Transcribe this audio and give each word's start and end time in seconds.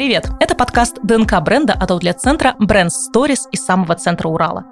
Привет! 0.00 0.30
Это 0.40 0.54
подкаст 0.54 0.96
ДНК 1.02 1.42
бренда 1.42 1.74
от 1.74 1.90
аутлет-центра 1.90 2.56
Brand 2.58 2.88
Stories 2.88 3.40
из 3.52 3.62
самого 3.62 3.94
центра 3.96 4.28
Урала. 4.28 4.64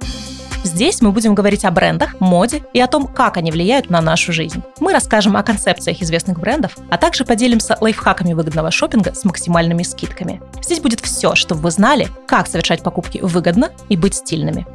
Здесь 0.64 1.02
мы 1.02 1.12
будем 1.12 1.34
говорить 1.34 1.66
о 1.66 1.70
брендах, 1.70 2.18
моде 2.18 2.64
и 2.72 2.80
о 2.80 2.86
том, 2.86 3.06
как 3.06 3.36
они 3.36 3.50
влияют 3.50 3.90
на 3.90 4.00
нашу 4.00 4.32
жизнь. 4.32 4.62
Мы 4.80 4.90
расскажем 4.94 5.36
о 5.36 5.42
концепциях 5.42 6.00
известных 6.00 6.40
брендов, 6.40 6.78
а 6.88 6.96
также 6.96 7.26
поделимся 7.26 7.76
лайфхаками 7.78 8.32
выгодного 8.32 8.70
шопинга 8.70 9.12
с 9.12 9.22
максимальными 9.26 9.82
скидками. 9.82 10.40
Здесь 10.62 10.80
будет 10.80 11.00
все, 11.00 11.34
чтобы 11.34 11.60
вы 11.60 11.72
знали, 11.72 12.08
как 12.26 12.46
совершать 12.46 12.82
покупки 12.82 13.18
выгодно 13.20 13.68
и 13.90 13.98
быть 13.98 14.14
стильными. 14.14 14.66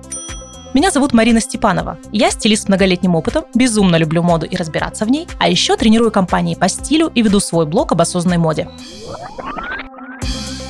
Меня 0.75 0.91
зовут 0.91 1.13
Марина 1.13 1.41
Степанова. 1.41 1.97
Я 2.11 2.29
стилист 2.29 2.65
с 2.65 2.67
многолетним 2.67 3.15
опытом, 3.15 3.45
безумно 3.55 3.95
люблю 3.95 4.21
моду 4.21 4.45
и 4.45 4.55
разбираться 4.55 5.05
в 5.05 5.09
ней, 5.09 5.27
а 5.39 5.49
еще 5.49 5.77
тренирую 5.77 6.11
компании 6.11 6.53
по 6.53 6.69
стилю 6.69 7.11
и 7.15 7.23
веду 7.23 7.39
свой 7.39 7.65
блог 7.65 7.91
об 7.91 8.01
осознанной 8.01 8.37
моде. 8.37 8.69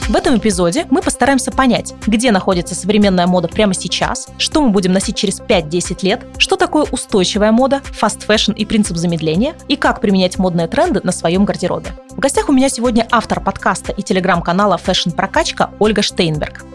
В 0.09 0.17
этом 0.17 0.37
эпизоде 0.37 0.85
мы 0.89 1.01
постараемся 1.01 1.49
понять, 1.49 1.93
где 2.05 2.31
находится 2.31 2.75
современная 2.75 3.25
мода 3.25 3.47
прямо 3.47 3.73
сейчас, 3.73 4.27
что 4.37 4.61
мы 4.61 4.69
будем 4.69 4.91
носить 4.91 5.15
через 5.15 5.39
5-10 5.39 5.99
лет, 6.05 6.25
что 6.37 6.57
такое 6.57 6.85
устойчивая 6.91 7.53
мода, 7.53 7.81
fast 7.85 8.23
fashion 8.23 8.51
и 8.51 8.65
принцип 8.65 8.97
замедления, 8.97 9.55
и 9.69 9.77
как 9.77 10.01
применять 10.01 10.37
модные 10.37 10.67
тренды 10.67 10.99
на 11.05 11.13
своем 11.13 11.45
гардеробе. 11.45 11.95
В 12.09 12.19
гостях 12.19 12.49
у 12.49 12.51
меня 12.51 12.67
сегодня 12.67 13.07
автор 13.11 13.39
подкаста 13.39 13.93
и 13.93 14.03
телеграм-канала 14.03 14.77
Fashion 14.83 15.15
Прокачка 15.15 15.71
Ольга 15.79 16.01
Штейнберг. 16.01 16.65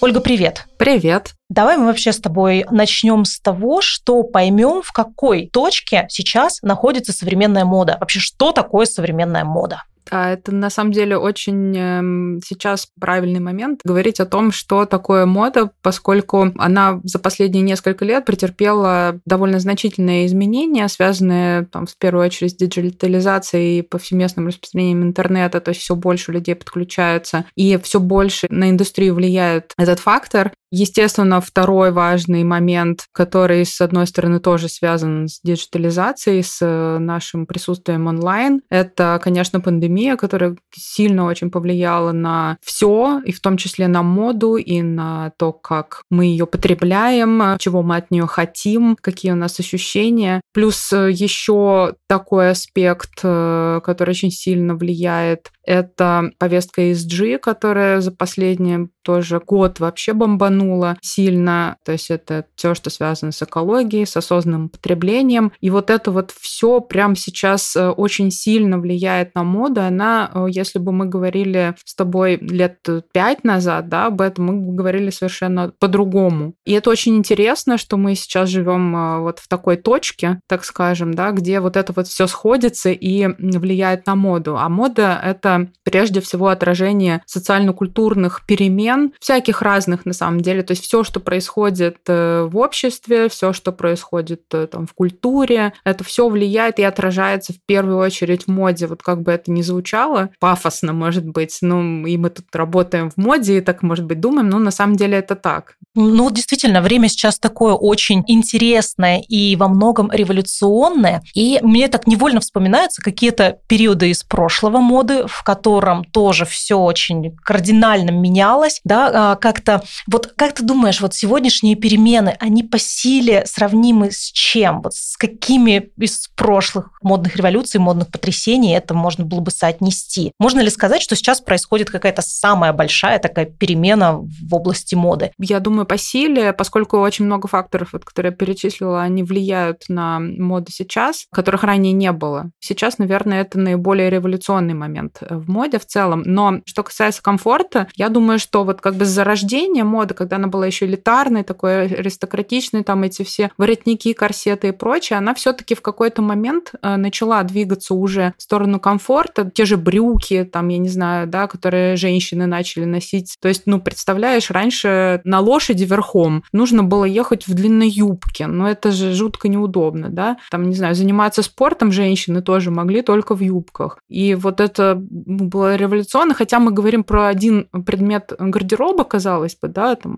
Ольга, 0.00 0.20
привет. 0.20 0.66
Привет. 0.78 1.34
Давай 1.50 1.76
мы 1.76 1.84
вообще 1.84 2.12
с 2.12 2.18
тобой 2.18 2.64
начнем 2.70 3.26
с 3.26 3.40
того, 3.40 3.82
что 3.82 4.22
поймем, 4.22 4.80
в 4.82 4.90
какой 4.92 5.48
точке 5.52 6.06
сейчас 6.08 6.62
находится 6.62 7.12
современная 7.12 7.66
мода. 7.66 7.98
Вообще, 8.00 8.20
что 8.20 8.52
такое 8.52 8.86
современная 8.86 9.44
мода? 9.44 9.84
А 10.10 10.32
это 10.32 10.52
на 10.52 10.70
самом 10.70 10.92
деле 10.92 11.16
очень 11.16 11.76
э, 11.76 12.40
сейчас 12.44 12.88
правильный 13.00 13.40
момент 13.40 13.80
говорить 13.84 14.20
о 14.20 14.26
том, 14.26 14.52
что 14.52 14.84
такое 14.84 15.26
мода, 15.26 15.70
поскольку 15.82 16.52
она 16.58 17.00
за 17.04 17.18
последние 17.18 17.62
несколько 17.62 18.04
лет 18.04 18.24
претерпела 18.24 19.20
довольно 19.24 19.58
значительные 19.58 20.26
изменения, 20.26 20.88
связанные 20.88 21.66
там, 21.66 21.86
в 21.86 21.96
первую 21.96 22.26
очередь 22.26 22.52
с 22.52 22.56
диджитализацией 22.56 23.78
и 23.78 23.82
повсеместным 23.82 24.48
распространением 24.48 25.02
интернета, 25.02 25.60
то 25.60 25.70
есть 25.70 25.80
все 25.80 25.94
больше 25.94 26.32
людей 26.32 26.54
подключаются, 26.54 27.44
и 27.54 27.78
все 27.78 28.00
больше 28.00 28.46
на 28.50 28.70
индустрию 28.70 29.14
влияет 29.14 29.72
этот 29.78 29.98
фактор. 29.98 30.52
Естественно, 30.74 31.42
второй 31.42 31.92
важный 31.92 32.44
момент, 32.44 33.04
который, 33.12 33.66
с 33.66 33.78
одной 33.82 34.06
стороны, 34.06 34.40
тоже 34.40 34.70
связан 34.70 35.28
с 35.28 35.38
диджитализацией, 35.42 36.42
с 36.42 36.60
э, 36.62 36.98
нашим 36.98 37.44
присутствием 37.44 38.06
онлайн, 38.06 38.62
это, 38.70 39.20
конечно, 39.22 39.60
пандемия, 39.60 40.16
которая 40.16 40.56
сильно 40.74 41.26
очень 41.26 41.50
повлияла 41.50 42.12
на 42.12 42.56
все, 42.62 43.20
и 43.22 43.32
в 43.32 43.40
том 43.42 43.58
числе 43.58 43.86
на 43.86 44.02
моду, 44.02 44.56
и 44.56 44.80
на 44.80 45.32
то, 45.36 45.52
как 45.52 46.04
мы 46.08 46.24
ее 46.24 46.46
потребляем, 46.46 47.58
чего 47.58 47.82
мы 47.82 47.96
от 47.96 48.10
нее 48.10 48.26
хотим, 48.26 48.96
какие 48.98 49.32
у 49.32 49.36
нас 49.36 49.60
ощущения. 49.60 50.40
Плюс 50.54 50.90
э, 50.90 51.10
еще 51.10 51.96
такой 52.08 52.48
аспект, 52.48 53.20
э, 53.22 53.82
который 53.84 54.10
очень 54.12 54.30
сильно 54.30 54.74
влияет 54.74 55.50
это 55.64 56.30
повестка 56.38 56.82
ESG, 56.90 57.38
которая 57.38 58.00
за 58.00 58.10
последний 58.10 58.88
тоже 59.02 59.40
год 59.40 59.80
вообще 59.80 60.12
бомбанула 60.12 60.61
сильно. 61.02 61.76
То 61.84 61.92
есть 61.92 62.10
это 62.10 62.46
все, 62.54 62.74
что 62.74 62.90
связано 62.90 63.32
с 63.32 63.42
экологией, 63.42 64.06
с 64.06 64.16
осознанным 64.16 64.68
потреблением. 64.68 65.52
И 65.60 65.70
вот 65.70 65.90
это 65.90 66.10
вот 66.10 66.30
все 66.30 66.80
прямо 66.80 67.16
сейчас 67.16 67.74
э, 67.76 67.88
очень 67.88 68.30
сильно 68.30 68.78
влияет 68.78 69.34
на 69.34 69.44
моду. 69.44 69.80
Она, 69.80 70.30
э, 70.32 70.46
если 70.48 70.78
бы 70.78 70.92
мы 70.92 71.06
говорили 71.06 71.74
с 71.84 71.94
тобой 71.94 72.36
лет 72.36 72.78
пять 73.12 73.44
назад, 73.44 73.88
да, 73.88 74.06
об 74.06 74.20
этом, 74.20 74.46
мы 74.46 74.74
говорили 74.74 75.10
совершенно 75.10 75.72
по-другому. 75.78 76.54
И 76.64 76.72
это 76.72 76.90
очень 76.90 77.16
интересно, 77.16 77.78
что 77.78 77.96
мы 77.96 78.14
сейчас 78.14 78.48
живем 78.48 78.94
э, 78.94 79.18
вот 79.20 79.38
в 79.38 79.48
такой 79.48 79.76
точке, 79.76 80.40
так 80.48 80.64
скажем, 80.64 81.14
да, 81.14 81.30
где 81.30 81.60
вот 81.60 81.76
это 81.76 81.92
вот 81.92 82.06
все 82.06 82.26
сходится 82.26 82.90
и 82.90 83.26
влияет 83.26 84.06
на 84.06 84.14
моду. 84.14 84.56
А 84.58 84.68
мода— 84.68 85.20
это 85.24 85.68
прежде 85.84 86.20
всего 86.20 86.48
отражение 86.48 87.22
социально-культурных 87.26 88.44
перемен, 88.46 89.12
всяких 89.20 89.62
разных 89.62 90.04
на 90.04 90.12
самом 90.12 90.40
деле. 90.40 90.51
То 90.60 90.72
есть 90.72 90.84
все, 90.84 91.02
что 91.02 91.18
происходит 91.20 91.98
э, 92.08 92.46
в 92.50 92.58
обществе, 92.58 93.30
все, 93.30 93.54
что 93.54 93.72
происходит 93.72 94.42
э, 94.52 94.66
там, 94.66 94.86
в 94.86 94.92
культуре, 94.92 95.72
это 95.84 96.04
все 96.04 96.28
влияет 96.28 96.78
и 96.78 96.82
отражается 96.82 97.54
в 97.54 97.56
первую 97.64 97.96
очередь 97.96 98.44
в 98.44 98.48
моде. 98.48 98.86
Вот 98.86 99.02
как 99.02 99.22
бы 99.22 99.32
это 99.32 99.50
ни 99.50 99.62
звучало, 99.62 100.28
пафосно, 100.38 100.92
может 100.92 101.26
быть, 101.26 101.58
ну, 101.62 102.06
и 102.06 102.18
мы 102.18 102.28
тут 102.28 102.46
работаем 102.52 103.10
в 103.10 103.16
моде, 103.16 103.58
и 103.58 103.60
так, 103.62 103.82
может 103.82 104.04
быть, 104.04 104.20
думаем, 104.20 104.50
но 104.50 104.58
на 104.58 104.70
самом 104.70 104.96
деле 104.96 105.16
это 105.16 105.36
так. 105.36 105.76
Ну, 105.94 106.30
действительно, 106.30 106.80
время 106.80 107.08
сейчас 107.08 107.38
такое 107.38 107.74
очень 107.74 108.24
интересное 108.26 109.20
и 109.20 109.56
во 109.56 109.68
многом 109.68 110.10
революционное. 110.10 111.22
И 111.34 111.58
мне 111.62 111.88
так 111.88 112.06
невольно 112.06 112.40
вспоминаются 112.40 113.02
какие-то 113.02 113.58
периоды 113.68 114.10
из 114.10 114.24
прошлого 114.24 114.78
моды, 114.78 115.26
в 115.26 115.42
котором 115.44 116.04
тоже 116.04 116.46
все 116.46 116.76
очень 116.76 117.36
кардинально 117.36 118.10
менялось, 118.10 118.80
да, 118.84 119.10
а, 119.32 119.36
как-то, 119.36 119.82
вот 120.06 120.32
как 120.42 120.54
ты 120.54 120.64
думаешь, 120.64 121.00
вот 121.00 121.14
сегодняшние 121.14 121.76
перемены, 121.76 122.36
они 122.40 122.64
по 122.64 122.76
силе 122.76 123.44
сравнимы 123.46 124.10
с 124.10 124.32
чем? 124.32 124.82
Вот 124.82 124.92
с 124.92 125.16
какими 125.16 125.90
из 125.96 126.26
прошлых 126.34 126.90
модных 127.00 127.36
революций, 127.36 127.78
модных 127.78 128.08
потрясений 128.08 128.74
это 128.74 128.92
можно 128.92 129.24
было 129.24 129.38
бы 129.38 129.52
соотнести? 129.52 130.32
Можно 130.40 130.58
ли 130.58 130.68
сказать, 130.70 131.00
что 131.00 131.14
сейчас 131.14 131.40
происходит 131.40 131.90
какая-то 131.90 132.22
самая 132.22 132.72
большая 132.72 133.20
такая 133.20 133.44
перемена 133.44 134.14
в 134.18 134.52
области 134.52 134.96
моды? 134.96 135.30
Я 135.38 135.60
думаю, 135.60 135.86
по 135.86 135.96
силе, 135.96 136.52
поскольку 136.52 136.98
очень 136.98 137.24
много 137.24 137.46
факторов, 137.46 137.90
вот, 137.92 138.04
которые 138.04 138.32
я 138.32 138.36
перечислила, 138.36 139.00
они 139.00 139.22
влияют 139.22 139.84
на 139.88 140.18
моду 140.18 140.72
сейчас, 140.72 141.26
которых 141.30 141.62
ранее 141.62 141.92
не 141.92 142.10
было. 142.10 142.50
Сейчас, 142.58 142.98
наверное, 142.98 143.42
это 143.42 143.60
наиболее 143.60 144.10
революционный 144.10 144.74
момент 144.74 145.18
в 145.20 145.48
моде 145.48 145.78
в 145.78 145.86
целом. 145.86 146.24
Но 146.26 146.62
что 146.66 146.82
касается 146.82 147.22
комфорта, 147.22 147.86
я 147.94 148.08
думаю, 148.08 148.40
что 148.40 148.64
вот 148.64 148.80
как 148.80 148.96
бы 148.96 149.04
зарождение 149.04 149.84
моды, 149.84 150.14
когда 150.14 150.31
она 150.36 150.48
была 150.48 150.66
еще 150.66 150.86
элитарной, 150.86 151.42
такой 151.42 151.86
аристократичной, 151.86 152.84
там 152.84 153.02
эти 153.02 153.22
все 153.22 153.50
воротники, 153.58 154.12
корсеты 154.12 154.68
и 154.68 154.72
прочее, 154.72 155.18
она 155.18 155.34
все-таки 155.34 155.74
в 155.74 155.82
какой-то 155.82 156.22
момент 156.22 156.72
э, 156.82 156.96
начала 156.96 157.42
двигаться 157.42 157.94
уже 157.94 158.34
в 158.38 158.42
сторону 158.42 158.80
комфорта. 158.80 159.50
Те 159.52 159.64
же 159.64 159.76
брюки, 159.76 160.44
там, 160.44 160.68
я 160.68 160.78
не 160.78 160.88
знаю, 160.88 161.26
да, 161.26 161.46
которые 161.46 161.96
женщины 161.96 162.46
начали 162.46 162.84
носить. 162.84 163.36
То 163.40 163.48
есть, 163.48 163.62
ну, 163.66 163.80
представляешь, 163.80 164.50
раньше 164.50 165.20
на 165.24 165.40
лошади 165.40 165.84
верхом 165.84 166.44
нужно 166.52 166.82
было 166.82 167.04
ехать 167.04 167.46
в 167.46 167.54
длинной 167.54 167.88
юбке. 167.88 168.46
Но 168.46 168.68
это 168.68 168.92
же 168.92 169.12
жутко 169.12 169.48
неудобно, 169.48 170.08
да. 170.08 170.38
Там, 170.50 170.68
не 170.68 170.74
знаю, 170.74 170.94
заниматься 170.94 171.42
спортом 171.42 171.92
женщины 171.92 172.42
тоже 172.42 172.70
могли 172.70 173.02
только 173.02 173.34
в 173.34 173.40
юбках. 173.40 173.98
И 174.08 174.34
вот 174.34 174.60
это 174.60 174.96
было 174.98 175.76
революционно, 175.76 176.34
хотя 176.34 176.58
мы 176.58 176.72
говорим 176.72 177.04
про 177.04 177.28
один 177.28 177.68
предмет 177.86 178.32
гардероба, 178.38 179.04
казалось 179.04 179.56
бы, 179.60 179.68
да, 179.68 179.94
там 179.96 180.11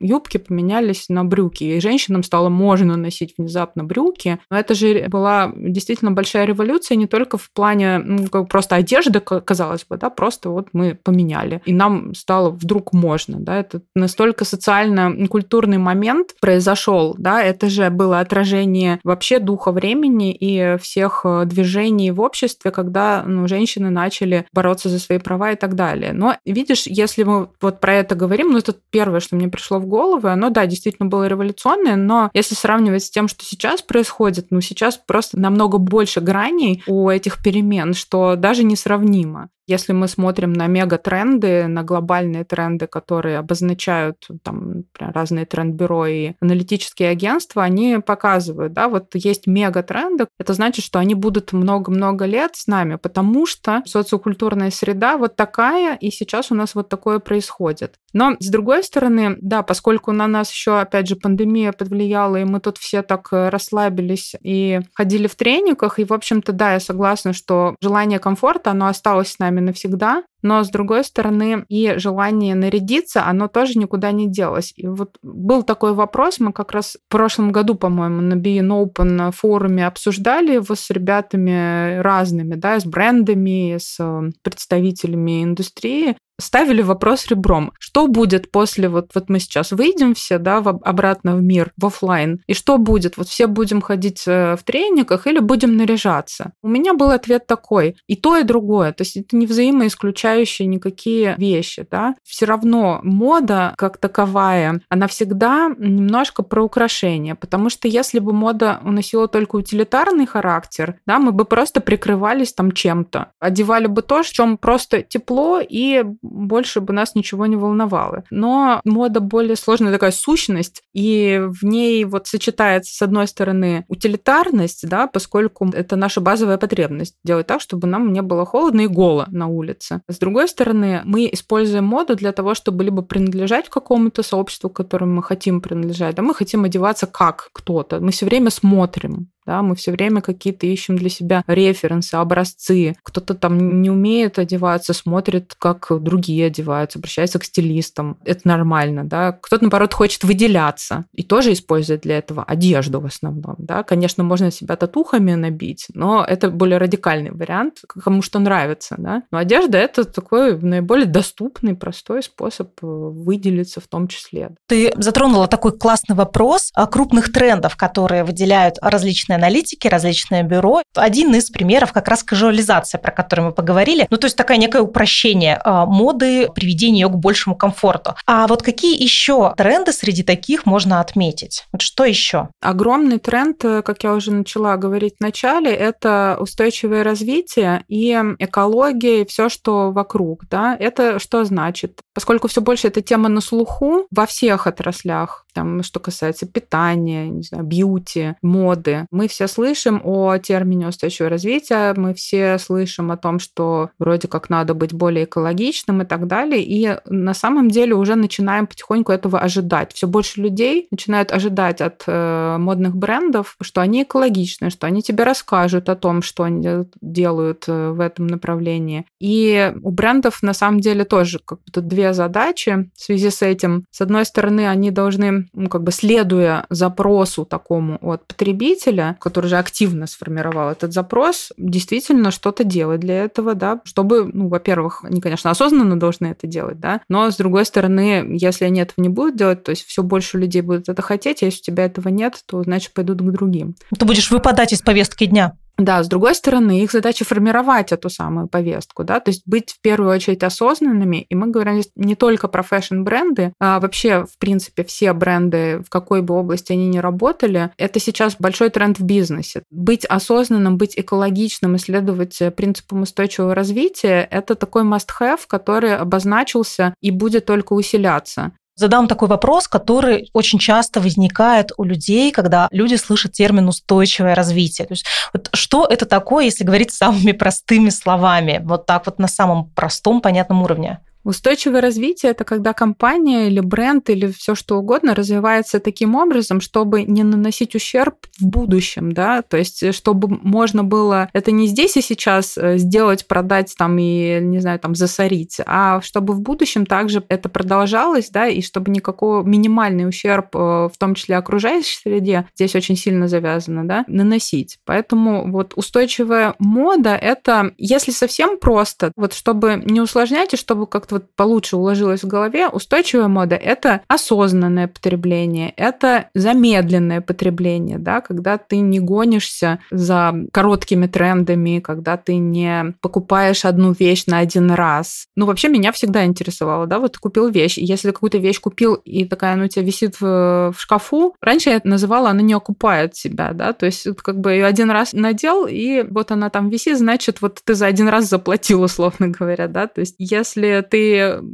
юбки 0.00 0.38
поменялись 0.38 1.08
на 1.08 1.24
брюки, 1.24 1.64
и 1.64 1.80
женщинам 1.80 2.22
стало 2.22 2.48
можно 2.48 2.96
носить 2.96 3.34
внезапно 3.36 3.84
брюки. 3.84 4.38
Но 4.50 4.58
это 4.58 4.74
же 4.74 5.06
была 5.08 5.52
действительно 5.54 6.10
большая 6.12 6.44
революция 6.46 6.96
не 6.96 7.06
только 7.06 7.38
в 7.38 7.50
плане 7.50 7.98
ну, 7.98 8.26
как 8.28 8.48
просто 8.48 8.76
одежды, 8.76 9.20
казалось 9.20 9.84
бы, 9.88 9.96
да, 9.96 10.10
просто 10.10 10.50
вот 10.50 10.68
мы 10.72 10.94
поменяли, 10.94 11.62
и 11.64 11.72
нам 11.72 12.14
стало 12.14 12.50
вдруг 12.50 12.92
можно, 12.92 13.38
да, 13.40 13.58
это 13.58 13.82
настолько 13.94 14.44
социально-культурный 14.44 15.78
момент 15.78 16.34
произошел, 16.40 17.14
да, 17.18 17.42
это 17.42 17.68
же 17.68 17.90
было 17.90 18.20
отражение 18.20 19.00
вообще 19.04 19.38
духа 19.38 19.72
времени 19.72 20.32
и 20.32 20.76
всех 20.78 21.22
э, 21.24 21.44
движений 21.46 22.10
в 22.10 22.20
обществе, 22.20 22.70
когда 22.70 23.24
ну, 23.26 23.48
женщины 23.48 23.90
начали 23.90 24.46
бороться 24.52 24.88
за 24.88 24.98
свои 24.98 25.18
права 25.18 25.52
и 25.52 25.56
так 25.56 25.74
далее. 25.74 26.12
Но 26.12 26.36
видишь, 26.44 26.84
если 26.86 27.22
мы 27.24 27.48
вот 27.60 27.80
про 27.80 27.94
это 27.94 28.14
говорим, 28.14 28.52
ну 28.52 28.58
это 28.58 28.74
первое, 28.90 29.20
что 29.20 29.33
мне 29.34 29.48
пришло 29.48 29.78
в 29.78 29.86
голову, 29.86 30.28
оно, 30.28 30.50
да, 30.50 30.66
действительно 30.66 31.08
было 31.08 31.26
революционное, 31.26 31.96
но 31.96 32.30
если 32.34 32.54
сравнивать 32.54 33.04
с 33.04 33.10
тем, 33.10 33.28
что 33.28 33.44
сейчас 33.44 33.82
происходит, 33.82 34.46
ну 34.50 34.60
сейчас 34.60 34.96
просто 34.96 35.38
намного 35.38 35.78
больше 35.78 36.20
граней 36.20 36.82
у 36.86 37.08
этих 37.08 37.42
перемен, 37.42 37.94
что 37.94 38.36
даже 38.36 38.64
несравнимо. 38.64 39.48
Если 39.66 39.92
мы 39.92 40.08
смотрим 40.08 40.52
на 40.52 40.66
мегатренды, 40.66 41.66
на 41.66 41.82
глобальные 41.82 42.44
тренды, 42.44 42.86
которые 42.86 43.38
обозначают 43.38 44.26
там, 44.42 44.84
разные 44.98 45.46
тренд-бюро 45.46 46.06
и 46.06 46.32
аналитические 46.40 47.10
агентства, 47.10 47.62
они 47.62 47.98
показывают, 48.04 48.72
да, 48.72 48.88
вот 48.88 49.14
есть 49.14 49.46
мегатренды, 49.46 50.26
это 50.38 50.52
значит, 50.52 50.84
что 50.84 50.98
они 50.98 51.14
будут 51.14 51.52
много-много 51.52 52.26
лет 52.26 52.56
с 52.56 52.66
нами, 52.66 52.96
потому 52.96 53.46
что 53.46 53.82
социокультурная 53.86 54.70
среда 54.70 55.16
вот 55.16 55.36
такая, 55.36 55.96
и 55.96 56.10
сейчас 56.10 56.50
у 56.50 56.54
нас 56.54 56.74
вот 56.74 56.88
такое 56.88 57.18
происходит. 57.18 57.96
Но, 58.12 58.36
с 58.38 58.48
другой 58.48 58.84
стороны, 58.84 59.36
да, 59.40 59.62
поскольку 59.62 60.12
на 60.12 60.28
нас 60.28 60.50
еще, 60.50 60.78
опять 60.78 61.08
же, 61.08 61.16
пандемия 61.16 61.72
подвлияла, 61.72 62.36
и 62.36 62.44
мы 62.44 62.60
тут 62.60 62.78
все 62.78 63.02
так 63.02 63.28
э, 63.32 63.48
расслабились 63.48 64.34
и 64.40 64.80
ходили 64.94 65.26
в 65.26 65.34
трениках, 65.34 65.98
и, 65.98 66.04
в 66.04 66.12
общем-то, 66.12 66.52
да, 66.52 66.74
я 66.74 66.80
согласна, 66.80 67.32
что 67.32 67.74
желание 67.80 68.20
комфорта, 68.20 68.70
оно 68.70 68.86
осталось 68.86 69.32
с 69.32 69.38
нами 69.38 69.53
нами 69.54 69.66
навсегда, 69.66 70.24
но, 70.42 70.62
с 70.62 70.68
другой 70.68 71.04
стороны, 71.04 71.64
и 71.68 71.94
желание 71.96 72.54
нарядиться, 72.54 73.26
оно 73.26 73.48
тоже 73.48 73.78
никуда 73.78 74.12
не 74.12 74.28
делось. 74.30 74.72
И 74.76 74.86
вот 74.86 75.16
был 75.22 75.62
такой 75.62 75.94
вопрос, 75.94 76.38
мы 76.38 76.52
как 76.52 76.72
раз 76.72 76.96
в 77.08 77.10
прошлом 77.10 77.50
году, 77.50 77.74
по-моему, 77.74 78.20
на 78.20 78.34
Be 78.34 78.60
Open 78.60 79.32
форуме 79.32 79.86
обсуждали 79.86 80.54
его 80.54 80.74
с 80.74 80.90
ребятами 80.90 81.98
разными, 82.00 82.54
да, 82.54 82.78
с 82.78 82.84
брендами, 82.84 83.78
с 83.78 83.96
э, 83.98 84.30
представителями 84.42 85.44
индустрии, 85.44 86.16
ставили 86.40 86.82
вопрос 86.82 87.26
ребром. 87.26 87.72
Что 87.78 88.06
будет 88.06 88.50
после, 88.50 88.88
вот, 88.88 89.10
вот 89.14 89.28
мы 89.28 89.38
сейчас 89.38 89.72
выйдем 89.72 90.14
все, 90.14 90.38
да, 90.38 90.60
в, 90.60 90.68
обратно 90.68 91.36
в 91.36 91.42
мир, 91.42 91.72
в 91.76 91.86
офлайн, 91.86 92.40
и 92.46 92.54
что 92.54 92.78
будет? 92.78 93.16
Вот 93.16 93.28
все 93.28 93.46
будем 93.46 93.80
ходить 93.80 94.24
э, 94.26 94.56
в 94.56 94.62
тренингах 94.64 95.26
или 95.26 95.38
будем 95.38 95.76
наряжаться? 95.76 96.52
У 96.62 96.68
меня 96.68 96.94
был 96.94 97.10
ответ 97.10 97.46
такой, 97.46 97.96
и 98.06 98.16
то, 98.16 98.36
и 98.36 98.42
другое. 98.42 98.92
То 98.92 99.02
есть 99.02 99.16
это 99.16 99.36
не 99.36 99.46
взаимоисключающие 99.46 100.66
никакие 100.66 101.34
вещи, 101.38 101.86
да. 101.90 102.14
Все 102.24 102.46
равно 102.46 103.00
мода 103.02 103.74
как 103.76 103.98
таковая, 103.98 104.80
она 104.88 105.06
всегда 105.06 105.70
немножко 105.78 106.42
про 106.42 106.62
украшение, 106.62 107.34
потому 107.34 107.70
что 107.70 107.88
если 107.88 108.18
бы 108.18 108.32
мода 108.32 108.80
уносила 108.84 109.28
только 109.28 109.56
утилитарный 109.56 110.26
характер, 110.26 110.96
да, 111.06 111.18
мы 111.18 111.32
бы 111.32 111.44
просто 111.44 111.80
прикрывались 111.80 112.52
там 112.52 112.72
чем-то, 112.72 113.32
одевали 113.38 113.86
бы 113.86 114.02
то, 114.02 114.22
в 114.22 114.26
чем 114.26 114.58
просто 114.58 115.02
тепло 115.02 115.60
и 115.60 116.04
больше 116.24 116.80
бы 116.80 116.92
нас 116.92 117.14
ничего 117.14 117.46
не 117.46 117.56
волновало. 117.56 118.24
Но 118.30 118.80
мода 118.84 119.20
более 119.20 119.56
сложная 119.56 119.92
такая 119.92 120.10
сущность, 120.10 120.82
и 120.92 121.42
в 121.46 121.64
ней 121.64 122.04
вот 122.04 122.26
сочетается, 122.26 122.94
с 122.94 123.02
одной 123.02 123.28
стороны, 123.28 123.84
утилитарность, 123.88 124.88
да, 124.88 125.06
поскольку 125.06 125.68
это 125.72 125.96
наша 125.96 126.20
базовая 126.20 126.58
потребность 126.58 127.16
делать 127.24 127.46
так, 127.46 127.60
чтобы 127.60 127.86
нам 127.86 128.12
не 128.12 128.22
было 128.22 128.44
холодно 128.44 128.82
и 128.82 128.86
голо 128.86 129.26
на 129.30 129.46
улице. 129.46 130.02
С 130.08 130.18
другой 130.18 130.48
стороны, 130.48 131.02
мы 131.04 131.28
используем 131.32 131.84
моду 131.84 132.16
для 132.16 132.32
того, 132.32 132.54
чтобы 132.54 132.84
либо 132.84 133.02
принадлежать 133.02 133.68
какому-то 133.68 134.22
сообществу, 134.22 134.70
которому 134.70 135.16
мы 135.16 135.22
хотим 135.22 135.60
принадлежать, 135.60 136.14
да, 136.14 136.22
мы 136.22 136.34
хотим 136.34 136.64
одеваться 136.64 137.06
как 137.06 137.50
кто-то. 137.52 138.00
Мы 138.00 138.10
все 138.10 138.26
время 138.26 138.50
смотрим, 138.50 139.28
да, 139.46 139.62
мы 139.62 139.74
все 139.74 139.92
время 139.92 140.20
какие-то 140.20 140.66
ищем 140.66 140.96
для 140.96 141.08
себя 141.08 141.44
референсы, 141.46 142.14
образцы. 142.14 142.96
Кто-то 143.02 143.34
там 143.34 143.82
не 143.82 143.90
умеет 143.90 144.38
одеваться, 144.38 144.92
смотрит, 144.92 145.54
как 145.58 145.88
другие 146.00 146.46
одеваются, 146.46 146.98
обращается 146.98 147.38
к 147.38 147.44
стилистам. 147.44 148.18
Это 148.24 148.46
нормально, 148.48 149.04
да. 149.04 149.32
Кто-то, 149.32 149.64
наоборот, 149.64 149.94
хочет 149.94 150.24
выделяться 150.24 151.04
и 151.12 151.22
тоже 151.22 151.52
использует 151.52 152.02
для 152.02 152.18
этого 152.18 152.44
одежду 152.44 153.00
в 153.00 153.06
основном, 153.06 153.56
да. 153.58 153.82
Конечно, 153.82 154.24
можно 154.24 154.50
себя 154.50 154.76
татухами 154.76 155.34
набить, 155.34 155.86
но 155.94 156.24
это 156.24 156.50
более 156.50 156.78
радикальный 156.78 157.30
вариант, 157.30 157.82
кому 157.86 158.22
что 158.22 158.38
нравится, 158.38 158.94
да. 158.98 159.22
Но 159.30 159.38
одежда– 159.38 159.78
это 159.84 160.04
такой 160.04 160.58
наиболее 160.58 161.06
доступный, 161.06 161.74
простой 161.74 162.22
способ 162.22 162.70
э, 162.82 162.86
выделиться 162.86 163.80
в 163.80 163.86
том 163.86 164.08
числе. 164.08 164.50
Ты 164.66 164.92
затронула 164.96 165.48
такой 165.48 165.76
классный 165.76 166.16
вопрос 166.16 166.70
о 166.74 166.86
крупных 166.86 167.32
трендов, 167.32 167.76
которые 167.76 168.24
выделяют 168.24 168.76
различные 168.80 169.33
различные 169.34 169.44
аналитики, 169.44 169.88
различные 169.88 170.42
бюро. 170.42 170.82
Один 170.94 171.34
из 171.34 171.50
примеров 171.50 171.92
как 171.92 172.08
раз 172.08 172.22
кажуализация, 172.22 172.98
про 172.98 173.10
которую 173.10 173.46
мы 173.46 173.52
поговорили. 173.52 174.06
Ну, 174.10 174.16
то 174.16 174.26
есть 174.26 174.36
такое 174.36 174.56
некое 174.56 174.82
упрощение 174.82 175.60
а, 175.64 175.86
моды, 175.86 176.48
приведение 176.54 177.02
ее 177.02 177.08
к 177.08 177.16
большему 177.16 177.56
комфорту. 177.56 178.14
А 178.26 178.46
вот 178.46 178.62
какие 178.62 179.00
еще 179.00 179.54
тренды 179.56 179.92
среди 179.92 180.22
таких 180.22 180.66
можно 180.66 181.00
отметить? 181.00 181.64
Вот 181.72 181.82
что 181.82 182.04
еще? 182.04 182.48
Огромный 182.60 183.18
тренд, 183.18 183.64
э, 183.64 183.82
как 183.82 184.04
я 184.04 184.14
уже 184.14 184.32
начала 184.32 184.76
говорить 184.76 185.14
в 185.18 185.22
начале, 185.22 185.70
это 185.72 186.36
устойчивое 186.40 187.02
развитие 187.02 187.84
и 187.88 188.12
экология, 188.38 189.22
и 189.22 189.26
все, 189.26 189.48
что 189.48 189.90
вокруг. 189.90 190.44
Да? 190.50 190.76
Это 190.78 191.18
что 191.18 191.44
значит? 191.44 192.00
Поскольку 192.14 192.48
все 192.48 192.60
больше 192.60 192.88
эта 192.88 193.00
тема 193.00 193.28
на 193.28 193.40
слуху 193.40 194.06
во 194.10 194.26
всех 194.26 194.66
отраслях, 194.66 195.43
там, 195.54 195.82
что 195.82 196.00
касается 196.00 196.46
питания, 196.46 197.28
не 197.28 197.42
знаю, 197.42 197.64
бьюти, 197.64 198.34
моды. 198.42 199.06
Мы 199.10 199.28
все 199.28 199.46
слышим 199.46 200.00
о 200.04 200.36
термине 200.38 200.88
устойчивого 200.88 201.30
развития, 201.30 201.94
мы 201.96 202.12
все 202.12 202.58
слышим 202.58 203.10
о 203.10 203.16
том, 203.16 203.38
что 203.38 203.90
вроде 203.98 204.28
как 204.28 204.50
надо 204.50 204.74
быть 204.74 204.92
более 204.92 205.24
экологичным 205.24 206.02
и 206.02 206.04
так 206.04 206.26
далее. 206.26 206.62
И 206.62 206.98
на 207.06 207.34
самом 207.34 207.70
деле 207.70 207.94
уже 207.94 208.16
начинаем 208.16 208.66
потихоньку 208.66 209.12
этого 209.12 209.40
ожидать. 209.40 209.92
Все 209.92 210.06
больше 210.06 210.40
людей 210.40 210.88
начинают 210.90 211.32
ожидать 211.32 211.80
от 211.80 212.02
э, 212.06 212.56
модных 212.58 212.96
брендов, 212.96 213.56
что 213.60 213.80
они 213.80 214.02
экологичны, 214.02 214.70
что 214.70 214.86
они 214.86 215.02
тебе 215.02 215.24
расскажут 215.24 215.88
о 215.88 215.96
том, 215.96 216.22
что 216.22 216.42
они 216.42 216.84
делают 217.00 217.64
э, 217.68 217.90
в 217.90 218.00
этом 218.00 218.26
направлении. 218.26 219.06
И 219.20 219.72
у 219.82 219.90
брендов 219.90 220.42
на 220.42 220.52
самом 220.52 220.80
деле 220.80 221.04
тоже 221.04 221.38
как 221.44 221.60
будто 221.64 221.80
две 221.80 222.12
задачи 222.12 222.90
в 222.96 223.00
связи 223.00 223.30
с 223.30 223.42
этим. 223.42 223.84
С 223.90 224.00
одной 224.00 224.24
стороны, 224.24 224.68
они 224.68 224.90
должны 224.90 225.43
ну, 225.52 225.68
как 225.68 225.82
бы 225.82 225.92
следуя 225.92 226.66
запросу 226.70 227.44
такому 227.44 227.98
от 228.00 228.26
потребителя, 228.26 229.16
который 229.20 229.46
же 229.46 229.56
активно 229.56 230.06
сформировал 230.06 230.70
этот 230.70 230.92
запрос, 230.92 231.52
действительно 231.56 232.30
что-то 232.30 232.64
делать 232.64 233.00
для 233.00 233.24
этого, 233.24 233.54
да, 233.54 233.80
чтобы, 233.84 234.30
ну, 234.32 234.48
во-первых, 234.48 235.04
они, 235.04 235.20
конечно, 235.20 235.50
осознанно 235.50 235.98
должны 235.98 236.28
это 236.28 236.46
делать, 236.46 236.80
да, 236.80 237.00
но, 237.08 237.30
с 237.30 237.36
другой 237.36 237.64
стороны, 237.64 238.26
если 238.30 238.64
они 238.64 238.80
этого 238.80 239.02
не 239.02 239.08
будут 239.08 239.36
делать, 239.36 239.64
то 239.64 239.70
есть 239.70 239.84
все 239.84 240.02
больше 240.02 240.38
людей 240.38 240.62
будут 240.62 240.88
это 240.88 241.02
хотеть, 241.02 241.42
а 241.42 241.46
если 241.46 241.60
у 241.60 241.64
тебя 241.64 241.84
этого 241.84 242.08
нет, 242.08 242.42
то, 242.46 242.62
значит, 242.62 242.92
пойдут 242.94 243.20
к 243.20 243.30
другим. 243.30 243.74
Ты 243.96 244.04
будешь 244.04 244.30
выпадать 244.30 244.72
из 244.72 244.82
повестки 244.82 245.26
дня. 245.26 245.56
Да, 245.76 246.02
с 246.04 246.08
другой 246.08 246.36
стороны, 246.36 246.82
их 246.82 246.92
задача 246.92 247.24
формировать 247.24 247.90
эту 247.90 248.08
самую 248.08 248.46
повестку, 248.46 249.02
да, 249.02 249.18
то 249.18 249.30
есть 249.30 249.42
быть 249.44 249.72
в 249.72 249.80
первую 249.80 250.10
очередь 250.10 250.44
осознанными, 250.44 251.26
и 251.28 251.34
мы 251.34 251.48
говорим 251.48 251.82
не 251.96 252.14
только 252.14 252.46
про 252.46 252.62
фэшн-бренды, 252.62 253.54
а 253.58 253.80
вообще, 253.80 254.24
в 254.24 254.38
принципе, 254.38 254.84
все 254.84 255.12
бренды, 255.12 255.82
в 255.84 255.90
какой 255.90 256.22
бы 256.22 256.34
области 256.34 256.72
они 256.72 256.86
ни 256.86 256.98
работали, 256.98 257.72
это 257.76 257.98
сейчас 257.98 258.36
большой 258.38 258.70
тренд 258.70 259.00
в 259.00 259.04
бизнесе. 259.04 259.64
Быть 259.70 260.04
осознанным, 260.04 260.78
быть 260.78 260.96
экологичным, 260.96 261.74
исследовать 261.74 262.40
принципам 262.56 263.02
устойчивого 263.02 263.54
развития– 263.54 264.28
это 264.30 264.54
такой 264.54 264.84
must-have, 264.84 265.40
который 265.48 265.96
обозначился 265.96 266.94
и 267.00 267.10
будет 267.10 267.46
только 267.46 267.72
усиляться. 267.72 268.52
Задам 268.76 269.06
такой 269.06 269.28
вопрос, 269.28 269.68
который 269.68 270.30
очень 270.32 270.58
часто 270.58 271.00
возникает 271.00 271.70
у 271.76 271.84
людей, 271.84 272.32
когда 272.32 272.66
люди 272.72 272.96
слышат 272.96 273.32
термин 273.32 273.68
устойчивое 273.68 274.34
развитие. 274.34 274.86
То 274.86 274.94
есть, 274.94 275.06
вот 275.32 275.48
что 275.52 275.86
это 275.86 276.06
такое, 276.06 276.46
если 276.46 276.64
говорить 276.64 276.90
самыми 276.92 277.32
простыми 277.32 277.90
словами, 277.90 278.60
вот 278.64 278.86
так 278.86 279.06
вот 279.06 279.20
на 279.20 279.28
самом 279.28 279.70
простом, 279.70 280.20
понятном 280.20 280.62
уровне? 280.62 280.98
Устойчивое 281.24 281.80
развитие 281.80 282.32
это 282.32 282.44
когда 282.44 282.74
компания 282.74 283.48
или 283.48 283.60
бренд 283.60 284.10
или 284.10 284.26
все 284.26 284.54
что 284.54 284.78
угодно 284.78 285.14
развивается 285.14 285.80
таким 285.80 286.14
образом, 286.14 286.60
чтобы 286.60 287.04
не 287.04 287.22
наносить 287.22 287.74
ущерб 287.74 288.14
в 288.38 288.46
будущем, 288.46 289.12
да, 289.12 289.40
то 289.42 289.56
есть 289.56 289.82
э, 289.82 289.92
чтобы 289.92 290.28
можно 290.28 290.84
было 290.84 291.30
это 291.32 291.50
не 291.50 291.66
здесь 291.66 291.96
и 291.96 292.02
сейчас 292.02 292.58
э, 292.58 292.76
сделать, 292.76 293.26
продать 293.26 293.74
там 293.78 293.98
и 293.98 294.38
не 294.40 294.60
знаю 294.60 294.78
там 294.78 294.94
засорить, 294.94 295.58
а 295.66 296.02
чтобы 296.02 296.34
в 296.34 296.40
будущем 296.40 296.84
также 296.84 297.24
это 297.28 297.48
продолжалось, 297.48 298.28
да, 298.28 298.46
и 298.46 298.60
чтобы 298.60 298.90
никакого 298.90 299.42
минимальный 299.42 300.06
ущерб, 300.06 300.54
э, 300.54 300.58
в 300.58 300.98
том 300.98 301.14
числе 301.14 301.36
окружающей 301.36 302.00
среде, 302.02 302.46
здесь 302.54 302.74
очень 302.74 302.96
сильно 302.96 303.28
завязано, 303.28 303.86
да, 303.88 304.04
наносить. 304.08 304.78
Поэтому 304.84 305.50
вот 305.50 305.72
устойчивая 305.74 306.54
мода 306.58 307.14
это, 307.14 307.72
если 307.78 308.10
совсем 308.10 308.58
просто, 308.58 309.12
вот 309.16 309.32
чтобы 309.32 309.82
не 309.84 310.02
усложнять 310.02 310.52
и 310.52 310.58
чтобы 310.58 310.86
как-то 310.86 311.13
вот 311.14 311.34
получше 311.36 311.76
уложилось 311.76 312.22
в 312.22 312.26
голове, 312.26 312.68
устойчивая 312.68 313.28
мода– 313.28 313.54
это 313.56 314.02
осознанное 314.08 314.88
потребление, 314.88 315.72
это 315.76 316.28
замедленное 316.34 317.20
потребление, 317.20 317.98
да, 317.98 318.20
когда 318.20 318.58
ты 318.58 318.78
не 318.78 319.00
гонишься 319.00 319.78
за 319.90 320.34
короткими 320.52 321.06
трендами, 321.06 321.78
когда 321.78 322.16
ты 322.16 322.36
не 322.36 322.94
покупаешь 323.00 323.64
одну 323.64 323.92
вещь 323.92 324.24
на 324.26 324.38
один 324.38 324.70
раз. 324.70 325.26
Ну, 325.36 325.46
вообще 325.46 325.68
меня 325.68 325.92
всегда 325.92 326.24
интересовало, 326.24 326.86
да, 326.86 326.98
вот 326.98 327.16
купил 327.18 327.48
вещь, 327.48 327.78
если 327.78 328.10
какую-то 328.10 328.38
вещь 328.38 328.60
купил, 328.60 328.94
и 328.94 329.24
такая, 329.24 329.56
ну, 329.56 329.64
у 329.64 329.68
тебя 329.68 329.84
висит 329.84 330.20
в, 330.20 330.72
в 330.72 330.76
шкафу, 330.76 331.36
раньше 331.40 331.70
я 331.70 331.76
это 331.76 331.88
называла, 331.88 332.30
она 332.30 332.42
не 332.42 332.54
окупает 332.54 333.14
себя, 333.14 333.52
да, 333.52 333.72
то 333.72 333.86
есть 333.86 334.06
как 334.16 334.40
бы 334.40 334.52
ее 334.52 334.66
один 334.66 334.90
раз 334.90 335.12
надел, 335.12 335.66
и 335.66 336.02
вот 336.02 336.32
она 336.32 336.50
там 336.50 336.68
висит, 336.68 336.98
значит, 336.98 337.40
вот 337.40 337.60
ты 337.64 337.74
за 337.74 337.86
один 337.86 338.08
раз 338.08 338.28
заплатил, 338.28 338.82
условно 338.82 339.28
говоря, 339.28 339.68
да, 339.68 339.86
то 339.86 340.00
есть 340.00 340.16
если 340.18 340.84
ты 340.88 341.03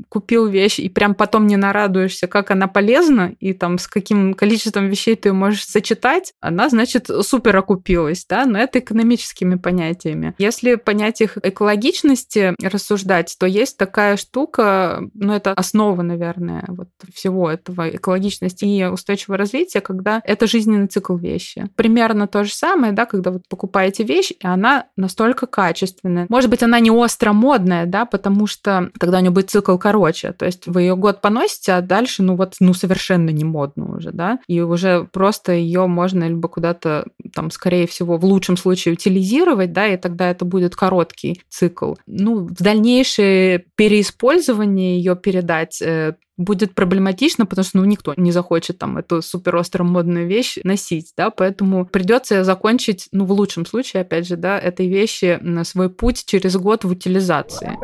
купил 0.08 0.46
вещь 0.46 0.78
и 0.78 0.88
прям 0.88 1.14
потом 1.14 1.46
не 1.46 1.56
нарадуешься, 1.56 2.26
как 2.26 2.50
она 2.50 2.66
полезна, 2.66 3.34
и 3.40 3.52
там 3.52 3.78
с 3.78 3.86
каким 3.86 4.34
количеством 4.34 4.88
вещей 4.88 5.16
ты 5.16 5.32
можешь 5.32 5.66
сочетать, 5.66 6.32
она, 6.40 6.68
значит, 6.68 7.08
супер 7.22 7.56
окупилась, 7.56 8.24
да, 8.28 8.44
но 8.44 8.58
это 8.58 8.78
экономическими 8.78 9.56
понятиями. 9.56 10.34
Если 10.38 10.74
понять 10.76 11.20
их 11.20 11.38
экологичности 11.42 12.54
рассуждать, 12.62 13.36
то 13.38 13.46
есть 13.46 13.76
такая 13.76 14.16
штука, 14.16 15.02
ну, 15.14 15.32
это 15.32 15.52
основа, 15.52 16.02
наверное, 16.02 16.64
вот 16.68 16.88
всего 17.12 17.50
этого 17.50 17.88
экологичности 17.88 18.64
и 18.64 18.84
устойчивого 18.84 19.36
развития, 19.36 19.80
когда 19.80 20.20
это 20.24 20.46
жизненный 20.46 20.86
цикл 20.86 21.16
вещи. 21.16 21.68
Примерно 21.76 22.26
то 22.26 22.44
же 22.44 22.52
самое, 22.52 22.92
да, 22.92 23.06
когда 23.06 23.30
вы 23.30 23.40
покупаете 23.48 24.04
вещь, 24.04 24.30
и 24.30 24.46
она 24.46 24.86
настолько 24.96 25.46
качественная. 25.46 26.26
Может 26.28 26.50
быть, 26.50 26.62
она 26.62 26.80
не 26.80 26.90
остро 26.90 27.32
модная, 27.32 27.86
да, 27.86 28.04
потому 28.04 28.46
что 28.46 28.90
тогда 28.98 29.18
у 29.18 29.20
нее 29.20 29.30
будет 29.30 29.39
цикл 29.42 29.76
короче. 29.76 30.32
То 30.32 30.46
есть 30.46 30.66
вы 30.66 30.82
ее 30.82 30.96
год 30.96 31.20
поносите, 31.20 31.72
а 31.72 31.80
дальше, 31.80 32.22
ну 32.22 32.36
вот, 32.36 32.54
ну 32.60 32.74
совершенно 32.74 33.30
не 33.30 33.44
модно 33.44 33.96
уже, 33.96 34.12
да, 34.12 34.38
и 34.46 34.60
уже 34.60 35.08
просто 35.12 35.52
ее 35.52 35.86
можно 35.86 36.28
либо 36.28 36.48
куда-то 36.48 37.06
там, 37.34 37.50
скорее 37.50 37.86
всего, 37.86 38.16
в 38.16 38.24
лучшем 38.24 38.56
случае 38.56 38.94
утилизировать, 38.94 39.72
да, 39.72 39.86
и 39.86 39.96
тогда 39.96 40.30
это 40.30 40.44
будет 40.44 40.76
короткий 40.76 41.42
цикл. 41.48 41.94
Ну, 42.06 42.46
в 42.46 42.62
дальнейшее 42.62 43.64
переиспользование 43.76 44.98
ее 44.98 45.16
передать 45.16 45.80
э, 45.82 46.14
будет 46.40 46.74
проблематично, 46.74 47.46
потому 47.46 47.64
что 47.64 47.78
ну, 47.78 47.84
никто 47.84 48.14
не 48.16 48.32
захочет 48.32 48.78
там 48.78 48.98
эту 48.98 49.22
супер 49.22 49.56
остро 49.56 49.84
модную 49.84 50.26
вещь 50.26 50.58
носить, 50.64 51.12
да, 51.16 51.30
поэтому 51.30 51.84
придется 51.84 52.44
закончить, 52.44 53.08
ну, 53.12 53.26
в 53.26 53.32
лучшем 53.32 53.66
случае, 53.66 54.02
опять 54.02 54.26
же, 54.26 54.36
да, 54.36 54.58
этой 54.58 54.88
вещи 54.88 55.38
на 55.42 55.64
свой 55.64 55.90
путь 55.90 56.24
через 56.26 56.56
год 56.56 56.84
в 56.84 56.90
утилизации. 56.90 57.76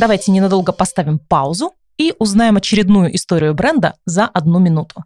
Давайте 0.00 0.32
ненадолго 0.32 0.72
поставим 0.72 1.18
паузу 1.18 1.74
и 1.98 2.14
узнаем 2.18 2.56
очередную 2.56 3.14
историю 3.14 3.52
бренда 3.52 3.96
за 4.06 4.24
одну 4.24 4.58
минуту. 4.58 5.04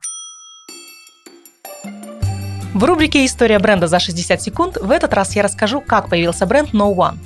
В 2.74 2.84
рубрике 2.84 3.26
«История 3.26 3.58
бренда 3.58 3.88
за 3.88 3.98
60 3.98 4.40
секунд» 4.40 4.76
в 4.80 4.92
этот 4.92 5.12
раз 5.12 5.34
я 5.34 5.42
расскажу, 5.42 5.80
как 5.80 6.08
появился 6.08 6.46
бренд 6.46 6.72
No 6.72 6.94
One. 6.94 7.18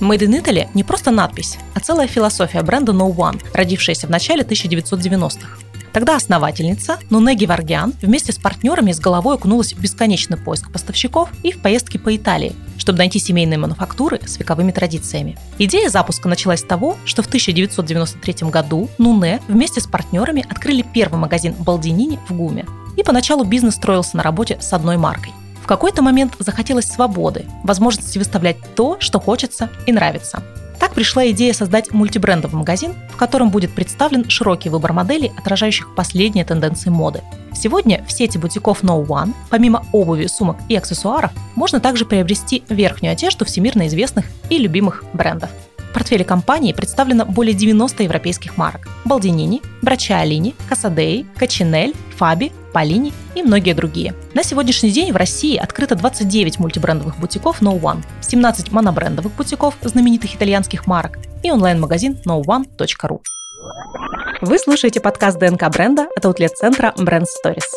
Made 0.00 0.20
in 0.20 0.42
Italy 0.42 0.68
не 0.72 0.84
просто 0.84 1.10
надпись, 1.10 1.58
а 1.74 1.80
целая 1.80 2.06
философия 2.06 2.62
бренда 2.62 2.92
No 2.92 3.14
One, 3.14 3.42
родившаяся 3.52 4.06
в 4.06 4.10
начале 4.10 4.42
1990-х. 4.42 5.58
Тогда 5.92 6.16
основательница 6.16 6.98
Нуне 7.10 7.34
Геваргиан 7.34 7.92
вместе 8.00 8.32
с 8.32 8.38
партнерами 8.38 8.92
с 8.92 9.00
головой 9.00 9.34
окунулась 9.34 9.74
в 9.74 9.78
бесконечный 9.78 10.38
поиск 10.38 10.72
поставщиков 10.72 11.28
и 11.42 11.52
в 11.52 11.60
поездки 11.60 11.98
по 11.98 12.16
Италии, 12.16 12.54
чтобы 12.82 12.98
найти 12.98 13.20
семейные 13.20 13.58
мануфактуры 13.58 14.18
с 14.26 14.40
вековыми 14.40 14.72
традициями. 14.72 15.38
Идея 15.56 15.88
запуска 15.88 16.28
началась 16.28 16.60
с 16.60 16.64
того, 16.64 16.96
что 17.04 17.22
в 17.22 17.28
1993 17.28 18.48
году 18.50 18.90
Нуне 18.98 19.40
вместе 19.46 19.80
с 19.80 19.86
партнерами 19.86 20.44
открыли 20.50 20.82
первый 20.82 21.20
магазин 21.20 21.54
Балдинини 21.54 22.18
в 22.28 22.34
Гуме. 22.34 22.66
И 22.96 23.04
поначалу 23.04 23.44
бизнес 23.44 23.76
строился 23.76 24.16
на 24.16 24.24
работе 24.24 24.58
с 24.60 24.72
одной 24.72 24.96
маркой. 24.96 25.32
В 25.62 25.68
какой-то 25.68 26.02
момент 26.02 26.34
захотелось 26.40 26.86
свободы, 26.86 27.46
возможности 27.62 28.18
выставлять 28.18 28.56
то, 28.74 28.96
что 28.98 29.20
хочется 29.20 29.70
и 29.86 29.92
нравится. 29.92 30.42
Так 30.82 30.94
пришла 30.94 31.30
идея 31.30 31.52
создать 31.52 31.92
мультибрендовый 31.92 32.58
магазин, 32.58 32.92
в 33.08 33.16
котором 33.16 33.50
будет 33.50 33.70
представлен 33.70 34.28
широкий 34.28 34.68
выбор 34.68 34.92
моделей, 34.92 35.30
отражающих 35.38 35.94
последние 35.94 36.44
тенденции 36.44 36.90
моды. 36.90 37.20
Сегодня 37.54 38.04
в 38.04 38.10
сети 38.10 38.36
бутиков 38.36 38.82
No 38.82 39.06
One, 39.06 39.32
помимо 39.48 39.86
обуви, 39.92 40.26
сумок 40.26 40.56
и 40.68 40.74
аксессуаров, 40.74 41.30
можно 41.54 41.78
также 41.78 42.04
приобрести 42.04 42.64
верхнюю 42.68 43.12
одежду 43.12 43.44
всемирно 43.44 43.86
известных 43.86 44.26
и 44.50 44.58
любимых 44.58 45.04
брендов. 45.12 45.50
В 45.92 45.94
портфеле 45.94 46.24
компании 46.24 46.72
представлено 46.72 47.26
более 47.26 47.52
90 47.52 48.04
европейских 48.04 48.56
марок. 48.56 48.88
Балдинини, 49.04 49.60
Брачиолини, 49.82 50.54
Касадеи, 50.66 51.26
Качинель, 51.36 51.94
Фаби, 52.16 52.50
Полини 52.72 53.12
и 53.34 53.42
многие 53.42 53.74
другие. 53.74 54.14
На 54.32 54.42
сегодняшний 54.42 54.90
день 54.90 55.12
в 55.12 55.16
России 55.16 55.54
открыто 55.54 55.94
29 55.94 56.60
мультибрендовых 56.60 57.18
бутиков 57.18 57.60
No 57.60 57.78
One, 57.78 58.02
17 58.22 58.72
монобрендовых 58.72 59.34
бутиков 59.34 59.74
знаменитых 59.82 60.34
итальянских 60.34 60.86
марок 60.86 61.18
и 61.42 61.50
онлайн-магазин 61.50 62.16
noone.ru. 62.26 63.20
Вы 64.40 64.58
слушаете 64.58 64.98
подкаст 65.02 65.38
ДНК 65.38 65.68
бренда 65.68 66.06
от 66.16 66.24
аутлет-центра 66.24 66.94
Brand 66.96 67.26
Stories. 67.44 67.68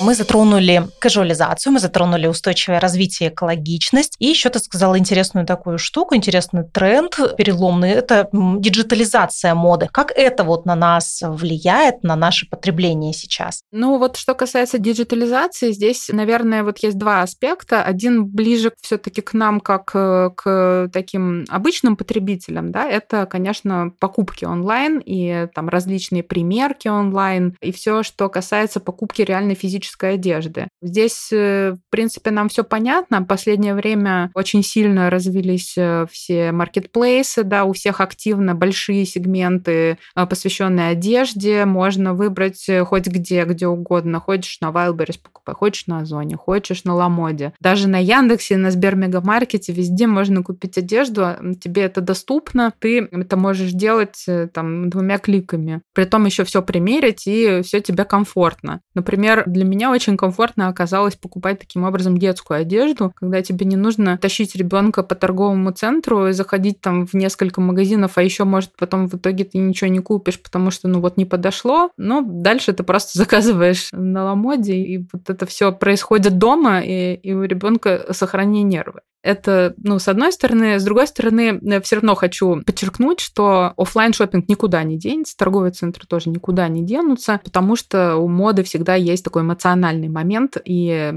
Мы 0.00 0.14
затронули 0.14 0.88
кажуализацию, 0.98 1.74
мы 1.74 1.78
затронули 1.78 2.26
устойчивое 2.26 2.80
развитие, 2.80 3.28
экологичность. 3.28 4.16
И 4.18 4.26
еще 4.26 4.48
ты 4.48 4.58
сказала 4.58 4.98
интересную 4.98 5.46
такую 5.46 5.78
штуку, 5.78 6.14
интересный 6.14 6.64
тренд 6.64 7.18
переломный. 7.36 7.90
Это 7.90 8.28
диджитализация 8.32 9.54
моды. 9.54 9.88
Как 9.92 10.10
это 10.12 10.42
вот 10.44 10.64
на 10.64 10.74
нас 10.74 11.22
влияет, 11.22 12.02
на 12.02 12.16
наше 12.16 12.48
потребление 12.48 13.12
сейчас? 13.12 13.62
Ну 13.72 13.98
вот 13.98 14.16
что 14.16 14.34
касается 14.34 14.78
диджитализации, 14.78 15.72
здесь, 15.72 16.08
наверное, 16.10 16.64
вот 16.64 16.78
есть 16.78 16.96
два 16.96 17.22
аспекта. 17.22 17.82
Один 17.82 18.24
ближе 18.24 18.72
все-таки 18.80 19.20
к 19.20 19.34
нам, 19.34 19.60
как 19.60 19.90
э, 19.94 20.30
к 20.34 20.88
таким 20.92 21.44
обычным 21.48 21.96
потребителям, 21.96 22.72
да, 22.72 22.88
это, 22.88 23.26
конечно, 23.26 23.92
покупки 24.00 24.46
онлайн 24.46 25.02
и 25.04 25.46
там 25.54 25.68
различные 25.68 26.22
примерки 26.22 26.88
онлайн 26.88 27.54
и 27.60 27.70
все, 27.70 28.02
что 28.02 28.28
касается 28.30 28.80
покупки 28.80 29.22
реальной 29.50 29.54
физической 29.54 30.14
одежды. 30.14 30.68
Здесь, 30.82 31.28
э, 31.32 31.72
в 31.72 31.90
принципе, 31.90 32.30
нам 32.30 32.48
все 32.48 32.64
понятно. 32.64 33.20
В 33.20 33.26
последнее 33.26 33.74
время 33.74 34.30
очень 34.34 34.62
сильно 34.62 35.10
развились 35.10 35.74
э, 35.76 36.06
все 36.10 36.52
маркетплейсы, 36.52 37.42
да, 37.42 37.64
у 37.64 37.72
всех 37.72 38.00
активно 38.00 38.54
большие 38.54 39.04
сегменты, 39.04 39.98
э, 40.16 40.26
посвященные 40.26 40.90
одежде. 40.90 41.64
Можно 41.64 42.14
выбрать 42.14 42.66
хоть 42.86 43.06
где, 43.06 43.44
где 43.44 43.66
угодно. 43.66 44.20
Хочешь 44.20 44.60
на 44.60 44.70
Wildberries 44.70 45.18
покупай, 45.22 45.54
хочешь 45.54 45.86
на 45.86 46.00
Озоне, 46.00 46.36
хочешь 46.36 46.84
на 46.84 46.94
Ламоде. 46.94 47.52
Даже 47.60 47.88
на 47.88 47.98
Яндексе, 47.98 48.56
на 48.56 48.70
Сбермегамаркете 48.70 49.72
везде 49.72 50.06
можно 50.06 50.42
купить 50.42 50.78
одежду, 50.78 51.26
тебе 51.60 51.82
это 51.82 52.00
доступно, 52.00 52.72
ты 52.78 53.08
это 53.10 53.36
можешь 53.36 53.72
делать 53.72 54.26
там 54.52 54.90
двумя 54.90 55.18
кликами. 55.18 55.80
При 55.94 56.04
том 56.04 56.26
еще 56.26 56.44
все 56.44 56.62
примерить, 56.62 57.26
и 57.26 57.62
все 57.62 57.80
тебе 57.80 58.04
комфортно. 58.04 58.80
Например, 58.94 59.39
для 59.46 59.64
меня 59.64 59.90
очень 59.90 60.16
комфортно 60.16 60.68
оказалось 60.68 61.16
покупать 61.16 61.58
таким 61.58 61.84
образом 61.84 62.18
детскую 62.18 62.60
одежду, 62.60 63.12
когда 63.14 63.42
тебе 63.42 63.66
не 63.66 63.76
нужно 63.76 64.18
тащить 64.18 64.54
ребенка 64.56 65.02
по 65.02 65.14
торговому 65.14 65.72
центру 65.72 66.28
и 66.28 66.32
заходить 66.32 66.80
там 66.80 67.06
в 67.06 67.14
несколько 67.14 67.60
магазинов, 67.60 68.18
а 68.18 68.22
еще, 68.22 68.44
может, 68.44 68.70
потом 68.76 69.08
в 69.08 69.14
итоге 69.14 69.44
ты 69.44 69.58
ничего 69.58 69.88
не 69.88 70.00
купишь, 70.00 70.40
потому 70.40 70.70
что, 70.70 70.88
ну, 70.88 71.00
вот 71.00 71.16
не 71.16 71.24
подошло. 71.24 71.90
Но 71.96 72.22
дальше 72.22 72.72
ты 72.72 72.82
просто 72.82 73.10
заказываешь 73.18 73.88
на 73.92 74.24
Ламоде, 74.24 74.76
и 74.76 74.98
вот 75.12 75.28
это 75.28 75.46
все 75.46 75.72
происходит 75.72 76.38
дома, 76.38 76.80
и, 76.80 77.14
и 77.14 77.32
у 77.32 77.42
ребенка 77.42 78.06
сохранение 78.12 78.62
нервы. 78.62 79.00
Это, 79.22 79.74
ну, 79.76 79.98
с 79.98 80.08
одной 80.08 80.32
стороны. 80.32 80.78
С 80.78 80.84
другой 80.84 81.06
стороны, 81.06 81.58
я 81.60 81.80
все 81.82 81.96
равно 81.96 82.14
хочу 82.14 82.62
подчеркнуть, 82.64 83.20
что 83.20 83.74
офлайн 83.76 84.12
шопинг 84.12 84.48
никуда 84.48 84.82
не 84.82 84.96
денется, 84.96 85.36
торговые 85.36 85.72
центры 85.72 86.06
тоже 86.06 86.30
никуда 86.30 86.68
не 86.68 86.82
денутся, 86.82 87.40
потому 87.44 87.76
что 87.76 88.16
у 88.16 88.28
моды 88.28 88.62
всегда 88.62 88.94
есть 88.94 89.24
такой 89.24 89.42
эмоциональный 89.42 90.08
момент, 90.08 90.56
и 90.64 91.12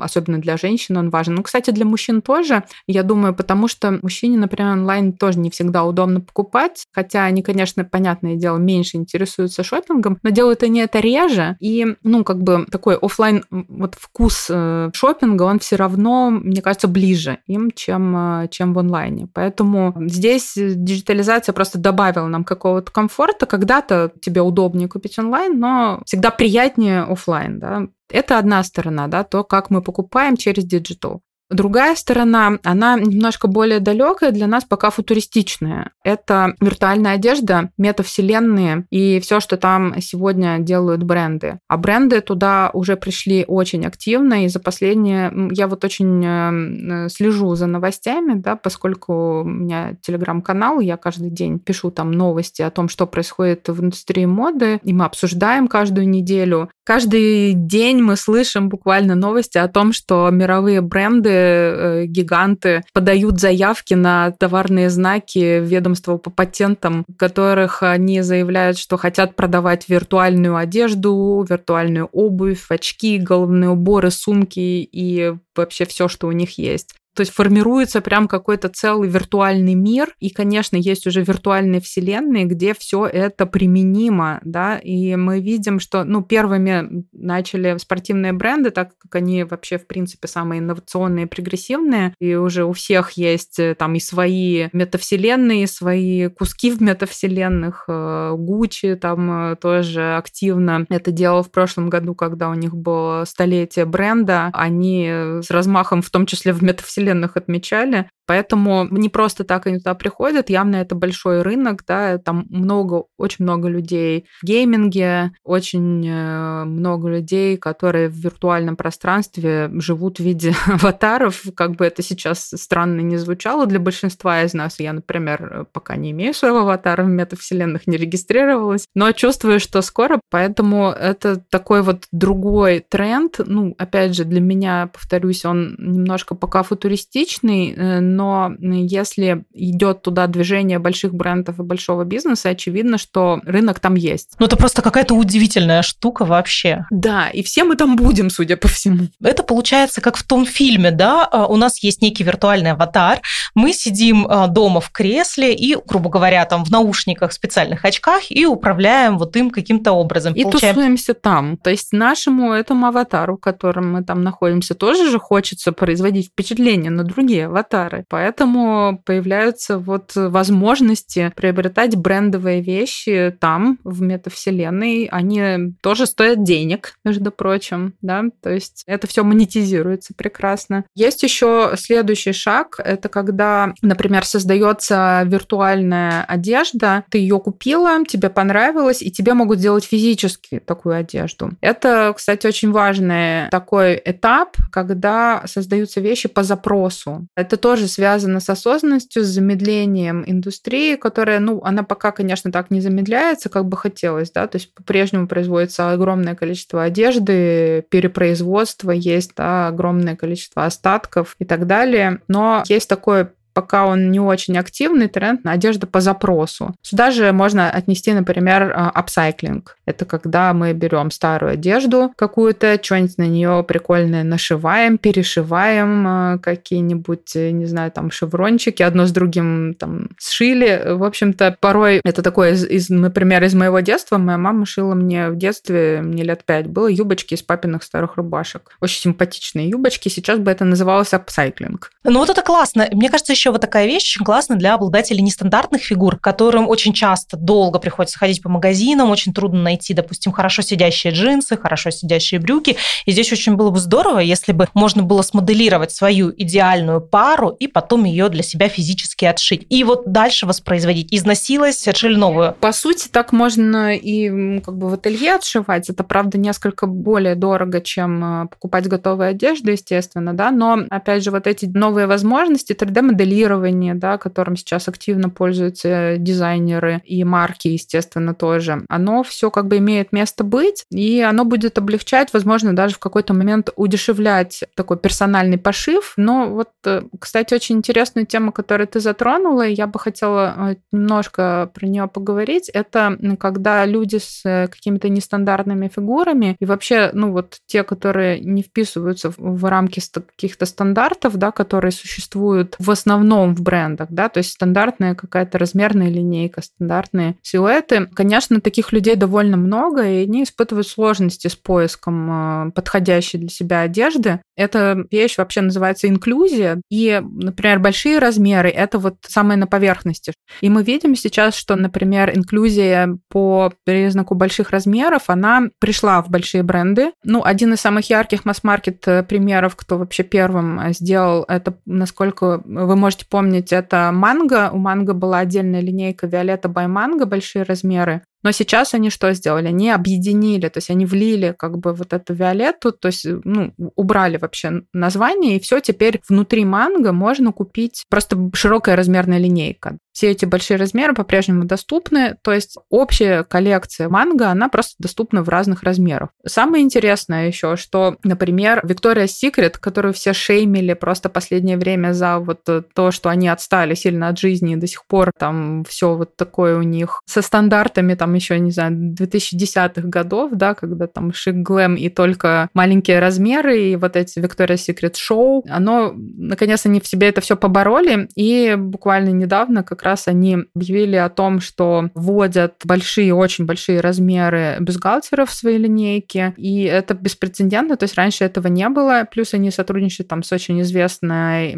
особенно 0.00 0.38
для 0.38 0.56
женщин 0.56 0.96
он 0.98 1.08
важен. 1.10 1.36
Ну, 1.36 1.42
кстати, 1.42 1.70
для 1.70 1.86
мужчин 1.86 2.20
тоже, 2.20 2.64
я 2.86 3.02
думаю, 3.02 3.34
потому 3.34 3.66
что 3.68 3.98
мужчине, 4.02 4.36
например, 4.36 4.72
онлайн 4.72 5.12
тоже 5.12 5.38
не 5.38 5.50
всегда 5.50 5.84
удобно 5.84 6.20
покупать, 6.20 6.86
хотя 6.92 7.24
они, 7.24 7.42
конечно, 7.42 7.84
понятное 7.84 8.36
дело, 8.36 8.58
меньше 8.58 8.98
интересуются 8.98 9.62
шопингом, 9.62 10.18
но 10.22 10.30
делают 10.30 10.62
они 10.62 10.80
это 10.80 11.00
реже, 11.00 11.56
и, 11.60 11.96
ну, 12.02 12.24
как 12.24 12.42
бы 12.42 12.66
такой 12.70 12.96
офлайн 12.96 13.44
вот 13.50 13.94
вкус 13.94 14.48
э, 14.50 14.90
шопинга, 14.92 15.44
он 15.44 15.58
все 15.60 15.76
равно, 15.76 16.30
мне 16.30 16.60
кажется, 16.60 16.88
ближе 16.88 17.37
им, 17.46 17.70
чем, 17.70 18.16
э, 18.16 18.48
чем 18.48 18.74
в 18.74 18.78
онлайне. 18.78 19.28
Поэтому 19.32 19.94
здесь 20.06 20.52
диджитализация 20.56 21.52
просто 21.52 21.78
добавила 21.78 22.26
нам 22.26 22.44
какого-то 22.44 22.92
комфорта. 22.92 23.46
Когда-то 23.46 24.12
тебе 24.20 24.40
удобнее 24.40 24.88
купить 24.88 25.18
онлайн, 25.18 25.58
но 25.58 26.02
всегда 26.04 26.30
приятнее 26.30 27.02
офлайн. 27.02 27.58
Да? 27.58 27.82
Это 28.10 28.38
одна 28.38 28.62
сторона, 28.62 29.06
да, 29.06 29.24
то, 29.24 29.44
как 29.44 29.70
мы 29.70 29.82
покупаем 29.82 30.36
через 30.36 30.64
digital. 30.64 31.22
Другая 31.50 31.94
сторона, 31.94 32.58
она 32.62 32.98
немножко 32.98 33.48
более 33.48 33.80
далекая, 33.80 34.32
для 34.32 34.46
нас 34.46 34.64
пока 34.64 34.90
футуристичная. 34.90 35.92
Это 36.04 36.54
виртуальная 36.60 37.12
одежда, 37.12 37.70
метавселенные 37.78 38.84
и 38.90 39.18
все, 39.20 39.40
что 39.40 39.56
там 39.56 39.98
сегодня 40.00 40.58
делают 40.58 41.02
бренды. 41.02 41.58
А 41.68 41.78
бренды 41.78 42.20
туда 42.20 42.70
уже 42.74 42.96
пришли 42.96 43.44
очень 43.48 43.86
активно, 43.86 44.44
и 44.44 44.48
за 44.48 44.60
последние... 44.60 45.32
Я 45.52 45.68
вот 45.68 45.84
очень 45.84 46.24
э, 46.24 47.08
слежу 47.08 47.54
за 47.54 47.66
новостями, 47.66 48.34
да, 48.34 48.56
поскольку 48.56 49.40
у 49.40 49.44
меня 49.44 49.96
телеграм-канал, 50.02 50.80
я 50.80 50.96
каждый 50.96 51.30
день 51.30 51.58
пишу 51.58 51.90
там 51.90 52.12
новости 52.12 52.60
о 52.60 52.70
том, 52.70 52.88
что 52.88 53.06
происходит 53.06 53.68
в 53.68 53.82
индустрии 53.82 54.26
моды, 54.26 54.80
и 54.82 54.92
мы 54.92 55.06
обсуждаем 55.06 55.66
каждую 55.68 56.08
неделю. 56.08 56.70
Каждый 56.88 57.52
день 57.52 58.00
мы 58.00 58.16
слышим 58.16 58.70
буквально 58.70 59.14
новости 59.14 59.58
о 59.58 59.68
том, 59.68 59.92
что 59.92 60.30
мировые 60.30 60.80
бренды, 60.80 61.28
э, 61.30 62.04
гиганты 62.06 62.82
подают 62.94 63.38
заявки 63.38 63.92
на 63.92 64.30
товарные 64.30 64.88
знаки 64.88 65.60
ведомства 65.60 66.16
по 66.16 66.30
патентам, 66.30 67.04
в 67.06 67.14
которых 67.18 67.82
они 67.82 68.22
заявляют, 68.22 68.78
что 68.78 68.96
хотят 68.96 69.36
продавать 69.36 69.86
виртуальную 69.90 70.56
одежду, 70.56 71.44
виртуальную 71.46 72.06
обувь, 72.06 72.64
очки, 72.70 73.18
головные 73.18 73.68
уборы, 73.68 74.10
сумки 74.10 74.58
и 74.58 75.34
вообще 75.54 75.84
все, 75.84 76.08
что 76.08 76.26
у 76.26 76.32
них 76.32 76.56
есть. 76.56 76.94
То 77.18 77.22
есть 77.22 77.32
формируется 77.32 78.00
прям 78.00 78.28
какой-то 78.28 78.68
целый 78.68 79.08
виртуальный 79.08 79.74
мир, 79.74 80.14
и, 80.20 80.30
конечно, 80.30 80.76
есть 80.76 81.04
уже 81.04 81.20
виртуальные 81.24 81.80
вселенные, 81.80 82.44
где 82.44 82.74
все 82.74 83.06
это 83.06 83.44
применимо, 83.44 84.38
да, 84.44 84.78
и 84.78 85.16
мы 85.16 85.40
видим, 85.40 85.80
что, 85.80 86.04
ну, 86.04 86.22
первыми 86.22 87.04
начали 87.10 87.76
спортивные 87.78 88.32
бренды, 88.32 88.70
так 88.70 88.96
как 88.98 89.16
они 89.16 89.42
вообще, 89.42 89.78
в 89.78 89.88
принципе, 89.88 90.28
самые 90.28 90.60
инновационные 90.60 91.26
прогрессивные, 91.26 92.14
и 92.20 92.36
уже 92.36 92.64
у 92.64 92.72
всех 92.72 93.10
есть 93.12 93.58
э, 93.58 93.74
там 93.74 93.96
и 93.96 93.98
свои 93.98 94.68
метавселенные, 94.72 95.64
и 95.64 95.66
свои 95.66 96.28
куски 96.28 96.70
в 96.70 96.80
метавселенных. 96.80 97.86
Гуччи 97.88 98.94
там 98.94 99.50
э, 99.50 99.56
тоже 99.56 100.14
активно 100.14 100.86
это 100.88 101.10
делал 101.10 101.42
в 101.42 101.50
прошлом 101.50 101.88
году, 101.90 102.14
когда 102.14 102.48
у 102.48 102.54
них 102.54 102.76
было 102.76 103.24
столетие 103.24 103.86
бренда, 103.86 104.50
они 104.52 105.10
с 105.42 105.50
размахом, 105.50 106.00
в 106.00 106.10
том 106.10 106.24
числе 106.24 106.52
в 106.52 106.62
метавселенной, 106.62 107.07
вселенных 107.08 107.36
отмечали. 107.36 108.10
Поэтому 108.28 108.86
не 108.90 109.08
просто 109.08 109.42
так 109.42 109.66
они 109.66 109.78
туда 109.78 109.94
приходят, 109.94 110.50
явно 110.50 110.76
это 110.76 110.94
большой 110.94 111.40
рынок, 111.40 111.82
да, 111.88 112.18
там 112.18 112.44
много, 112.50 113.04
очень 113.16 113.44
много 113.46 113.68
людей 113.68 114.26
в 114.42 114.46
гейминге, 114.46 115.32
очень 115.44 116.06
э, 116.06 116.64
много 116.64 117.08
людей, 117.08 117.56
которые 117.56 118.10
в 118.10 118.12
виртуальном 118.12 118.76
пространстве 118.76 119.70
живут 119.78 120.18
в 120.18 120.22
виде 120.22 120.54
аватаров, 120.66 121.42
как 121.56 121.76
бы 121.76 121.86
это 121.86 122.02
сейчас 122.02 122.50
странно 122.54 123.00
не 123.00 123.16
звучало 123.16 123.64
для 123.64 123.80
большинства 123.80 124.42
из 124.42 124.52
нас. 124.52 124.78
Я, 124.78 124.92
например, 124.92 125.66
пока 125.72 125.96
не 125.96 126.10
имею 126.10 126.34
своего 126.34 126.58
аватара 126.58 127.04
в 127.04 127.08
метавселенных, 127.08 127.86
не 127.86 127.96
регистрировалась, 127.96 128.84
но 128.94 129.10
чувствую, 129.12 129.58
что 129.58 129.80
скоро, 129.80 130.20
поэтому 130.30 130.90
это 130.90 131.42
такой 131.48 131.80
вот 131.80 132.04
другой 132.12 132.84
тренд. 132.86 133.36
Ну, 133.38 133.74
опять 133.78 134.14
же, 134.14 134.24
для 134.24 134.42
меня, 134.42 134.90
повторюсь, 134.92 135.46
он 135.46 135.76
немножко 135.78 136.34
пока 136.34 136.62
футуристичный, 136.62 137.72
э, 137.74 138.00
но 138.18 138.52
если 138.60 139.44
идет 139.54 140.02
туда 140.02 140.26
движение 140.26 140.78
больших 140.78 141.14
брендов 141.14 141.60
и 141.60 141.62
большого 141.62 142.04
бизнеса, 142.04 142.50
очевидно, 142.50 142.98
что 142.98 143.40
рынок 143.44 143.80
там 143.80 143.94
есть. 143.94 144.34
Ну, 144.38 144.46
это 144.46 144.56
просто 144.56 144.82
какая-то 144.82 145.14
удивительная 145.14 145.82
штука 145.82 146.24
вообще. 146.24 146.84
Да, 146.90 147.28
и 147.28 147.42
все 147.42 147.64
мы 147.64 147.76
там 147.76 147.96
будем, 147.96 148.30
судя 148.30 148.56
по 148.56 148.68
всему. 148.68 149.08
Это 149.22 149.42
получается 149.42 150.00
как 150.00 150.16
в 150.16 150.24
том 150.24 150.46
фильме, 150.46 150.90
да, 150.90 151.24
а, 151.24 151.46
у 151.46 151.56
нас 151.56 151.82
есть 151.82 152.02
некий 152.02 152.24
виртуальный 152.24 152.72
аватар, 152.72 153.20
мы 153.54 153.72
сидим 153.72 154.26
а, 154.28 154.48
дома 154.48 154.80
в 154.80 154.90
кресле 154.90 155.54
и, 155.54 155.76
грубо 155.86 156.10
говоря, 156.10 156.44
там 156.44 156.64
в 156.64 156.70
наушниках, 156.70 157.32
специальных 157.32 157.84
очках 157.84 158.30
и 158.30 158.46
управляем 158.46 159.18
вот 159.18 159.36
им 159.36 159.50
каким-то 159.50 159.92
образом. 159.92 160.34
И 160.34 160.42
Получаем... 160.42 160.74
тусуемся 160.74 161.14
там. 161.14 161.56
То 161.56 161.70
есть 161.70 161.92
нашему 161.92 162.52
этому 162.52 162.86
аватару, 162.86 163.36
в 163.36 163.40
котором 163.40 163.92
мы 163.92 164.04
там 164.04 164.22
находимся, 164.22 164.74
тоже 164.74 165.10
же 165.10 165.18
хочется 165.18 165.72
производить 165.72 166.28
впечатление 166.28 166.90
на 166.90 167.04
другие 167.04 167.46
аватары. 167.46 168.04
Поэтому 168.08 169.02
появляются 169.04 169.78
вот 169.78 170.12
возможности 170.14 171.32
приобретать 171.36 171.96
брендовые 171.96 172.60
вещи 172.62 173.36
там, 173.40 173.78
в 173.84 174.02
метавселенной. 174.02 175.08
Они 175.10 175.74
тоже 175.82 176.06
стоят 176.06 176.42
денег, 176.42 176.94
между 177.04 177.30
прочим, 177.30 177.94
да, 178.00 178.24
то 178.42 178.50
есть 178.50 178.82
это 178.86 179.06
все 179.06 179.24
монетизируется 179.24 180.14
прекрасно. 180.14 180.84
Есть 180.94 181.22
еще 181.22 181.72
следующий 181.76 182.32
шаг, 182.32 182.80
это 182.82 183.08
когда, 183.08 183.74
например, 183.82 184.24
создается 184.24 185.22
виртуальная 185.26 186.24
одежда, 186.24 187.04
ты 187.10 187.18
ее 187.18 187.38
купила, 187.38 188.04
тебе 188.06 188.30
понравилось, 188.30 189.02
и 189.02 189.10
тебе 189.10 189.34
могут 189.34 189.58
сделать 189.58 189.84
физически 189.84 190.58
такую 190.58 190.96
одежду. 190.96 191.50
Это, 191.60 192.12
кстати, 192.16 192.46
очень 192.46 192.72
важный 192.72 193.48
такой 193.50 194.00
этап, 194.04 194.56
когда 194.72 195.42
создаются 195.46 196.00
вещи 196.00 196.28
по 196.28 196.42
запросу. 196.42 197.26
Это 197.36 197.56
тоже 197.56 197.86
связано 197.98 198.38
с 198.38 198.48
осознанностью, 198.48 199.24
с 199.24 199.26
замедлением 199.26 200.22
индустрии, 200.24 200.94
которая, 200.94 201.40
ну, 201.40 201.60
она 201.64 201.82
пока, 201.82 202.12
конечно, 202.12 202.52
так 202.52 202.70
не 202.70 202.80
замедляется, 202.80 203.48
как 203.48 203.64
бы 203.64 203.76
хотелось, 203.76 204.30
да, 204.30 204.46
то 204.46 204.54
есть 204.54 204.72
по-прежнему 204.72 205.26
производится 205.26 205.90
огромное 205.90 206.36
количество 206.36 206.84
одежды, 206.84 207.84
перепроизводство 207.90 208.92
есть, 208.92 209.32
да, 209.36 209.66
огромное 209.66 210.14
количество 210.14 210.64
остатков 210.64 211.34
и 211.40 211.44
так 211.44 211.66
далее, 211.66 212.20
но 212.28 212.62
есть 212.68 212.88
такое 212.88 213.32
пока 213.58 213.86
он 213.86 214.12
не 214.12 214.20
очень 214.20 214.56
активный, 214.56 215.08
тренд 215.08 215.42
на 215.42 215.50
одежду 215.50 215.88
по 215.88 216.00
запросу. 216.00 216.76
Сюда 216.80 217.10
же 217.10 217.32
можно 217.32 217.68
отнести, 217.68 218.12
например, 218.12 218.72
апсайклинг. 218.94 219.76
Это 219.84 220.04
когда 220.04 220.52
мы 220.52 220.74
берем 220.74 221.10
старую 221.10 221.54
одежду 221.54 222.12
какую-то, 222.14 222.78
что-нибудь 222.80 223.18
на 223.18 223.26
нее 223.26 223.64
прикольное 223.66 224.22
нашиваем, 224.22 224.96
перешиваем 224.96 226.06
а, 226.06 226.38
какие-нибудь, 226.38 227.34
не 227.34 227.66
знаю, 227.66 227.90
там 227.90 228.12
шеврончики, 228.12 228.84
одно 228.84 229.06
с 229.06 229.10
другим 229.10 229.74
там 229.74 230.10
сшили. 230.20 230.92
В 230.94 231.02
общем-то, 231.02 231.56
порой 231.58 232.00
это 232.04 232.22
такое, 232.22 232.52
из, 232.52 232.90
например, 232.90 233.42
из 233.42 233.54
моего 233.54 233.80
детства. 233.80 234.18
Моя 234.18 234.38
мама 234.38 234.66
шила 234.66 234.94
мне 234.94 235.30
в 235.30 235.36
детстве, 235.36 236.00
мне 236.00 236.22
лет 236.22 236.44
пять, 236.44 236.68
было 236.68 236.86
юбочки 236.86 237.34
из 237.34 237.42
папиных 237.42 237.82
старых 237.82 238.18
рубашек. 238.18 238.70
Очень 238.80 239.00
симпатичные 239.00 239.68
юбочки. 239.68 240.08
Сейчас 240.08 240.38
бы 240.38 240.52
это 240.52 240.64
называлось 240.64 241.12
апсайклинг. 241.12 241.90
Ну 242.04 242.20
вот 242.20 242.30
это 242.30 242.42
классно. 242.42 242.86
Мне 242.92 243.10
кажется, 243.10 243.32
еще 243.32 243.47
еще 243.48 243.52
вот 243.52 243.60
такая 243.62 243.86
вещь 243.86 244.02
очень 244.02 244.24
классная 244.24 244.58
для 244.58 244.74
обладателей 244.74 245.22
нестандартных 245.22 245.82
фигур, 245.82 246.18
которым 246.18 246.68
очень 246.68 246.92
часто 246.92 247.36
долго 247.36 247.78
приходится 247.78 248.18
ходить 248.18 248.42
по 248.42 248.50
магазинам, 248.50 249.10
очень 249.10 249.32
трудно 249.32 249.62
найти, 249.62 249.94
допустим, 249.94 250.32
хорошо 250.32 250.60
сидящие 250.60 251.14
джинсы, 251.14 251.56
хорошо 251.56 251.90
сидящие 251.90 252.40
брюки. 252.40 252.76
И 253.06 253.12
здесь 253.12 253.32
очень 253.32 253.56
было 253.56 253.70
бы 253.70 253.78
здорово, 253.78 254.18
если 254.18 254.52
бы 254.52 254.68
можно 254.74 255.02
было 255.02 255.22
смоделировать 255.22 255.92
свою 255.92 256.30
идеальную 256.36 257.00
пару 257.00 257.48
и 257.48 257.68
потом 257.68 258.04
ее 258.04 258.28
для 258.28 258.42
себя 258.42 258.68
физически 258.68 259.24
отшить. 259.24 259.66
И 259.70 259.82
вот 259.84 260.12
дальше 260.12 260.46
воспроизводить. 260.46 261.08
Износилась, 261.10 261.88
отшили 261.88 262.16
новую. 262.16 262.54
По 262.60 262.72
сути, 262.72 263.08
так 263.08 263.32
можно 263.32 263.96
и 263.96 264.60
как 264.60 264.76
бы 264.76 264.90
в 264.90 264.94
ателье 264.94 265.36
отшивать. 265.36 265.88
Это, 265.88 266.04
правда, 266.04 266.36
несколько 266.36 266.86
более 266.86 267.34
дорого, 267.34 267.80
чем 267.80 268.42
э, 268.42 268.48
покупать 268.48 268.88
готовую 268.88 269.30
одежду, 269.30 269.70
естественно, 269.70 270.34
да, 270.34 270.50
но, 270.50 270.80
опять 270.90 271.24
же, 271.24 271.30
вот 271.30 271.46
эти 271.46 271.64
новые 271.66 272.06
возможности 272.06 272.72
3D-моделирования 272.72 273.27
моделирование, 273.28 273.94
да, 273.94 274.18
которым 274.18 274.56
сейчас 274.56 274.88
активно 274.88 275.28
пользуются 275.30 276.16
дизайнеры 276.18 277.02
и 277.04 277.22
марки, 277.24 277.68
естественно, 277.68 278.34
тоже, 278.34 278.84
оно 278.88 279.22
все 279.22 279.50
как 279.50 279.68
бы 279.68 279.78
имеет 279.78 280.12
место 280.12 280.44
быть, 280.44 280.84
и 280.90 281.20
оно 281.20 281.44
будет 281.44 281.78
облегчать, 281.78 282.32
возможно, 282.32 282.74
даже 282.74 282.94
в 282.94 282.98
какой-то 282.98 283.34
момент 283.34 283.70
удешевлять 283.76 284.64
такой 284.74 284.96
персональный 284.96 285.58
пошив. 285.58 286.14
Но 286.16 286.48
вот, 286.48 286.70
э, 286.84 287.02
кстати, 287.20 287.54
очень 287.54 287.76
интересную 287.76 288.26
тему, 288.26 288.52
которую 288.52 288.88
ты 288.88 289.00
затронула, 289.00 289.66
я 289.66 289.86
бы 289.86 289.98
хотела 289.98 290.54
э, 290.56 290.76
немножко 290.92 291.70
про 291.74 291.86
нее 291.86 292.08
поговорить, 292.08 292.70
это 292.72 293.18
когда 293.38 293.84
люди 293.86 294.16
с 294.16 294.42
э, 294.44 294.68
какими-то 294.68 295.08
нестандартными 295.08 295.88
фигурами 295.94 296.56
и 296.60 296.64
вообще, 296.64 297.10
ну 297.12 297.32
вот 297.32 297.58
те, 297.66 297.82
которые 297.82 298.40
не 298.40 298.62
вписываются 298.62 299.32
в 299.36 299.64
рамки 299.68 300.00
каких-то 300.12 300.66
стандартов, 300.66 301.36
да, 301.36 301.50
которые 301.50 301.92
существуют 301.92 302.76
в 302.78 302.90
основном 302.90 303.17
основном 303.18 303.54
в 303.54 303.62
брендах, 303.62 304.08
да, 304.10 304.28
то 304.28 304.38
есть 304.38 304.52
стандартная 304.52 305.14
какая-то 305.14 305.58
размерная 305.58 306.08
линейка, 306.08 306.62
стандартные 306.62 307.36
силуэты. 307.42 308.06
Конечно, 308.14 308.60
таких 308.60 308.92
людей 308.92 309.16
довольно 309.16 309.56
много, 309.56 310.06
и 310.06 310.22
они 310.22 310.44
испытывают 310.44 310.86
сложности 310.86 311.48
с 311.48 311.56
поиском 311.56 312.68
э, 312.68 312.70
подходящей 312.72 313.38
для 313.38 313.48
себя 313.48 313.80
одежды. 313.80 314.40
Эта 314.56 315.04
вещь 315.10 315.38
вообще 315.38 315.60
называется 315.60 316.08
инклюзия, 316.08 316.80
и, 316.90 317.20
например, 317.22 317.78
большие 317.78 318.18
размеры— 318.18 318.68
это 318.70 318.98
вот 318.98 319.16
самое 319.22 319.58
на 319.58 319.66
поверхности. 319.66 320.32
И 320.60 320.68
мы 320.68 320.82
видим 320.82 321.14
сейчас, 321.14 321.54
что, 321.54 321.76
например, 321.76 322.34
инклюзия 322.34 323.18
по 323.28 323.72
признаку 323.84 324.34
больших 324.34 324.70
размеров, 324.70 325.24
она 325.26 325.68
пришла 325.80 326.22
в 326.22 326.28
большие 326.28 326.62
бренды. 326.62 327.12
Ну, 327.24 327.42
один 327.44 327.72
из 327.72 327.80
самых 327.80 328.10
ярких 328.10 328.44
масс-маркет 328.44 329.06
э, 329.06 329.22
примеров, 329.22 329.76
кто 329.76 329.98
вообще 329.98 330.22
первым 330.22 330.80
э, 330.80 330.92
сделал 330.92 331.44
это, 331.48 331.74
насколько 331.86 332.62
вы 332.64 332.96
можете 332.96 333.07
можете 333.08 333.24
помнить, 333.24 333.72
это 333.72 334.10
манго. 334.12 334.68
У 334.70 334.76
манго 334.76 335.14
была 335.14 335.38
отдельная 335.38 335.80
линейка 335.80 336.26
Виолетта 336.26 336.68
бай 336.68 336.88
манго, 336.88 337.24
большие 337.24 337.62
размеры. 337.62 338.22
Но 338.42 338.52
сейчас 338.52 338.94
они 338.94 339.10
что 339.10 339.32
сделали? 339.32 339.68
Они 339.68 339.90
объединили, 339.90 340.68
то 340.68 340.78
есть 340.78 340.90
они 340.90 341.06
влили 341.06 341.54
как 341.58 341.78
бы 341.78 341.92
вот 341.92 342.12
эту 342.12 342.34
Виолетту, 342.34 342.92
то 342.92 343.06
есть 343.06 343.26
ну, 343.44 343.72
убрали 343.96 344.36
вообще 344.36 344.82
название, 344.92 345.56
и 345.56 345.60
все 345.60 345.80
теперь 345.80 346.20
внутри 346.28 346.64
манго 346.64 347.12
можно 347.12 347.52
купить 347.52 348.04
просто 348.08 348.50
широкая 348.54 348.96
размерная 348.96 349.38
линейка. 349.38 349.98
Все 350.12 350.30
эти 350.32 350.44
большие 350.44 350.78
размеры 350.78 351.14
по-прежнему 351.14 351.64
доступны, 351.64 352.36
то 352.42 352.52
есть 352.52 352.76
общая 352.90 353.44
коллекция 353.44 354.08
манго, 354.08 354.48
она 354.48 354.68
просто 354.68 354.96
доступна 354.98 355.44
в 355.44 355.48
разных 355.48 355.84
размерах. 355.84 356.30
Самое 356.44 356.82
интересное 356.82 357.46
еще, 357.46 357.76
что, 357.76 358.16
например, 358.24 358.82
Victoria's 358.84 359.30
Secret, 359.42 359.76
которую 359.78 360.12
все 360.14 360.32
шеймили 360.32 360.94
просто 360.94 361.28
последнее 361.28 361.76
время 361.76 362.12
за 362.12 362.38
вот 362.38 362.64
то, 362.64 363.10
что 363.12 363.28
они 363.28 363.48
отстали 363.48 363.94
сильно 363.94 364.28
от 364.28 364.38
жизни, 364.40 364.72
и 364.72 364.76
до 364.76 364.88
сих 364.88 365.06
пор 365.06 365.30
там 365.38 365.84
все 365.84 366.14
вот 366.14 366.34
такое 366.34 366.76
у 366.78 366.82
них 366.82 367.20
со 367.24 367.40
стандартами 367.40 368.14
там 368.14 368.27
еще, 368.34 368.58
не 368.58 368.70
знаю, 368.70 369.14
2010-х 369.14 370.08
годов, 370.08 370.52
да, 370.52 370.74
когда 370.74 371.06
там 371.06 371.32
шик-глэм 371.32 371.96
и 371.96 372.08
только 372.08 372.68
маленькие 372.74 373.18
размеры, 373.18 373.80
и 373.80 373.96
вот 373.96 374.16
эти 374.16 374.38
Victoria's 374.38 374.88
Secret 374.88 375.16
шоу, 375.16 375.64
оно, 375.68 376.12
наконец, 376.14 376.86
они 376.86 377.00
в 377.00 377.06
себе 377.06 377.28
это 377.28 377.40
все 377.40 377.56
побороли, 377.56 378.28
и 378.34 378.74
буквально 378.76 379.30
недавно 379.30 379.82
как 379.82 380.02
раз 380.02 380.28
они 380.28 380.58
объявили 380.74 381.16
о 381.16 381.28
том, 381.28 381.60
что 381.60 382.10
вводят 382.14 382.74
большие, 382.84 383.34
очень 383.34 383.66
большие 383.66 384.00
размеры 384.00 384.76
бюстгальтеров 384.80 385.50
в 385.50 385.54
свои 385.54 385.78
линейки, 385.78 386.54
и 386.56 386.82
это 386.84 387.14
беспрецедентно, 387.14 387.96
то 387.96 388.04
есть 388.04 388.14
раньше 388.16 388.44
этого 388.44 388.68
не 388.68 388.88
было, 388.88 389.26
плюс 389.30 389.54
они 389.54 389.70
сотрудничают 389.70 390.28
там 390.28 390.42
с 390.42 390.52
очень 390.52 390.80
известной 390.82 391.72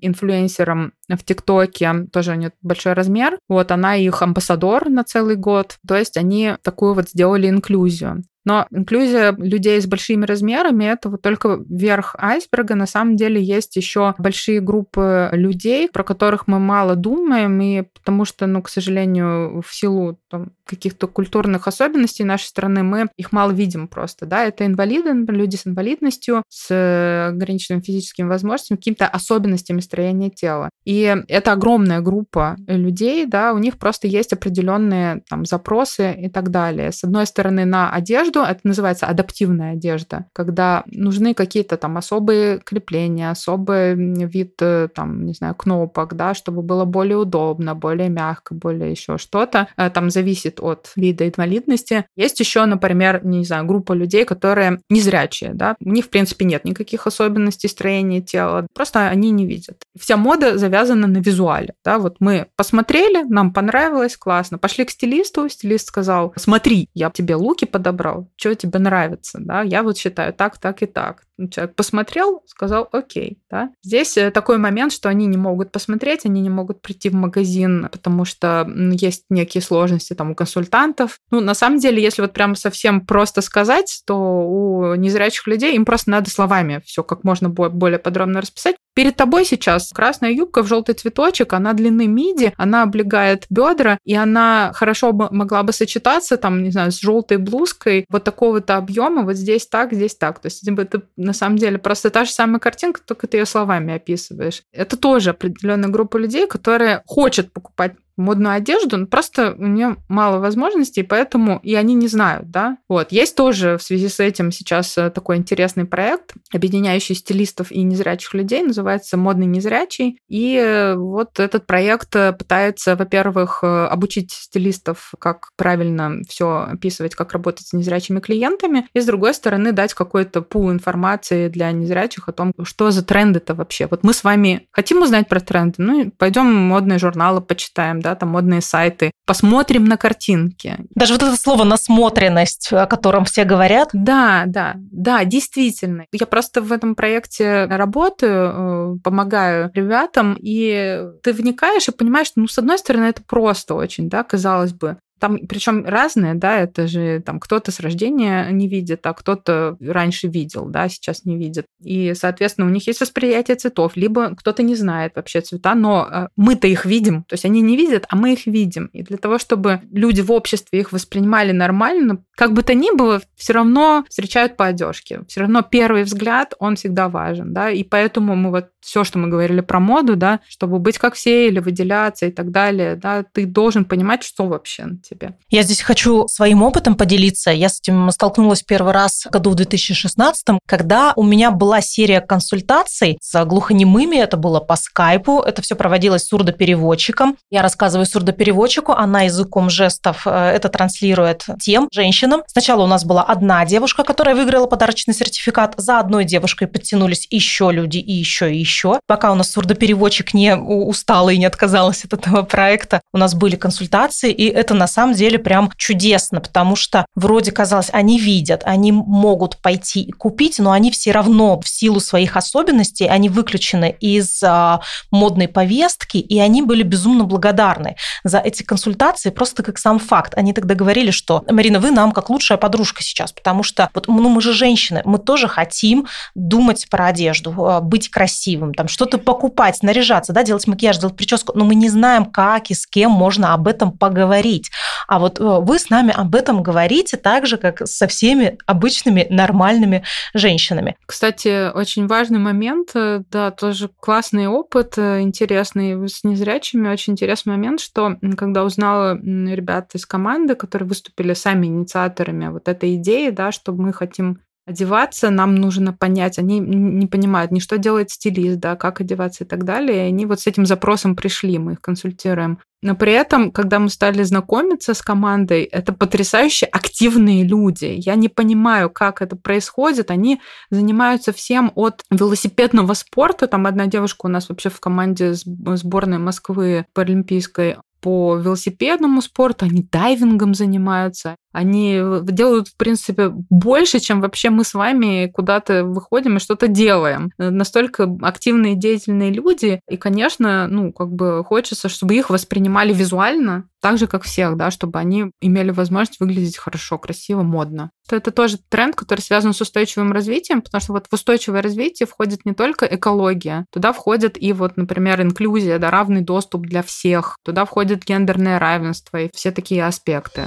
инфлюенсером 0.00 0.92
в 1.08 1.24
ТикТоке, 1.24 2.06
тоже 2.12 2.32
у 2.32 2.34
нее 2.34 2.52
большой 2.62 2.92
размер, 2.92 3.38
вот 3.48 3.70
она 3.70 3.96
их 3.96 4.22
амбассадор 4.22 4.88
на 4.88 5.04
целый 5.04 5.36
год, 5.36 5.78
то 5.86 5.96
есть 5.96 6.16
они 6.16 6.54
такую 6.62 6.94
вот 6.94 7.08
сделали 7.10 7.48
инклюзию. 7.48 8.22
Но 8.46 8.68
инклюзия 8.70 9.32
людей 9.36 9.80
с 9.80 9.86
большими 9.86 10.24
размерами— 10.24 10.84
это 10.92 11.10
вот 11.10 11.20
только 11.20 11.58
верх 11.68 12.14
айсберга. 12.16 12.76
На 12.76 12.86
самом 12.86 13.16
деле 13.16 13.42
есть 13.42 13.74
еще 13.74 14.14
большие 14.18 14.60
группы 14.60 15.28
людей, 15.32 15.88
про 15.88 16.04
которых 16.04 16.46
мы 16.46 16.60
мало 16.60 16.94
думаем, 16.94 17.60
и 17.60 17.82
потому 17.82 18.24
что, 18.24 18.46
ну, 18.46 18.62
к 18.62 18.68
сожалению, 18.68 19.62
в 19.66 19.74
силу 19.74 20.20
там, 20.30 20.52
каких-то 20.66 21.06
культурных 21.06 21.68
особенностей 21.68 22.24
нашей 22.24 22.46
страны 22.46 22.82
мы 22.82 23.08
их 23.16 23.32
мало 23.32 23.52
видим 23.52 23.88
просто, 23.88 24.26
да, 24.26 24.44
это 24.44 24.66
инвалиды, 24.66 25.12
люди 25.32 25.56
с 25.56 25.66
инвалидностью, 25.66 26.42
с 26.48 27.28
ограниченными 27.28 27.82
физическими 27.82 28.26
возможностями, 28.26 28.76
какими-то 28.76 29.06
особенностями 29.06 29.80
строения 29.80 30.30
тела. 30.30 30.70
И 30.84 31.16
это 31.28 31.52
огромная 31.52 32.00
группа 32.00 32.56
людей, 32.66 33.26
да, 33.26 33.52
у 33.52 33.58
них 33.58 33.78
просто 33.78 34.08
есть 34.08 34.32
определенные 34.32 35.22
там 35.28 35.44
запросы 35.44 36.12
и 36.12 36.28
так 36.28 36.50
далее. 36.50 36.92
С 36.92 37.04
одной 37.04 37.26
стороны, 37.26 37.64
на 37.64 37.90
одежду, 37.90 38.40
это 38.40 38.60
называется 38.64 39.06
адаптивная 39.06 39.72
одежда, 39.72 40.26
когда 40.32 40.84
нужны 40.86 41.34
какие-то 41.34 41.76
там 41.76 41.96
особые 41.96 42.58
крепления, 42.58 43.30
особый 43.30 43.94
вид 43.94 44.54
э, 44.60 44.88
там, 44.94 45.26
не 45.26 45.32
знаю, 45.32 45.54
кнопок, 45.54 46.14
да, 46.14 46.34
чтобы 46.34 46.62
было 46.62 46.84
более 46.84 47.16
удобно, 47.16 47.74
более 47.74 48.08
мягко, 48.08 48.54
более 48.54 48.90
еще 48.90 49.18
что-то. 49.18 49.68
Э, 49.76 49.90
там 49.90 50.10
зависит 50.10 50.55
от 50.60 50.92
вида 50.96 51.28
инвалидности. 51.28 52.06
Есть 52.16 52.40
еще, 52.40 52.64
например, 52.64 53.24
не 53.24 53.44
знаю, 53.44 53.66
группа 53.66 53.92
людей, 53.92 54.24
которые 54.24 54.80
незрячие, 54.90 55.52
да, 55.54 55.76
у 55.80 55.90
них, 55.90 56.06
в 56.06 56.08
принципе, 56.08 56.44
нет 56.44 56.64
никаких 56.64 57.06
особенностей 57.06 57.68
строения 57.68 58.20
тела, 58.20 58.66
просто 58.74 59.08
они 59.08 59.30
не 59.30 59.46
видят. 59.46 59.82
Вся 59.98 60.16
мода 60.16 60.58
завязана 60.58 61.06
на 61.06 61.18
визуале, 61.18 61.74
да, 61.84 61.98
вот 61.98 62.16
мы 62.20 62.46
посмотрели, 62.56 63.24
нам 63.24 63.52
понравилось, 63.52 64.16
классно, 64.16 64.58
пошли 64.58 64.84
к 64.84 64.90
стилисту, 64.90 65.48
стилист 65.48 65.88
сказал, 65.88 66.32
смотри, 66.36 66.88
я 66.94 67.10
тебе 67.10 67.34
луки 67.34 67.64
подобрал, 67.64 68.28
что 68.36 68.54
тебе 68.54 68.78
нравится, 68.78 69.38
да, 69.40 69.62
я 69.62 69.82
вот 69.82 69.96
считаю 69.96 70.32
так, 70.32 70.58
так 70.58 70.82
и 70.82 70.86
так. 70.86 71.25
Человек 71.50 71.74
посмотрел, 71.74 72.42
сказал 72.46 72.88
окей, 72.92 73.38
да. 73.50 73.70
Здесь 73.82 74.16
э, 74.16 74.30
такой 74.30 74.58
момент, 74.58 74.92
что 74.92 75.08
они 75.08 75.26
не 75.26 75.36
могут 75.36 75.70
посмотреть, 75.70 76.24
они 76.24 76.40
не 76.40 76.48
могут 76.48 76.80
прийти 76.80 77.10
в 77.10 77.14
магазин, 77.14 77.88
потому 77.92 78.24
что 78.24 78.66
есть 78.92 79.24
некие 79.28 79.62
сложности 79.62 80.14
там 80.14 80.30
у 80.30 80.34
консультантов. 80.34 81.18
Ну, 81.30 81.40
на 81.40 81.54
самом 81.54 81.78
деле, 81.78 82.02
если 82.02 82.22
вот 82.22 82.32
прям 82.32 82.54
совсем 82.54 83.04
просто 83.04 83.42
сказать, 83.42 84.02
то 84.06 84.16
у 84.16 84.94
незрячих 84.94 85.46
людей 85.46 85.74
им 85.74 85.84
просто 85.84 86.10
надо 86.10 86.30
словами 86.30 86.82
все 86.86 87.02
как 87.02 87.24
можно 87.24 87.48
более 87.50 87.98
подробно 87.98 88.40
расписать. 88.40 88.76
Перед 88.96 89.14
тобой 89.14 89.44
сейчас 89.44 89.92
красная 89.92 90.30
юбка 90.30 90.62
в 90.62 90.68
желтый 90.68 90.94
цветочек, 90.94 91.52
она 91.52 91.74
длины 91.74 92.06
миди, 92.06 92.54
она 92.56 92.82
облегает 92.82 93.44
бедра, 93.50 93.98
и 94.04 94.14
она 94.14 94.72
хорошо 94.74 95.12
бы 95.12 95.28
могла 95.30 95.62
бы 95.62 95.74
сочетаться, 95.74 96.38
там, 96.38 96.62
не 96.62 96.70
знаю, 96.70 96.90
с 96.90 96.98
желтой 96.98 97.36
блузкой 97.36 98.06
вот 98.08 98.24
такого-то 98.24 98.78
объема, 98.78 99.22
вот 99.24 99.36
здесь 99.36 99.66
так, 99.66 99.92
здесь 99.92 100.14
так. 100.14 100.38
То 100.38 100.46
есть 100.46 100.66
это 100.66 101.02
на 101.18 101.34
самом 101.34 101.58
деле 101.58 101.76
просто 101.76 102.08
та 102.08 102.24
же 102.24 102.30
самая 102.30 102.58
картинка, 102.58 103.02
только 103.04 103.26
ты 103.26 103.36
ее 103.36 103.44
словами 103.44 103.92
описываешь. 103.92 104.62
Это 104.72 104.96
тоже 104.96 105.30
определенная 105.30 105.90
группа 105.90 106.16
людей, 106.16 106.46
которые 106.46 107.02
хочет 107.04 107.52
покупать 107.52 107.92
модную 108.16 108.54
одежду, 108.54 108.96
но 108.96 109.06
просто 109.06 109.54
у 109.58 109.66
нее 109.66 109.96
мало 110.08 110.38
возможностей, 110.38 111.02
поэтому 111.02 111.60
и 111.62 111.74
они 111.74 111.94
не 111.94 112.08
знают, 112.08 112.50
да. 112.50 112.78
Вот. 112.88 113.12
Есть 113.12 113.36
тоже 113.36 113.76
в 113.78 113.82
связи 113.82 114.08
с 114.08 114.20
этим 114.20 114.50
сейчас 114.52 114.96
э, 114.98 115.10
такой 115.10 115.36
интересный 115.36 115.84
проект, 115.84 116.34
объединяющий 116.52 117.14
стилистов 117.14 117.70
и 117.70 117.82
незрячих 117.82 118.34
людей, 118.34 118.62
называется 118.62 119.16
«Модный 119.16 119.46
незрячий». 119.46 120.18
И 120.28 120.56
э, 120.56 120.94
вот 120.94 121.38
этот 121.38 121.66
проект 121.66 122.14
э, 122.16 122.32
пытается, 122.32 122.96
во-первых, 122.96 123.62
обучить 123.62 124.32
стилистов, 124.32 125.12
как 125.18 125.50
правильно 125.56 126.20
все 126.28 126.66
описывать, 126.70 127.14
как 127.14 127.32
работать 127.32 127.66
с 127.68 127.72
незрячими 127.72 128.20
клиентами, 128.20 128.88
и, 128.94 129.00
с 129.00 129.06
другой 129.06 129.34
стороны, 129.34 129.72
дать 129.72 129.94
какой-то 129.94 130.42
пул 130.42 130.70
информации 130.70 131.48
для 131.48 131.70
незрячих 131.72 132.28
о 132.28 132.32
том, 132.32 132.52
что 132.64 132.90
за 132.90 133.04
тренды-то 133.04 133.54
вообще. 133.54 133.86
Вот 133.90 134.02
мы 134.02 134.12
с 134.12 134.24
вами 134.24 134.68
хотим 134.72 135.02
узнать 135.02 135.28
про 135.28 135.40
тренды, 135.40 135.74
ну, 135.78 136.10
пойдем 136.16 136.52
модные 136.52 136.98
журналы 136.98 137.40
почитаем, 137.40 138.00
да, 138.06 138.14
там 138.14 138.28
модные 138.28 138.60
сайты, 138.60 139.10
посмотрим 139.26 139.84
на 139.84 139.96
картинки. 139.96 140.76
Даже 140.94 141.14
вот 141.14 141.24
это 141.24 141.36
слово 141.36 141.64
«насмотренность», 141.64 142.72
о 142.72 142.86
котором 142.86 143.24
все 143.24 143.42
говорят. 143.42 143.88
Да, 143.92 144.44
да, 144.46 144.74
да, 144.76 145.24
действительно. 145.24 146.04
Я 146.12 146.26
просто 146.26 146.62
в 146.62 146.70
этом 146.70 146.94
проекте 146.94 147.64
работаю, 147.64 148.94
э, 148.94 148.98
помогаю 149.02 149.72
ребятам, 149.74 150.36
и 150.38 151.02
ты 151.24 151.32
вникаешь 151.32 151.88
и 151.88 151.92
понимаешь, 151.92 152.28
что, 152.28 152.40
ну, 152.40 152.46
с 152.46 152.58
одной 152.58 152.78
стороны, 152.78 153.06
это 153.06 153.22
просто 153.26 153.74
очень, 153.74 154.08
да, 154.08 154.22
казалось 154.22 154.72
бы, 154.72 154.98
там 155.18 155.38
причем 155.48 155.84
разные, 155.84 156.34
да, 156.34 156.60
это 156.60 156.86
же 156.86 157.22
там 157.24 157.40
кто-то 157.40 157.72
с 157.72 157.80
рождения 157.80 158.48
не 158.50 158.68
видит, 158.68 159.06
а 159.06 159.14
кто-то 159.14 159.76
раньше 159.80 160.28
видел, 160.28 160.66
да, 160.66 160.88
сейчас 160.88 161.24
не 161.24 161.36
видит. 161.36 161.66
И, 161.82 162.12
соответственно, 162.14 162.66
у 162.66 162.70
них 162.70 162.86
есть 162.86 163.00
восприятие 163.00 163.56
цветов, 163.56 163.96
либо 163.96 164.34
кто-то 164.34 164.62
не 164.62 164.74
знает 164.74 165.12
вообще 165.16 165.40
цвета, 165.40 165.74
но 165.74 166.08
э, 166.10 166.28
мы-то 166.36 166.66
их 166.66 166.84
видим, 166.84 167.24
то 167.24 167.34
есть 167.34 167.44
они 167.44 167.60
не 167.60 167.76
видят, 167.76 168.04
а 168.08 168.16
мы 168.16 168.34
их 168.34 168.46
видим. 168.46 168.86
И 168.92 169.02
для 169.02 169.16
того, 169.16 169.38
чтобы 169.38 169.80
люди 169.90 170.20
в 170.20 170.30
обществе 170.32 170.80
их 170.80 170.92
воспринимали 170.92 171.52
нормально, 171.52 172.22
как 172.34 172.52
бы 172.52 172.62
то 172.62 172.74
ни 172.74 172.94
было, 172.94 173.22
все 173.36 173.54
равно 173.54 174.04
встречают 174.08 174.56
по 174.56 174.66
одежке. 174.66 175.22
Все 175.28 175.40
равно 175.40 175.62
первый 175.62 176.02
взгляд, 176.02 176.54
он 176.58 176.76
всегда 176.76 177.08
важен, 177.08 177.52
да, 177.52 177.70
и 177.70 177.82
поэтому 177.82 178.36
мы 178.36 178.50
вот 178.50 178.68
все, 178.80 179.04
что 179.04 179.18
мы 179.18 179.28
говорили 179.28 179.60
про 179.60 179.80
моду, 179.80 180.16
да, 180.16 180.40
чтобы 180.48 180.78
быть 180.78 180.98
как 180.98 181.14
все 181.14 181.48
или 181.48 181.58
выделяться 181.58 182.26
и 182.26 182.30
так 182.30 182.50
далее, 182.50 182.96
да, 182.96 183.24
ты 183.24 183.46
должен 183.46 183.84
понимать, 183.84 184.22
что 184.22 184.46
вообще 184.46 184.86
тебе. 185.08 185.34
Я 185.50 185.62
здесь 185.62 185.80
хочу 185.80 186.26
своим 186.28 186.62
опытом 186.62 186.94
поделиться. 186.94 187.50
Я 187.50 187.68
с 187.68 187.80
этим 187.80 188.10
столкнулась 188.10 188.62
первый 188.62 188.92
раз 188.92 189.26
году 189.30 189.50
в 189.50 189.54
2016, 189.54 190.46
когда 190.66 191.12
у 191.16 191.22
меня 191.22 191.50
была 191.50 191.80
серия 191.80 192.20
консультаций 192.20 193.18
с 193.20 193.44
глухонемыми, 193.44 194.16
это 194.16 194.36
было 194.36 194.60
по 194.60 194.76
скайпу, 194.76 195.40
это 195.40 195.62
все 195.62 195.76
проводилось 195.76 196.24
сурдопереводчиком. 196.24 197.36
Я 197.50 197.62
рассказываю 197.62 198.06
сурдопереводчику, 198.06 198.92
она 198.92 199.22
языком 199.22 199.70
жестов 199.70 200.26
э, 200.26 200.30
это 200.30 200.68
транслирует 200.68 201.44
тем 201.60 201.88
женщинам. 201.92 202.42
Сначала 202.46 202.84
у 202.84 202.86
нас 202.86 203.04
была 203.04 203.22
одна 203.22 203.64
девушка, 203.64 204.02
которая 204.02 204.34
выиграла 204.34 204.66
подарочный 204.66 205.14
сертификат, 205.14 205.74
за 205.76 205.98
одной 205.98 206.24
девушкой 206.24 206.66
подтянулись 206.68 207.26
еще 207.30 207.70
люди 207.70 207.98
и 207.98 208.12
еще 208.12 208.52
и 208.52 208.58
еще. 208.58 209.00
Пока 209.06 209.32
у 209.32 209.34
нас 209.34 209.50
сурдопереводчик 209.50 210.34
не 210.34 210.56
устала 210.56 211.30
и 211.30 211.38
не 211.38 211.46
отказалась 211.46 212.04
от 212.04 212.12
этого 212.12 212.42
проекта, 212.42 213.00
у 213.12 213.18
нас 213.18 213.34
были 213.34 213.56
консультации, 213.56 214.32
и 214.32 214.46
это 214.48 214.74
на 214.74 214.86
самом 214.96 215.14
деле 215.14 215.38
прям 215.38 215.70
чудесно, 215.76 216.40
потому 216.40 216.74
что 216.74 217.06
вроде 217.14 217.52
казалось, 217.52 217.90
они 217.92 218.18
видят, 218.18 218.62
они 218.64 218.92
могут 218.92 219.58
пойти 219.58 220.00
и 220.00 220.10
купить, 220.10 220.58
но 220.58 220.72
они 220.72 220.90
все 220.90 221.12
равно 221.12 221.60
в 221.60 221.68
силу 221.68 222.00
своих 222.00 222.36
особенностей, 222.36 223.06
они 223.06 223.28
выключены 223.28 223.94
из 224.00 224.42
а, 224.42 224.80
модной 225.10 225.48
повестки, 225.48 226.16
и 226.16 226.38
они 226.38 226.62
были 226.62 226.82
безумно 226.82 227.24
благодарны 227.24 227.96
за 228.24 228.38
эти 228.38 228.62
консультации, 228.62 229.30
просто 229.30 229.62
как 229.62 229.78
сам 229.78 229.98
факт. 229.98 230.32
Они 230.34 230.54
тогда 230.54 230.74
говорили, 230.74 231.10
что, 231.10 231.44
Марина, 231.50 231.78
вы 231.78 231.90
нам 231.90 232.12
как 232.12 232.30
лучшая 232.30 232.56
подружка 232.56 233.02
сейчас, 233.02 233.32
потому 233.32 233.62
что 233.62 233.90
вот, 233.94 234.08
ну, 234.08 234.28
мы 234.28 234.40
же 234.40 234.54
женщины, 234.54 235.02
мы 235.04 235.18
тоже 235.18 235.46
хотим 235.46 236.06
думать 236.34 236.86
про 236.88 237.06
одежду, 237.08 237.54
а, 237.58 237.80
быть 237.80 238.08
красивым, 238.08 238.72
там 238.72 238.88
что-то 238.88 239.18
покупать, 239.18 239.82
наряжаться, 239.82 240.32
да, 240.32 240.42
делать 240.42 240.66
макияж, 240.66 240.96
делать 240.98 241.16
прическу, 241.16 241.52
но 241.54 241.66
мы 241.66 241.74
не 241.74 241.90
знаем, 241.90 242.24
как 242.24 242.70
и 242.70 242.74
с 242.74 242.86
кем 242.86 243.10
можно 243.10 243.52
об 243.52 243.68
этом 243.68 243.92
поговорить. 243.92 244.70
А 245.08 245.18
вот 245.18 245.38
вы 245.38 245.78
с 245.78 245.90
нами 245.90 246.12
об 246.12 246.34
этом 246.34 246.62
говорите 246.62 247.16
так 247.16 247.46
же, 247.46 247.56
как 247.56 247.86
со 247.86 248.06
всеми 248.06 248.58
обычными 248.66 249.26
нормальными 249.30 250.04
женщинами. 250.34 250.96
Кстати, 251.06 251.70
очень 251.72 252.06
важный 252.06 252.38
момент, 252.38 252.90
да, 252.94 253.50
тоже 253.50 253.90
классный 254.00 254.48
опыт, 254.48 254.98
интересный 254.98 256.08
с 256.08 256.24
незрячими, 256.24 256.88
очень 256.88 257.12
интересный 257.12 257.50
момент, 257.50 257.80
что 257.80 258.16
когда 258.36 258.64
узнала 258.64 259.16
ребят 259.16 259.94
из 259.94 260.06
команды, 260.06 260.54
которые 260.54 260.88
выступили 260.88 261.34
сами 261.34 261.66
инициаторами 261.66 262.48
вот 262.48 262.68
этой 262.68 262.96
идеи, 262.96 263.30
да, 263.30 263.52
что 263.52 263.72
мы 263.72 263.92
хотим 263.92 264.40
одеваться, 264.66 265.30
нам 265.30 265.54
нужно 265.54 265.92
понять, 265.92 266.38
они 266.38 266.58
не 266.58 267.06
понимают 267.06 267.52
ни 267.52 267.60
что 267.60 267.78
делает 267.78 268.10
стилист, 268.10 268.58
да, 268.58 268.76
как 268.76 269.00
одеваться 269.00 269.44
и 269.44 269.46
так 269.46 269.64
далее. 269.64 269.96
И 269.96 270.08
они 270.08 270.26
вот 270.26 270.40
с 270.40 270.46
этим 270.46 270.66
запросом 270.66 271.14
пришли, 271.14 271.58
мы 271.58 271.72
их 271.72 271.80
консультируем. 271.80 272.58
Но 272.82 272.94
при 272.94 273.12
этом, 273.12 273.50
когда 273.52 273.78
мы 273.78 273.88
стали 273.88 274.22
знакомиться 274.22 274.92
с 274.92 275.00
командой, 275.00 275.62
это 275.62 275.92
потрясающе 275.92 276.66
активные 276.66 277.42
люди. 277.42 277.86
Я 277.96 278.16
не 278.16 278.28
понимаю, 278.28 278.90
как 278.90 279.22
это 279.22 279.34
происходит. 279.34 280.10
Они 280.10 280.40
занимаются 280.70 281.32
всем 281.32 281.72
от 281.74 282.04
велосипедного 282.10 282.92
спорта. 282.94 283.46
Там 283.46 283.66
одна 283.66 283.86
девушка 283.86 284.26
у 284.26 284.28
нас 284.28 284.48
вообще 284.48 284.68
в 284.68 284.78
команде 284.78 285.32
сборной 285.34 286.18
Москвы 286.18 286.86
паралимпийской 286.92 287.76
по 288.00 288.36
велосипедному 288.36 289.20
спорту, 289.20 289.64
они 289.64 289.82
дайвингом 289.82 290.54
занимаются. 290.54 291.34
Они 291.56 292.02
делают, 292.24 292.68
в 292.68 292.76
принципе, 292.76 293.30
больше, 293.30 293.98
чем 293.98 294.20
вообще 294.20 294.50
мы 294.50 294.62
с 294.62 294.74
вами 294.74 295.32
куда-то 295.32 295.84
выходим 295.84 296.36
и 296.36 296.40
что-то 296.40 296.68
делаем. 296.68 297.30
Настолько 297.38 298.06
активные, 298.20 298.74
деятельные 298.74 299.32
люди. 299.32 299.80
И, 299.88 299.96
конечно, 299.96 300.68
ну, 300.68 300.92
как 300.92 301.10
бы 301.10 301.42
хочется, 301.44 301.88
чтобы 301.88 302.14
их 302.14 302.28
воспринимали 302.28 302.92
визуально, 302.92 303.64
так 303.80 303.98
же, 303.98 304.06
как 304.06 304.24
всех, 304.24 304.56
да, 304.56 304.70
чтобы 304.70 304.98
они 304.98 305.30
имели 305.40 305.70
возможность 305.70 306.20
выглядеть 306.20 306.58
хорошо, 306.58 306.98
красиво, 306.98 307.42
модно. 307.42 307.90
Это 308.10 308.32
тоже 308.32 308.58
тренд, 308.68 308.96
который 308.96 309.20
связан 309.20 309.52
с 309.52 309.60
устойчивым 309.60 310.12
развитием, 310.12 310.60
потому 310.60 310.80
что 310.80 310.92
вот 310.92 311.06
в 311.08 311.12
устойчивое 311.12 311.62
развитие 311.62 312.06
входит 312.06 312.44
не 312.44 312.52
только 312.52 312.84
экология, 312.86 313.64
туда 313.72 313.92
входит 313.92 314.40
и 314.42 314.52
вот, 314.52 314.76
например, 314.76 315.22
инклюзия, 315.22 315.78
да, 315.78 315.90
равный 315.90 316.20
доступ 316.20 316.66
для 316.66 316.82
всех, 316.82 317.36
туда 317.44 317.64
входит 317.64 318.04
гендерное 318.04 318.58
равенство 318.58 319.18
и 319.18 319.30
все 319.32 319.52
такие 319.52 319.86
аспекты. 319.86 320.46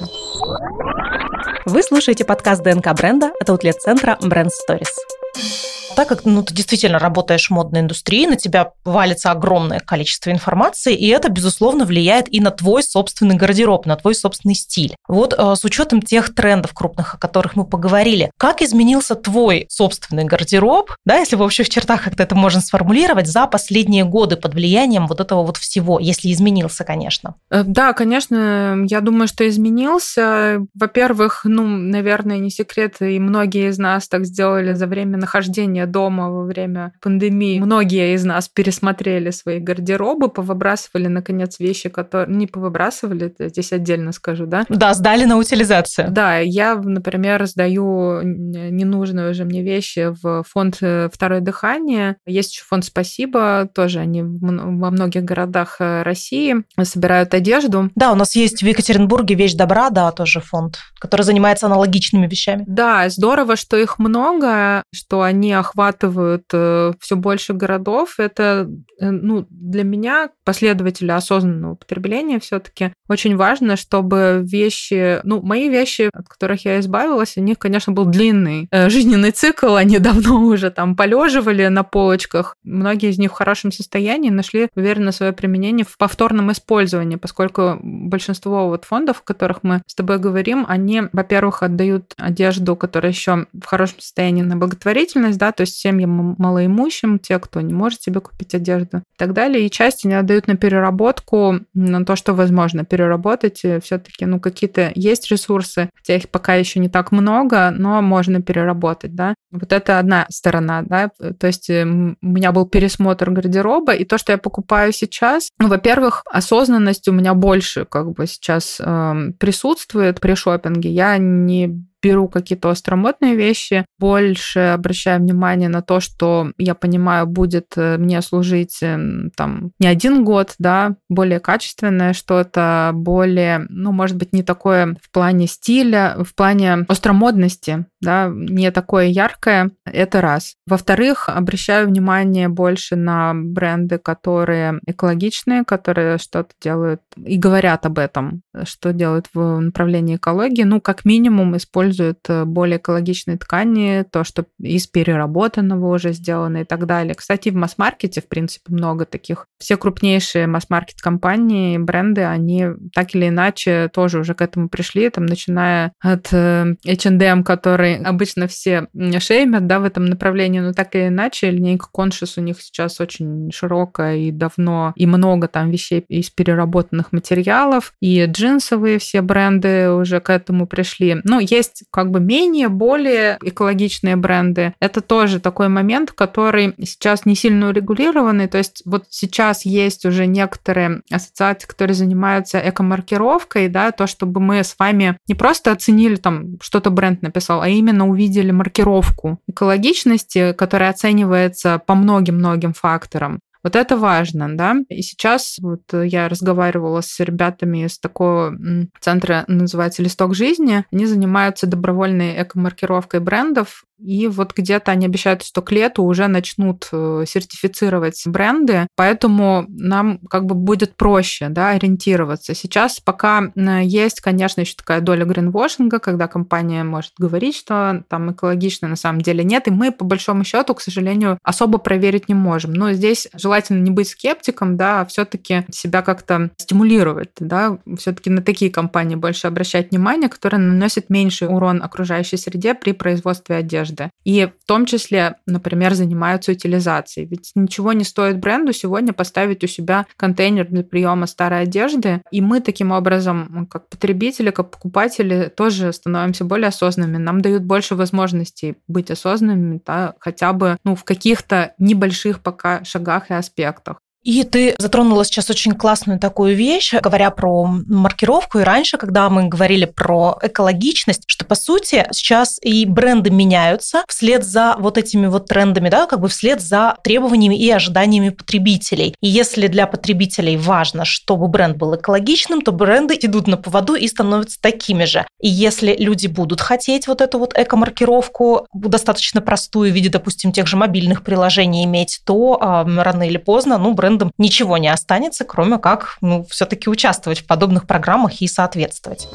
Вы 1.71 1.83
слушаете 1.83 2.25
подкаст 2.25 2.63
ДНК 2.63 2.95
бренда 2.95 3.31
от 3.39 3.47
аутлет-центра 3.47 4.17
Brand 4.23 4.49
Stories 4.67 5.78
так 5.95 6.07
как 6.07 6.25
ну, 6.25 6.43
ты 6.43 6.53
действительно 6.53 6.99
работаешь 6.99 7.47
в 7.47 7.51
модной 7.51 7.81
индустрии, 7.81 8.25
на 8.25 8.35
тебя 8.35 8.71
валится 8.83 9.31
огромное 9.31 9.79
количество 9.79 10.31
информации, 10.31 10.95
и 10.95 11.07
это, 11.07 11.29
безусловно, 11.29 11.85
влияет 11.85 12.31
и 12.33 12.39
на 12.39 12.51
твой 12.51 12.83
собственный 12.83 13.35
гардероб, 13.35 13.85
на 13.85 13.95
твой 13.95 14.15
собственный 14.15 14.55
стиль. 14.55 14.95
Вот 15.07 15.33
э, 15.37 15.55
с 15.55 15.63
учетом 15.63 16.01
тех 16.01 16.33
трендов 16.33 16.73
крупных, 16.73 17.15
о 17.15 17.17
которых 17.17 17.55
мы 17.55 17.65
поговорили, 17.65 18.31
как 18.37 18.61
изменился 18.61 19.15
твой 19.15 19.65
собственный 19.69 20.23
гардероб, 20.23 20.91
да, 21.05 21.17
если 21.17 21.35
в 21.35 21.41
общих 21.41 21.69
чертах 21.69 22.03
как-то 22.03 22.23
это 22.23 22.35
можно 22.35 22.61
сформулировать, 22.61 23.27
за 23.27 23.47
последние 23.47 24.05
годы 24.05 24.37
под 24.37 24.53
влиянием 24.53 25.07
вот 25.07 25.19
этого 25.19 25.43
вот 25.43 25.57
всего, 25.57 25.99
если 25.99 26.31
изменился, 26.31 26.83
конечно? 26.83 27.35
Э, 27.49 27.63
да, 27.65 27.93
конечно, 27.93 28.85
я 28.89 29.01
думаю, 29.01 29.27
что 29.27 29.47
изменился. 29.47 30.65
Во-первых, 30.73 31.41
ну, 31.43 31.65
наверное, 31.65 32.37
не 32.37 32.49
секрет, 32.49 32.95
и 33.01 33.19
многие 33.19 33.69
из 33.69 33.77
нас 33.77 34.07
так 34.07 34.25
сделали 34.25 34.73
за 34.73 34.87
время 34.87 35.17
нахождения 35.17 35.78
дома 35.85 36.29
во 36.29 36.43
время 36.45 36.93
пандемии 37.01 37.59
многие 37.59 38.13
из 38.15 38.25
нас 38.25 38.47
пересмотрели 38.49 39.31
свои 39.31 39.59
гардеробы, 39.59 40.29
повыбрасывали, 40.29 41.07
наконец, 41.07 41.59
вещи, 41.59 41.89
которые... 41.89 42.35
Не 42.35 42.47
повыбрасывали, 42.47 43.33
здесь 43.39 43.71
отдельно 43.71 44.11
скажу, 44.11 44.45
да? 44.45 44.65
Да, 44.69 44.93
сдали 44.93 45.25
на 45.25 45.37
утилизацию. 45.37 46.09
Да, 46.11 46.37
я, 46.37 46.75
например, 46.75 47.45
сдаю 47.45 48.21
ненужные 48.23 49.31
уже 49.31 49.45
мне 49.45 49.63
вещи 49.63 50.13
в 50.21 50.43
фонд 50.43 50.77
э, 50.81 51.09
«Второе 51.11 51.41
дыхание». 51.41 52.17
Есть 52.25 52.53
еще 52.53 52.63
фонд 52.65 52.85
«Спасибо», 52.85 53.69
тоже 53.73 53.99
они 53.99 54.23
во 54.23 54.91
многих 54.91 55.23
городах 55.23 55.77
э, 55.79 56.03
России 56.03 56.55
собирают 56.83 57.33
одежду. 57.33 57.89
Да, 57.95 58.11
у 58.11 58.15
нас 58.15 58.35
есть 58.35 58.61
в 58.61 58.65
Екатеринбурге 58.65 59.35
«Вещь 59.35 59.53
добра», 59.53 59.89
да, 59.89 60.11
тоже 60.11 60.39
фонд, 60.39 60.79
который 60.99 61.21
занимается 61.21 61.65
аналогичными 61.67 62.27
вещами. 62.27 62.63
Да, 62.67 63.09
здорово, 63.09 63.55
что 63.55 63.77
их 63.77 63.99
много, 63.99 64.83
что 64.93 65.21
они 65.21 65.53
охватывают 65.53 65.68
охватывают 65.69 66.45
э, 66.53 66.93
все 66.99 67.15
больше 67.15 67.53
городов. 67.53 68.15
Это 68.17 68.69
э, 68.99 69.09
ну, 69.09 69.45
для 69.49 69.83
меня, 69.83 70.29
последователя 70.43 71.15
осознанного 71.15 71.75
потребления, 71.75 72.39
все-таки 72.39 72.93
очень 73.07 73.35
важно, 73.35 73.75
чтобы 73.75 74.41
вещи, 74.43 75.19
ну, 75.23 75.41
мои 75.41 75.69
вещи, 75.69 76.09
от 76.13 76.27
которых 76.27 76.65
я 76.65 76.79
избавилась, 76.79 77.37
у 77.37 77.41
них, 77.41 77.59
конечно, 77.59 77.93
был 77.93 78.05
длинный 78.05 78.67
э, 78.71 78.89
жизненный 78.89 79.31
цикл, 79.31 79.75
они 79.75 79.99
давно 79.99 80.41
уже 80.43 80.71
там 80.71 80.95
полеживали 80.95 81.67
на 81.67 81.83
полочках. 81.83 82.55
Многие 82.63 83.09
из 83.09 83.19
них 83.19 83.31
в 83.31 83.35
хорошем 83.35 83.71
состоянии 83.71 84.29
нашли, 84.29 84.69
уверенно, 84.75 85.11
свое 85.11 85.33
применение 85.33 85.85
в 85.85 85.97
повторном 85.97 86.51
использовании, 86.51 87.17
поскольку 87.17 87.77
большинство 87.81 88.67
вот 88.67 88.85
фондов, 88.85 89.21
о 89.21 89.23
которых 89.23 89.59
мы 89.63 89.81
с 89.85 89.93
тобой 89.93 90.17
говорим, 90.17 90.65
они, 90.67 91.03
во-первых, 91.13 91.63
отдают 91.63 92.13
одежду, 92.17 92.75
которая 92.75 93.11
еще 93.11 93.45
в 93.53 93.65
хорошем 93.65 93.99
состоянии 93.99 94.41
на 94.41 94.55
благотворительность, 94.55 95.37
да, 95.37 95.51
то 95.59 95.63
есть 95.63 95.75
семьям 95.75 96.35
малоимущим, 96.37 97.19
те, 97.19 97.37
кто 97.37 97.59
не 97.59 97.73
может 97.73 98.01
себе 98.01 98.21
купить 98.21 98.55
одежду 98.55 98.99
и 98.99 99.17
так 99.17 99.33
далее. 99.33 99.65
И 99.65 99.69
часть 99.69 100.05
они 100.05 100.13
отдают 100.13 100.47
на 100.47 100.55
переработку, 100.55 101.59
на 101.73 102.05
то, 102.05 102.15
что 102.15 102.33
возможно 102.33 102.85
переработать. 102.85 103.57
Все-таки, 103.57 104.25
ну, 104.25 104.39
какие-то 104.39 104.93
есть 104.95 105.29
ресурсы, 105.29 105.89
хотя 105.93 106.15
их 106.15 106.29
пока 106.29 106.55
еще 106.55 106.79
не 106.79 106.87
так 106.87 107.11
много, 107.11 107.71
но 107.71 108.01
можно 108.01 108.41
переработать, 108.41 109.15
да. 109.15 109.35
Вот 109.51 109.73
это 109.73 109.99
одна 109.99 110.27
сторона, 110.29 110.81
да. 110.81 111.11
То 111.37 111.47
есть 111.47 111.69
у 111.69 112.15
меня 112.21 112.53
был 112.53 112.65
пересмотр 112.65 113.29
гардероба, 113.29 113.91
и 113.91 114.05
то, 114.05 114.17
что 114.17 114.31
я 114.31 114.37
покупаю 114.37 114.93
сейчас, 114.93 115.49
ну, 115.59 115.67
во-первых, 115.67 116.23
осознанность 116.31 117.09
у 117.09 117.11
меня 117.11 117.33
больше 117.33 117.83
как 117.83 118.13
бы 118.13 118.27
сейчас 118.27 118.79
э, 118.79 119.31
присутствует 119.37 120.21
при 120.21 120.35
шопинге. 120.35 120.89
Я 120.89 121.17
не 121.17 121.83
беру 122.01 122.27
какие-то 122.27 122.69
остромотные 122.69 123.35
вещи, 123.35 123.85
больше 123.97 124.59
обращаю 124.59 125.19
внимание 125.19 125.69
на 125.69 125.81
то, 125.81 125.99
что 125.99 126.51
я 126.57 126.75
понимаю, 126.75 127.27
будет 127.27 127.73
э, 127.75 127.97
мне 127.97 128.21
служить 128.21 128.79
эм, 128.81 129.31
там 129.35 129.71
не 129.79 129.87
один 129.87 130.23
год, 130.23 130.55
да, 130.59 130.95
более 131.09 131.39
качественное 131.39 132.13
что-то, 132.13 132.91
более, 132.93 133.65
ну, 133.69 133.91
может 133.91 134.17
быть, 134.17 134.33
не 134.33 134.43
такое 134.43 134.95
в 135.01 135.11
плане 135.11 135.47
стиля, 135.47 136.15
в 136.23 136.33
плане 136.33 136.85
остромодности, 136.87 137.85
да, 138.01 138.31
не 138.33 138.71
такое 138.71 139.05
яркое, 139.05 139.71
это 139.85 140.21
раз. 140.21 140.55
Во-вторых, 140.65 141.27
обращаю 141.29 141.87
внимание 141.87 142.47
больше 142.47 142.95
на 142.95 143.33
бренды, 143.35 143.97
которые 143.97 144.79
экологичные, 144.85 145.65
которые 145.65 146.17
что-то 146.17 146.51
делают 146.61 147.01
и 147.17 147.37
говорят 147.37 147.85
об 147.85 147.99
этом, 147.99 148.41
что 148.63 148.93
делают 148.93 149.27
в 149.33 149.59
направлении 149.59 150.15
экологии, 150.15 150.63
ну, 150.63 150.79
как 150.79 151.05
минимум 151.05 151.57
используют 151.57 151.88
используют 151.89 152.19
э, 152.29 152.45
более 152.45 152.77
экологичные 152.77 153.37
ткани, 153.37 154.05
то, 154.09 154.23
что 154.23 154.45
из 154.59 154.87
переработанного 154.87 155.93
уже 155.93 156.13
сделано 156.13 156.57
и 156.57 156.63
так 156.63 156.85
далее. 156.85 157.15
Кстати, 157.15 157.49
в 157.49 157.55
масс-маркете, 157.55 158.21
в 158.21 158.27
принципе, 158.27 158.73
много 158.73 159.05
таких. 159.05 159.47
Все 159.59 159.77
крупнейшие 159.77 160.47
масс-маркет 160.47 161.01
компании, 161.01 161.77
бренды, 161.77 162.23
они 162.23 162.67
так 162.93 163.15
или 163.15 163.29
иначе 163.29 163.89
тоже 163.93 164.19
уже 164.19 164.33
к 164.33 164.41
этому 164.41 164.69
пришли, 164.69 165.09
там, 165.09 165.25
начиная 165.25 165.93
от 165.99 166.31
H&M, 166.31 167.43
который 167.43 167.97
обычно 167.97 168.47
все 168.47 168.87
шеймят, 169.19 169.67
да, 169.67 169.79
в 169.79 169.83
этом 169.83 170.05
направлении, 170.05 170.59
но 170.59 170.73
так 170.73 170.95
или 170.95 171.07
иначе 171.07 171.49
линейка 171.51 171.87
Conscious 171.95 172.33
у 172.37 172.41
них 172.41 172.61
сейчас 172.61 172.99
очень 172.99 173.51
широкая 173.51 174.17
и 174.17 174.31
давно, 174.31 174.93
и 174.95 175.05
много 175.05 175.47
там 175.47 175.71
вещей 175.71 176.05
из 176.07 176.29
переработанных 176.29 177.11
материалов, 177.11 177.93
и 178.01 178.25
джинсовые 178.25 178.99
все 178.99 179.21
бренды 179.21 179.91
уже 179.91 180.19
к 180.19 180.29
этому 180.29 180.67
пришли. 180.67 181.17
Ну, 181.23 181.39
есть 181.39 181.78
есть 181.79 181.89
как 181.91 182.11
бы 182.11 182.19
менее, 182.19 182.69
более 182.69 183.37
экологичные 183.43 184.15
бренды. 184.15 184.73
Это 184.79 185.01
тоже 185.01 185.39
такой 185.39 185.69
момент, 185.69 186.11
который 186.11 186.73
сейчас 186.79 187.25
не 187.25 187.35
сильно 187.35 187.69
урегулированный. 187.69 188.47
То 188.47 188.57
есть 188.57 188.81
вот 188.85 189.05
сейчас 189.09 189.65
есть 189.65 190.05
уже 190.05 190.25
некоторые 190.25 191.01
ассоциации, 191.11 191.67
которые 191.67 191.95
занимаются 191.95 192.59
экомаркировкой, 192.59 193.67
да, 193.67 193.91
то, 193.91 194.07
чтобы 194.07 194.39
мы 194.39 194.63
с 194.63 194.75
вами 194.77 195.17
не 195.27 195.35
просто 195.35 195.71
оценили 195.71 196.15
там, 196.15 196.59
что-то 196.61 196.89
бренд 196.89 197.21
написал, 197.21 197.61
а 197.61 197.67
именно 197.67 198.07
увидели 198.07 198.51
маркировку 198.51 199.39
экологичности, 199.47 200.53
которая 200.53 200.89
оценивается 200.89 201.81
по 201.85 201.95
многим-многим 201.95 202.73
факторам. 202.73 203.39
Вот 203.63 203.75
это 203.75 203.97
важно, 203.97 204.55
да. 204.55 204.75
И 204.89 205.01
сейчас 205.01 205.57
вот 205.61 205.81
я 205.93 206.29
разговаривала 206.29 207.01
с 207.01 207.19
ребятами 207.19 207.85
из 207.85 207.99
такого 207.99 208.55
центра, 208.99 209.43
называется 209.47 210.01
«Листок 210.01 210.33
жизни». 210.33 210.85
Они 210.91 211.05
занимаются 211.05 211.67
добровольной 211.67 212.41
эко-маркировкой 212.41 213.19
брендов. 213.19 213.85
И 213.99 214.27
вот 214.27 214.53
где-то 214.55 214.91
они 214.91 215.05
обещают, 215.05 215.43
что 215.43 215.61
к 215.61 215.71
лету 215.71 216.03
уже 216.03 216.27
начнут 216.27 216.87
э, 216.91 217.25
сертифицировать 217.27 218.21
бренды, 218.25 218.87
поэтому 218.95 219.65
нам 219.67 220.19
как 220.29 220.45
бы 220.45 220.55
будет 220.55 220.95
проще 220.95 221.49
да, 221.49 221.69
ориентироваться. 221.69 222.53
Сейчас 222.53 222.99
пока 222.99 223.51
есть, 223.55 224.21
конечно, 224.21 224.61
еще 224.61 224.75
такая 224.75 225.01
доля 225.01 225.25
гринвошинга, 225.25 225.99
когда 225.99 226.27
компания 226.27 226.83
может 226.83 227.13
говорить, 227.17 227.55
что 227.55 228.03
там 228.07 228.31
экологично 228.31 228.87
на 228.87 228.95
самом 228.95 229.21
деле 229.21 229.43
нет, 229.43 229.67
и 229.67 229.71
мы 229.71 229.91
по 229.91 230.05
большому 230.05 230.43
счету, 230.43 230.73
к 230.73 230.81
сожалению, 230.81 231.37
особо 231.43 231.77
проверить 231.77 232.29
не 232.29 232.35
можем. 232.35 232.73
Но 232.73 232.93
здесь 232.93 233.27
желательно 233.33 233.81
не 233.81 233.91
быть 233.91 234.09
скептиком, 234.09 234.77
да, 234.77 235.01
а 235.01 235.05
все-таки 235.05 235.65
себя 235.71 236.01
как-то 236.01 236.51
стимулировать, 236.57 237.31
да, 237.39 237.79
все-таки 237.97 238.29
на 238.29 238.41
такие 238.41 238.71
компании 238.71 239.15
больше 239.15 239.47
обращать 239.47 239.91
внимание, 239.91 240.29
которые 240.29 240.59
наносят 240.59 241.09
меньший 241.09 241.47
урон 241.47 241.81
окружающей 241.83 242.37
среде 242.37 242.73
при 242.73 242.93
производстве 242.93 243.57
одежды. 243.57 243.88
И 244.23 244.45
в 244.45 244.65
том 244.67 244.85
числе, 244.85 245.35
например, 245.45 245.93
занимаются 245.93 246.51
утилизацией. 246.51 247.27
Ведь 247.27 247.51
ничего 247.55 247.93
не 247.93 248.03
стоит 248.03 248.39
бренду 248.39 248.73
сегодня 248.73 249.13
поставить 249.13 249.63
у 249.63 249.67
себя 249.67 250.05
контейнер 250.17 250.67
для 250.67 250.83
приема 250.83 251.27
старой 251.27 251.63
одежды, 251.63 252.21
и 252.31 252.41
мы 252.41 252.61
таким 252.61 252.91
образом, 252.91 253.67
как 253.69 253.89
потребители, 253.89 254.51
как 254.51 254.71
покупатели, 254.71 255.51
тоже 255.55 255.93
становимся 255.93 256.45
более 256.45 256.67
осознанными. 256.67 257.17
Нам 257.17 257.41
дают 257.41 257.63
больше 257.63 257.95
возможностей 257.95 258.75
быть 258.87 259.11
осознанными, 259.11 259.81
да, 259.85 260.15
хотя 260.19 260.53
бы 260.53 260.77
ну, 260.83 260.95
в 260.95 261.03
каких-то 261.03 261.73
небольших 261.79 262.41
пока 262.41 262.83
шагах 262.83 263.29
и 263.29 263.33
аспектах. 263.33 263.97
И 264.23 264.43
ты 264.43 264.75
затронула 264.77 265.23
сейчас 265.23 265.49
очень 265.49 265.73
классную 265.73 266.19
такую 266.19 266.55
вещь, 266.55 266.93
говоря 266.93 267.31
про 267.31 267.65
маркировку. 267.65 268.59
И 268.59 268.63
раньше, 268.63 268.97
когда 268.97 269.29
мы 269.29 269.47
говорили 269.47 269.85
про 269.85 270.37
экологичность, 270.41 271.23
что 271.25 271.45
по 271.45 271.55
сути 271.55 272.05
сейчас 272.11 272.59
и 272.61 272.85
бренды 272.85 273.29
меняются 273.29 274.03
вслед 274.07 274.43
за 274.43 274.75
вот 274.77 274.97
этими 274.97 275.27
вот 275.27 275.47
трендами, 275.47 275.89
да, 275.89 276.05
как 276.05 276.19
бы 276.19 276.27
вслед 276.27 276.61
за 276.61 276.97
требованиями 277.03 277.55
и 277.55 277.69
ожиданиями 277.71 278.29
потребителей. 278.29 279.15
И 279.21 279.27
если 279.29 279.67
для 279.67 279.87
потребителей 279.87 280.57
важно, 280.57 281.05
чтобы 281.05 281.47
бренд 281.47 281.77
был 281.77 281.95
экологичным, 281.95 282.61
то 282.61 282.71
бренды 282.71 283.17
идут 283.21 283.47
на 283.47 283.57
поводу 283.57 283.95
и 283.95 284.07
становятся 284.07 284.59
такими 284.61 285.05
же. 285.05 285.25
И 285.39 285.47
если 285.47 285.95
люди 285.97 286.27
будут 286.27 286.59
хотеть 286.59 287.07
вот 287.07 287.21
эту 287.21 287.39
вот 287.39 287.53
эко-маркировку, 287.57 288.67
достаточно 288.73 289.41
простую 289.41 289.91
в 289.91 289.95
виде, 289.95 290.09
допустим, 290.09 290.51
тех 290.51 290.67
же 290.67 290.75
мобильных 290.75 291.23
приложений 291.23 291.85
иметь, 291.85 292.19
то 292.25 292.59
э, 292.61 293.01
рано 293.01 293.27
или 293.27 293.37
поздно, 293.37 293.77
ну, 293.77 293.93
бренд 293.93 294.08
брендам 294.09 294.31
ничего 294.37 294.77
не 294.77 294.87
останется, 294.87 295.45
кроме 295.45 295.77
как 295.77 296.17
ну, 296.21 296.45
все-таки 296.49 296.89
участвовать 296.89 297.39
в 297.39 297.47
подобных 297.47 297.85
программах 297.85 298.41
и 298.41 298.47
соответствовать. 298.47 299.27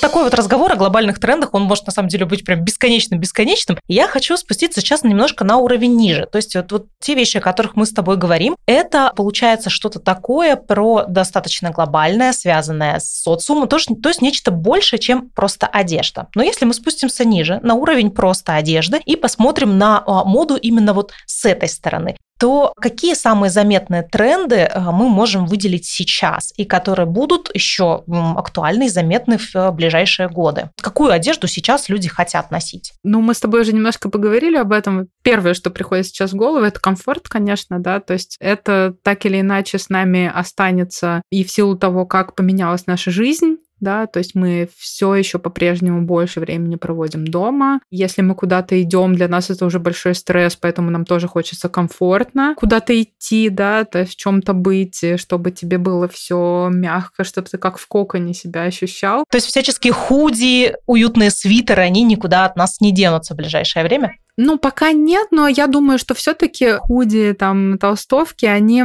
Такой 0.00 0.24
вот 0.24 0.34
разговор 0.34 0.72
о 0.72 0.76
глобальных 0.76 1.18
трендах, 1.18 1.54
он 1.54 1.62
может 1.62 1.86
на 1.86 1.92
самом 1.92 2.08
деле 2.08 2.26
быть 2.26 2.44
прям 2.44 2.64
бесконечным-бесконечным. 2.64 3.78
Я 3.88 4.08
хочу 4.08 4.36
спуститься 4.36 4.80
сейчас 4.80 5.04
немножко 5.04 5.44
на 5.44 5.58
уровень 5.58 5.96
ниже. 5.96 6.26
То 6.26 6.36
есть 6.36 6.54
вот, 6.54 6.72
вот 6.72 6.86
те 7.00 7.14
вещи, 7.14 7.38
о 7.38 7.40
которых 7.40 7.76
мы 7.76 7.86
с 7.86 7.90
тобой 7.90 8.16
говорим, 8.16 8.56
это 8.66 9.12
получается 9.14 9.70
что-то 9.70 10.00
такое 10.00 10.56
про 10.56 11.04
достаточно 11.08 11.70
глобальное, 11.70 12.32
связанное 12.32 12.98
с 12.98 13.22
социумом, 13.22 13.68
то, 13.68 13.78
то 13.78 14.08
есть 14.08 14.22
нечто 14.22 14.50
большее, 14.50 14.98
чем 14.98 15.30
просто 15.30 15.66
одежда. 15.66 16.28
Но 16.34 16.42
если 16.42 16.64
мы 16.64 16.74
спустимся 16.74 17.24
ниже, 17.24 17.60
на 17.62 17.74
уровень 17.74 18.10
просто 18.10 18.56
одежды, 18.56 19.00
и 19.04 19.16
посмотрим 19.16 19.78
на 19.78 20.02
а, 20.06 20.24
моду 20.24 20.56
именно 20.56 20.94
вот 20.94 21.12
с 21.26 21.44
этой 21.44 21.68
стороны, 21.68 22.16
то 22.42 22.72
какие 22.74 23.14
самые 23.14 23.50
заметные 23.50 24.02
тренды 24.02 24.56
э, 24.56 24.80
мы 24.80 25.08
можем 25.08 25.46
выделить 25.46 25.86
сейчас 25.86 26.52
и 26.56 26.64
которые 26.64 27.06
будут 27.06 27.54
еще 27.54 28.02
актуальны 28.36 28.86
и 28.86 28.88
заметны 28.88 29.38
в 29.38 29.54
э, 29.54 29.70
ближайшие 29.70 30.28
годы? 30.28 30.70
Какую 30.80 31.12
одежду 31.12 31.46
сейчас 31.46 31.88
люди 31.88 32.08
хотят 32.08 32.50
носить? 32.50 32.94
Ну, 33.04 33.20
мы 33.20 33.34
с 33.34 33.38
тобой 33.38 33.60
уже 33.60 33.72
немножко 33.72 34.10
поговорили 34.10 34.56
об 34.56 34.72
этом. 34.72 35.06
Первое, 35.22 35.54
что 35.54 35.70
приходит 35.70 36.06
сейчас 36.06 36.32
в 36.32 36.34
голову, 36.34 36.64
это 36.64 36.80
комфорт, 36.80 37.28
конечно, 37.28 37.78
да, 37.78 38.00
то 38.00 38.12
есть 38.12 38.38
это 38.40 38.96
так 39.04 39.24
или 39.24 39.40
иначе 39.40 39.78
с 39.78 39.88
нами 39.88 40.28
останется 40.34 41.22
и 41.30 41.44
в 41.44 41.50
силу 41.52 41.76
того, 41.78 42.06
как 42.06 42.34
поменялась 42.34 42.88
наша 42.88 43.12
жизнь, 43.12 43.58
да, 43.82 44.06
то 44.06 44.18
есть 44.18 44.34
мы 44.34 44.68
все 44.78 45.14
еще 45.14 45.38
по-прежнему 45.38 46.02
больше 46.02 46.40
времени 46.40 46.76
проводим 46.76 47.26
дома. 47.26 47.80
Если 47.90 48.22
мы 48.22 48.34
куда-то 48.34 48.80
идем, 48.80 49.14
для 49.14 49.28
нас 49.28 49.50
это 49.50 49.66
уже 49.66 49.78
большой 49.78 50.14
стресс, 50.14 50.56
поэтому 50.56 50.90
нам 50.90 51.04
тоже 51.04 51.28
хочется 51.28 51.68
комфортно 51.68 52.54
куда-то 52.56 53.00
идти, 53.00 53.50
да, 53.50 53.84
то 53.84 53.98
есть 53.98 54.12
в 54.12 54.16
чем-то 54.16 54.54
быть, 54.54 55.04
чтобы 55.16 55.50
тебе 55.50 55.78
было 55.78 56.08
все 56.08 56.70
мягко, 56.72 57.24
чтобы 57.24 57.48
ты 57.48 57.58
как 57.58 57.78
в 57.78 57.86
коконе 57.88 58.32
себя 58.34 58.62
ощущал. 58.62 59.24
То 59.28 59.36
есть 59.36 59.48
всяческие 59.48 59.92
худи, 59.92 60.74
уютные 60.86 61.30
свитеры, 61.30 61.82
они 61.82 62.04
никуда 62.04 62.44
от 62.44 62.56
нас 62.56 62.80
не 62.80 62.92
денутся 62.92 63.34
в 63.34 63.36
ближайшее 63.36 63.84
время? 63.84 64.12
Ну, 64.38 64.56
пока 64.56 64.92
нет, 64.92 65.28
но 65.30 65.46
я 65.46 65.66
думаю, 65.66 65.98
что 65.98 66.14
все-таки 66.14 66.72
худи, 66.78 67.34
там, 67.34 67.76
толстовки, 67.78 68.46
они 68.46 68.82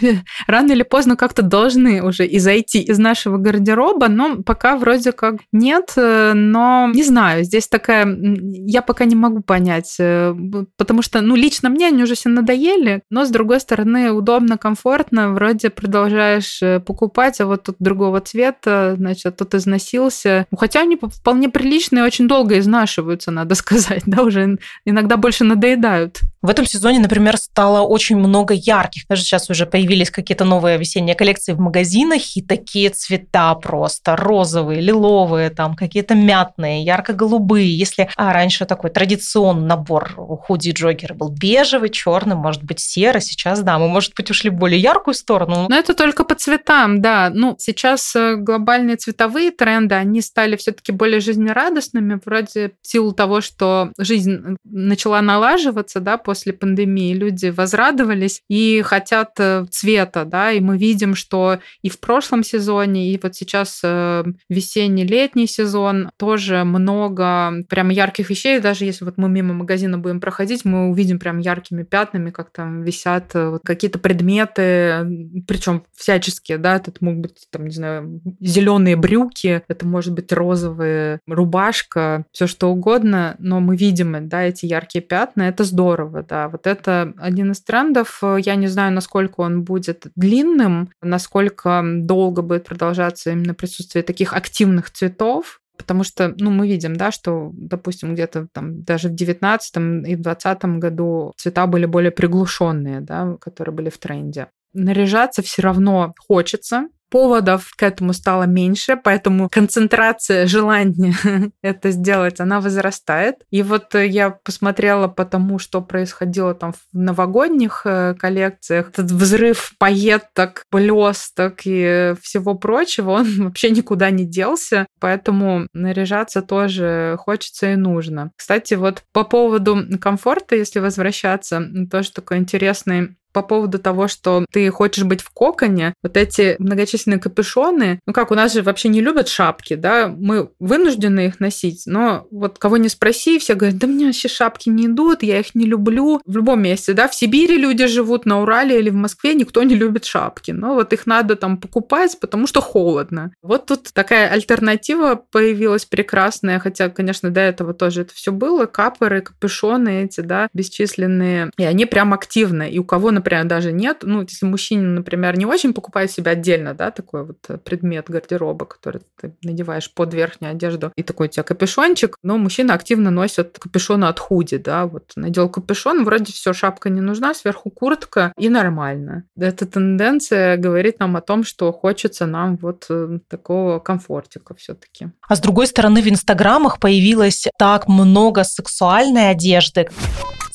рано 0.46 0.72
или 0.72 0.82
поздно 0.82 1.14
как-то 1.14 1.42
должны 1.42 2.02
уже 2.02 2.26
и 2.26 2.38
зайти 2.38 2.80
из 2.80 2.98
нашего 2.98 3.36
гардероба, 3.36 4.08
но 4.08 4.42
пока 4.42 4.78
вроде 4.78 5.12
как 5.12 5.36
нет, 5.52 5.92
э, 5.96 6.32
но 6.34 6.90
не 6.94 7.02
знаю, 7.02 7.44
здесь 7.44 7.68
такая, 7.68 8.06
я 8.20 8.80
пока 8.80 9.04
не 9.04 9.14
могу 9.14 9.42
понять, 9.42 9.94
э, 10.00 10.34
потому 10.78 11.02
что, 11.02 11.20
ну, 11.20 11.36
лично 11.36 11.68
мне 11.68 11.88
они 11.88 12.02
уже 12.02 12.14
все 12.14 12.30
надоели, 12.30 13.02
но, 13.10 13.26
с 13.26 13.30
другой 13.30 13.60
стороны, 13.60 14.10
удобно, 14.12 14.56
комфортно, 14.56 15.34
вроде 15.34 15.68
продолжаешь 15.68 16.62
э, 16.62 16.80
покупать, 16.80 17.42
а 17.42 17.46
вот 17.46 17.64
тут 17.64 17.76
другого 17.78 18.20
цвета, 18.22 18.94
значит, 18.96 19.36
тут 19.36 19.54
износился, 19.54 20.46
хотя 20.56 20.80
они 20.80 20.96
вполне 20.96 21.50
приличные, 21.50 22.04
очень 22.04 22.26
долго 22.26 22.58
изнашиваются, 22.58 23.30
надо 23.30 23.54
сказать, 23.54 24.04
да, 24.06 24.22
уже 24.22 24.56
иногда 24.84 25.16
больше 25.16 25.44
надоедают. 25.44 26.22
В 26.40 26.50
этом 26.50 26.66
сезоне, 26.66 27.00
например, 27.00 27.36
стало 27.36 27.80
очень 27.80 28.16
много 28.16 28.54
ярких. 28.54 29.02
Даже 29.08 29.22
сейчас 29.22 29.50
уже 29.50 29.66
появились 29.66 30.10
какие-то 30.10 30.44
новые 30.44 30.78
весенние 30.78 31.16
коллекции 31.16 31.52
в 31.52 31.60
магазинах, 31.60 32.36
и 32.36 32.42
такие 32.42 32.90
цвета 32.90 33.54
просто 33.56 34.14
розовые, 34.16 34.80
лиловые, 34.80 35.50
там 35.50 35.74
какие-то 35.74 36.14
мятные, 36.14 36.84
ярко-голубые. 36.84 37.76
Если 37.76 38.08
а, 38.16 38.32
раньше 38.32 38.66
такой 38.66 38.90
традиционный 38.90 39.66
набор 39.66 40.14
худи 40.14 40.70
джоггера 40.70 41.14
был 41.14 41.30
бежевый, 41.30 41.90
черный, 41.90 42.36
может 42.36 42.62
быть, 42.62 42.80
серый, 42.80 43.20
сейчас, 43.20 43.62
да, 43.62 43.78
мы, 43.78 43.88
может 43.88 44.14
быть, 44.14 44.30
ушли 44.30 44.50
в 44.50 44.54
более 44.54 44.80
яркую 44.80 45.14
сторону. 45.14 45.66
Но 45.68 45.76
это 45.76 45.94
только 45.94 46.24
по 46.24 46.34
цветам, 46.34 47.02
да. 47.02 47.30
Ну, 47.32 47.56
сейчас 47.58 48.14
э, 48.14 48.36
глобальные 48.36 48.96
цветовые 48.96 49.50
тренды, 49.50 49.96
они 49.96 50.20
стали 50.20 50.56
все-таки 50.56 50.92
более 50.92 51.20
жизнерадостными, 51.20 52.20
вроде 52.24 52.72
в 52.80 52.86
силу 52.86 53.12
того, 53.12 53.40
что 53.40 53.90
жизнь 53.98 54.56
начала 54.64 55.20
налаживаться, 55.20 56.00
да, 56.00 56.16
после 56.28 56.52
пандемии, 56.52 57.14
люди 57.14 57.46
возрадовались 57.46 58.42
и 58.50 58.82
хотят 58.84 59.30
э, 59.38 59.64
цвета, 59.70 60.26
да, 60.26 60.52
и 60.52 60.60
мы 60.60 60.76
видим, 60.76 61.14
что 61.14 61.58
и 61.80 61.88
в 61.88 61.98
прошлом 62.00 62.44
сезоне, 62.44 63.10
и 63.14 63.18
вот 63.22 63.34
сейчас 63.34 63.80
э, 63.82 64.24
весенний-летний 64.50 65.46
сезон 65.46 66.10
тоже 66.18 66.64
много 66.64 67.64
прям 67.70 67.88
ярких 67.88 68.28
вещей, 68.28 68.60
даже 68.60 68.84
если 68.84 69.06
вот 69.06 69.16
мы 69.16 69.30
мимо 69.30 69.54
магазина 69.54 69.96
будем 69.96 70.20
проходить, 70.20 70.66
мы 70.66 70.90
увидим 70.90 71.18
прям 71.18 71.38
яркими 71.38 71.82
пятнами, 71.82 72.28
как 72.28 72.50
там 72.50 72.82
висят 72.82 73.34
э, 73.34 73.48
вот 73.48 73.62
какие-то 73.64 73.98
предметы, 73.98 75.06
причем 75.46 75.84
всяческие, 75.96 76.58
да, 76.58 76.76
это 76.76 76.92
могут 77.00 77.22
быть 77.22 77.46
там, 77.50 77.64
не 77.64 77.74
знаю, 77.74 78.20
зеленые 78.38 78.96
брюки, 78.96 79.62
это 79.66 79.86
может 79.86 80.12
быть 80.12 80.30
розовая 80.30 81.20
рубашка, 81.26 82.26
все 82.32 82.46
что 82.46 82.68
угодно, 82.68 83.34
но 83.38 83.60
мы 83.60 83.78
видим, 83.78 84.28
да, 84.28 84.42
эти 84.42 84.66
яркие 84.66 85.02
пятна, 85.02 85.44
это 85.44 85.64
здорово, 85.64 86.17
да. 86.22 86.48
Вот 86.48 86.66
это 86.66 87.12
один 87.18 87.52
из 87.52 87.60
трендов. 87.60 88.22
Я 88.22 88.54
не 88.54 88.66
знаю, 88.66 88.92
насколько 88.92 89.40
он 89.40 89.62
будет 89.62 90.06
длинным, 90.14 90.90
насколько 91.02 91.82
долго 91.84 92.42
будет 92.42 92.64
продолжаться 92.64 93.30
именно 93.30 93.54
присутствие 93.54 94.02
таких 94.02 94.32
активных 94.32 94.90
цветов, 94.90 95.60
потому 95.76 96.04
что, 96.04 96.34
ну, 96.38 96.50
мы 96.50 96.68
видим, 96.68 96.96
да, 96.96 97.10
что, 97.10 97.50
допустим, 97.54 98.14
где-то 98.14 98.48
там 98.52 98.82
даже 98.82 99.08
в 99.08 99.14
19 99.14 100.06
и 100.06 100.16
в 100.16 100.20
20 100.20 100.64
году 100.78 101.32
цвета 101.36 101.66
были 101.66 101.86
более 101.86 102.10
приглушенные, 102.10 103.00
да, 103.00 103.36
которые 103.40 103.74
были 103.74 103.88
в 103.88 103.98
тренде. 103.98 104.48
Наряжаться 104.74 105.42
все 105.42 105.62
равно 105.62 106.14
хочется, 106.18 106.88
поводов 107.10 107.72
к 107.76 107.82
этому 107.82 108.12
стало 108.12 108.44
меньше, 108.44 108.96
поэтому 109.02 109.48
концентрация 109.48 110.46
желания 110.46 111.14
это 111.62 111.90
сделать, 111.90 112.40
она 112.40 112.60
возрастает. 112.60 113.36
И 113.50 113.62
вот 113.62 113.94
э, 113.94 114.06
я 114.06 114.30
посмотрела 114.30 115.08
по 115.08 115.24
тому, 115.24 115.58
что 115.58 115.80
происходило 115.80 116.54
там 116.54 116.72
в 116.72 116.78
новогодних 116.92 117.82
э, 117.84 118.14
коллекциях, 118.18 118.90
этот 118.90 119.10
взрыв 119.10 119.72
пайеток, 119.78 120.64
блесток 120.70 121.60
и 121.64 122.14
всего 122.20 122.54
прочего, 122.54 123.10
он 123.10 123.26
вообще 123.44 123.70
никуда 123.70 124.10
не 124.10 124.24
делся, 124.24 124.86
поэтому 125.00 125.66
наряжаться 125.72 126.42
тоже 126.42 127.16
хочется 127.18 127.72
и 127.72 127.76
нужно. 127.76 128.30
Кстати, 128.36 128.74
вот 128.74 129.02
по 129.12 129.24
поводу 129.24 129.78
комфорта, 130.00 130.56
если 130.56 130.80
возвращаться, 130.80 131.62
тоже 131.90 132.12
такой 132.12 132.38
интересный 132.38 133.16
по 133.38 133.42
поводу 133.42 133.78
того, 133.78 134.08
что 134.08 134.44
ты 134.50 134.68
хочешь 134.70 135.04
быть 135.04 135.20
в 135.20 135.30
коконе, 135.30 135.94
вот 136.02 136.16
эти 136.16 136.56
многочисленные 136.58 137.20
капюшоны, 137.20 138.00
ну 138.04 138.12
как, 138.12 138.32
у 138.32 138.34
нас 138.34 138.52
же 138.52 138.62
вообще 138.62 138.88
не 138.88 139.00
любят 139.00 139.28
шапки, 139.28 139.74
да, 139.74 140.08
мы 140.08 140.50
вынуждены 140.58 141.26
их 141.26 141.38
носить, 141.38 141.84
но 141.86 142.26
вот 142.32 142.58
кого 142.58 142.78
не 142.78 142.88
спроси, 142.88 143.38
все 143.38 143.54
говорят, 143.54 143.78
да 143.78 143.86
мне 143.86 144.06
вообще 144.06 144.26
шапки 144.26 144.70
не 144.70 144.86
идут, 144.86 145.22
я 145.22 145.38
их 145.38 145.54
не 145.54 145.66
люблю. 145.66 146.20
В 146.26 146.36
любом 146.36 146.62
месте, 146.62 146.94
да, 146.94 147.06
в 147.06 147.14
Сибири 147.14 147.56
люди 147.56 147.86
живут, 147.86 148.26
на 148.26 148.42
Урале 148.42 148.80
или 148.80 148.90
в 148.90 148.94
Москве 148.94 149.34
никто 149.34 149.62
не 149.62 149.76
любит 149.76 150.04
шапки, 150.04 150.50
но 150.50 150.74
вот 150.74 150.92
их 150.92 151.06
надо 151.06 151.36
там 151.36 151.58
покупать, 151.58 152.18
потому 152.20 152.48
что 152.48 152.60
холодно. 152.60 153.30
Вот 153.40 153.66
тут 153.66 153.92
такая 153.92 154.28
альтернатива 154.28 155.14
появилась 155.30 155.84
прекрасная, 155.84 156.58
хотя, 156.58 156.88
конечно, 156.88 157.30
до 157.30 157.40
этого 157.40 157.72
тоже 157.72 158.00
это 158.02 158.14
все 158.14 158.32
было, 158.32 158.66
капоры, 158.66 159.20
капюшоны 159.20 160.04
эти, 160.04 160.22
да, 160.22 160.48
бесчисленные, 160.52 161.52
и 161.56 161.62
они 161.62 161.86
прям 161.86 162.12
активны. 162.12 162.68
И 162.68 162.80
у 162.80 162.84
кого, 162.84 163.12
например, 163.12 163.27
даже 163.44 163.72
нет, 163.72 163.98
ну, 164.02 164.22
если 164.22 164.46
мужчина, 164.46 164.88
например, 164.88 165.38
не 165.38 165.46
очень 165.46 165.72
покупает 165.72 166.10
себе 166.10 166.32
отдельно, 166.32 166.74
да, 166.74 166.90
такой 166.90 167.24
вот 167.24 167.62
предмет 167.64 168.08
гардероба, 168.08 168.66
который 168.66 169.02
ты 169.20 169.34
надеваешь 169.42 169.92
под 169.92 170.14
верхнюю 170.14 170.52
одежду, 170.52 170.92
и 170.96 171.02
такой 171.02 171.28
у 171.28 171.30
тебя 171.30 171.42
капюшончик, 171.42 172.16
но 172.22 172.38
мужчина 172.38 172.74
активно 172.74 173.10
носит 173.10 173.58
капюшоны 173.58 174.06
от 174.06 174.18
худи, 174.18 174.58
да, 174.58 174.86
вот 174.86 175.12
надел 175.16 175.48
капюшон, 175.48 176.04
вроде 176.04 176.32
все, 176.32 176.52
шапка 176.52 176.90
не 176.90 177.00
нужна, 177.00 177.34
сверху 177.34 177.70
куртка, 177.70 178.32
и 178.36 178.48
нормально. 178.48 179.24
Эта 179.38 179.66
тенденция 179.66 180.56
говорит 180.56 181.00
нам 181.00 181.16
о 181.16 181.20
том, 181.20 181.44
что 181.44 181.72
хочется 181.72 182.26
нам 182.26 182.56
вот 182.56 182.86
э, 182.90 183.18
такого 183.28 183.78
комфортика 183.78 184.54
все-таки. 184.54 185.08
А 185.28 185.36
с 185.36 185.40
другой 185.40 185.66
стороны, 185.66 186.02
в 186.02 186.08
инстаграмах 186.08 186.80
появилось 186.80 187.46
так 187.58 187.88
много 187.88 188.44
сексуальной 188.44 189.30
одежды. 189.30 189.88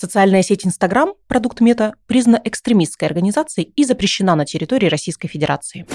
Социальная 0.04 0.44
сеть 0.44 0.66
Инстаграм, 0.66 1.14
продукт 1.28 1.62
Мета, 1.62 1.94
признана 2.08 2.42
экстремистской 2.44 3.08
организацией 3.08 3.72
и 3.74 3.86
запрещена 3.86 4.36
на 4.36 4.44
территории 4.44 4.88
Российской 4.88 5.30
Федерации 5.30 5.86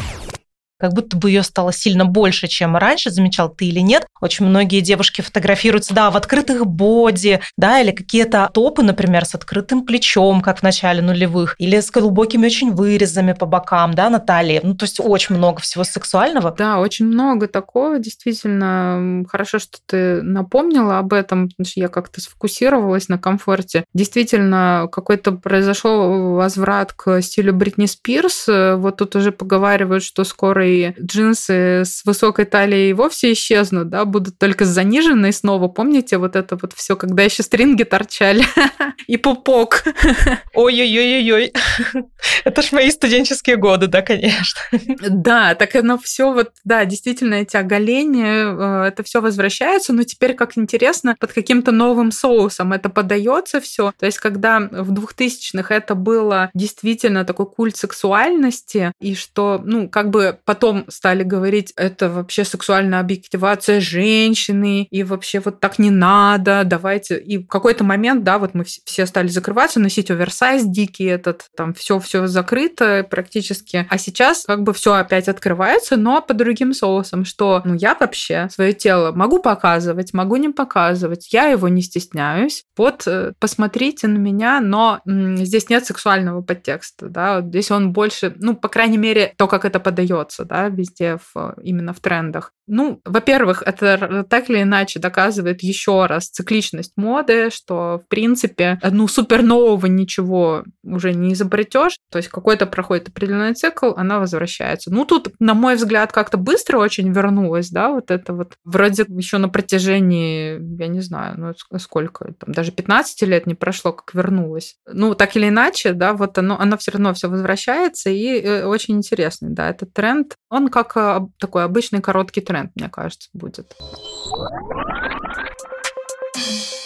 как 0.78 0.92
будто 0.92 1.16
бы 1.16 1.30
ее 1.30 1.42
стало 1.42 1.72
сильно 1.72 2.04
больше, 2.04 2.46
чем 2.46 2.76
раньше, 2.76 3.10
замечал 3.10 3.48
ты 3.48 3.66
или 3.66 3.80
нет. 3.80 4.06
Очень 4.20 4.46
многие 4.46 4.80
девушки 4.80 5.20
фотографируются, 5.20 5.94
да, 5.94 6.10
в 6.10 6.16
открытых 6.16 6.66
боди, 6.66 7.40
да, 7.56 7.80
или 7.80 7.90
какие-то 7.90 8.50
топы, 8.52 8.82
например, 8.82 9.24
с 9.24 9.34
открытым 9.34 9.84
плечом, 9.84 10.40
как 10.40 10.60
в 10.60 10.62
начале 10.62 11.02
нулевых, 11.02 11.54
или 11.58 11.80
с 11.80 11.90
глубокими 11.90 12.46
очень 12.46 12.72
вырезами 12.72 13.32
по 13.32 13.46
бокам, 13.46 13.94
да, 13.94 14.10
на 14.10 14.18
талии. 14.18 14.60
Ну, 14.62 14.74
то 14.74 14.84
есть 14.84 15.00
очень 15.00 15.36
много 15.36 15.60
всего 15.60 15.84
сексуального. 15.84 16.54
Да, 16.56 16.78
очень 16.78 17.06
много 17.06 17.48
такого, 17.48 17.98
действительно. 17.98 19.24
Хорошо, 19.28 19.58
что 19.58 19.78
ты 19.86 20.22
напомнила 20.22 20.98
об 20.98 21.12
этом, 21.12 21.48
потому 21.48 21.66
что 21.66 21.80
я 21.80 21.88
как-то 21.88 22.20
сфокусировалась 22.20 23.08
на 23.08 23.18
комфорте. 23.18 23.84
Действительно, 23.94 24.88
какой-то 24.90 25.32
произошел 25.32 26.34
возврат 26.34 26.92
к 26.92 27.20
стилю 27.22 27.54
Бритни 27.54 27.86
Спирс. 27.86 28.46
Вот 28.48 28.98
тут 28.98 29.16
уже 29.16 29.32
поговаривают, 29.32 30.04
что 30.04 30.24
скоро 30.24 30.67
и 30.68 30.94
джинсы 31.00 31.84
с 31.84 32.02
высокой 32.04 32.44
талией 32.44 32.92
вовсе 32.92 33.32
исчезнут, 33.32 33.88
да, 33.88 34.04
будут 34.04 34.38
только 34.38 34.64
с 34.64 34.68
заниженной 34.68 35.32
снова. 35.32 35.68
Помните 35.68 36.18
вот 36.18 36.36
это 36.36 36.56
вот 36.60 36.72
все, 36.74 36.96
когда 36.96 37.22
еще 37.22 37.42
стринги 37.42 37.84
торчали 37.84 38.44
и 39.06 39.16
пупок? 39.16 39.84
Ой-ой-ой-ой. 40.54 41.52
Это 42.44 42.62
ж 42.62 42.72
мои 42.72 42.90
студенческие 42.90 43.56
годы, 43.56 43.86
да, 43.86 44.02
конечно. 44.02 44.60
Да, 45.08 45.54
так 45.54 45.74
оно 45.74 45.98
все 45.98 46.32
вот, 46.32 46.52
да, 46.64 46.84
действительно 46.84 47.34
эти 47.34 47.56
оголения, 47.56 48.46
э, 48.46 48.88
это 48.88 49.02
все 49.02 49.20
возвращается, 49.20 49.92
но 49.92 50.02
теперь 50.02 50.34
как 50.34 50.56
интересно, 50.56 51.16
под 51.18 51.32
каким-то 51.32 51.72
новым 51.72 52.12
соусом 52.12 52.72
это 52.72 52.88
подается 52.88 53.60
все. 53.60 53.92
То 53.98 54.06
есть, 54.06 54.18
когда 54.18 54.60
в 54.60 54.92
2000-х 54.92 55.74
это 55.74 55.94
было 55.94 56.50
действительно 56.54 57.24
такой 57.24 57.46
культ 57.46 57.76
сексуальности, 57.76 58.92
и 59.00 59.14
что, 59.14 59.60
ну, 59.64 59.88
как 59.88 60.10
бы 60.10 60.38
потом 60.58 60.86
стали 60.88 61.22
говорить, 61.22 61.72
это 61.76 62.08
вообще 62.08 62.44
сексуальная 62.44 62.98
объективация 62.98 63.80
женщины, 63.80 64.88
и 64.90 65.04
вообще 65.04 65.38
вот 65.38 65.60
так 65.60 65.78
не 65.78 65.90
надо, 65.90 66.64
давайте. 66.64 67.16
И 67.16 67.38
в 67.38 67.46
какой-то 67.46 67.84
момент, 67.84 68.24
да, 68.24 68.38
вот 68.38 68.54
мы 68.54 68.64
все 68.64 69.06
стали 69.06 69.28
закрываться, 69.28 69.78
носить 69.78 70.10
оверсайз 70.10 70.64
дикий 70.64 71.04
этот, 71.04 71.46
там 71.56 71.74
все 71.74 72.00
все 72.00 72.26
закрыто 72.26 73.06
практически. 73.08 73.86
А 73.88 73.98
сейчас 73.98 74.46
как 74.46 74.64
бы 74.64 74.72
все 74.72 74.94
опять 74.94 75.28
открывается, 75.28 75.96
но 75.96 76.20
по 76.20 76.34
другим 76.34 76.74
соусам, 76.74 77.24
что 77.24 77.62
ну 77.64 77.74
я 77.74 77.94
вообще 77.94 78.48
свое 78.50 78.72
тело 78.72 79.12
могу 79.12 79.38
показывать, 79.38 80.12
могу 80.12 80.34
не 80.36 80.48
показывать, 80.48 81.32
я 81.32 81.44
его 81.44 81.68
не 81.68 81.82
стесняюсь. 81.82 82.64
Вот 82.76 83.06
э, 83.06 83.32
посмотрите 83.38 84.08
на 84.08 84.18
меня, 84.18 84.60
но 84.60 85.00
здесь 85.06 85.68
нет 85.68 85.86
сексуального 85.86 86.42
подтекста, 86.42 87.08
да, 87.08 87.42
здесь 87.42 87.70
он 87.70 87.92
больше, 87.92 88.34
ну, 88.38 88.56
по 88.56 88.68
крайней 88.68 88.98
мере, 88.98 89.34
то, 89.36 89.46
как 89.46 89.64
это 89.64 89.78
подается 89.78 90.47
да, 90.48 90.68
везде 90.68 91.18
в, 91.18 91.54
именно 91.62 91.92
в 91.92 92.00
трендах. 92.00 92.52
Ну, 92.68 93.00
во-первых, 93.04 93.62
это 93.64 94.24
так 94.28 94.50
или 94.50 94.62
иначе 94.62 95.00
доказывает 95.00 95.62
еще 95.62 96.06
раз 96.06 96.28
цикличность 96.28 96.92
моды, 96.96 97.50
что, 97.50 98.00
в 98.04 98.08
принципе, 98.08 98.78
ну, 98.82 99.08
супер 99.08 99.42
нового 99.42 99.86
ничего 99.86 100.64
уже 100.84 101.14
не 101.14 101.32
изобретешь. 101.32 101.98
То 102.10 102.18
есть 102.18 102.28
какой-то 102.28 102.66
проходит 102.66 103.08
определенный 103.08 103.54
цикл, 103.54 103.92
она 103.96 104.18
возвращается. 104.18 104.92
Ну, 104.92 105.04
тут, 105.04 105.32
на 105.40 105.54
мой 105.54 105.76
взгляд, 105.76 106.12
как-то 106.12 106.36
быстро 106.36 106.78
очень 106.78 107.10
вернулась, 107.12 107.70
да, 107.70 107.90
вот 107.90 108.10
это 108.10 108.32
вот 108.32 108.54
вроде 108.64 109.04
еще 109.08 109.38
на 109.38 109.48
протяжении, 109.48 110.60
я 110.78 110.88
не 110.88 111.00
знаю, 111.00 111.34
ну, 111.38 111.78
сколько, 111.78 112.34
там, 112.34 112.52
даже 112.52 112.72
15 112.72 113.22
лет 113.22 113.46
не 113.46 113.54
прошло, 113.54 113.92
как 113.92 114.14
вернулась. 114.14 114.76
Ну, 114.86 115.14
так 115.14 115.36
или 115.36 115.48
иначе, 115.48 115.92
да, 115.92 116.12
вот 116.12 116.36
оно, 116.38 116.58
оно 116.60 116.76
все 116.76 116.90
равно 116.90 117.14
все 117.14 117.28
возвращается, 117.28 118.10
и 118.10 118.40
э, 118.40 118.64
очень 118.64 118.96
интересный, 118.96 119.50
да, 119.50 119.70
этот 119.70 119.92
тренд. 119.92 120.34
Он 120.50 120.68
как 120.68 120.96
э, 120.96 121.20
такой 121.38 121.64
обычный 121.64 122.00
короткий 122.00 122.40
тренд 122.40 122.57
тренд, 122.58 122.76
мне 122.76 122.88
кажется, 122.88 123.28
будет. 123.32 123.76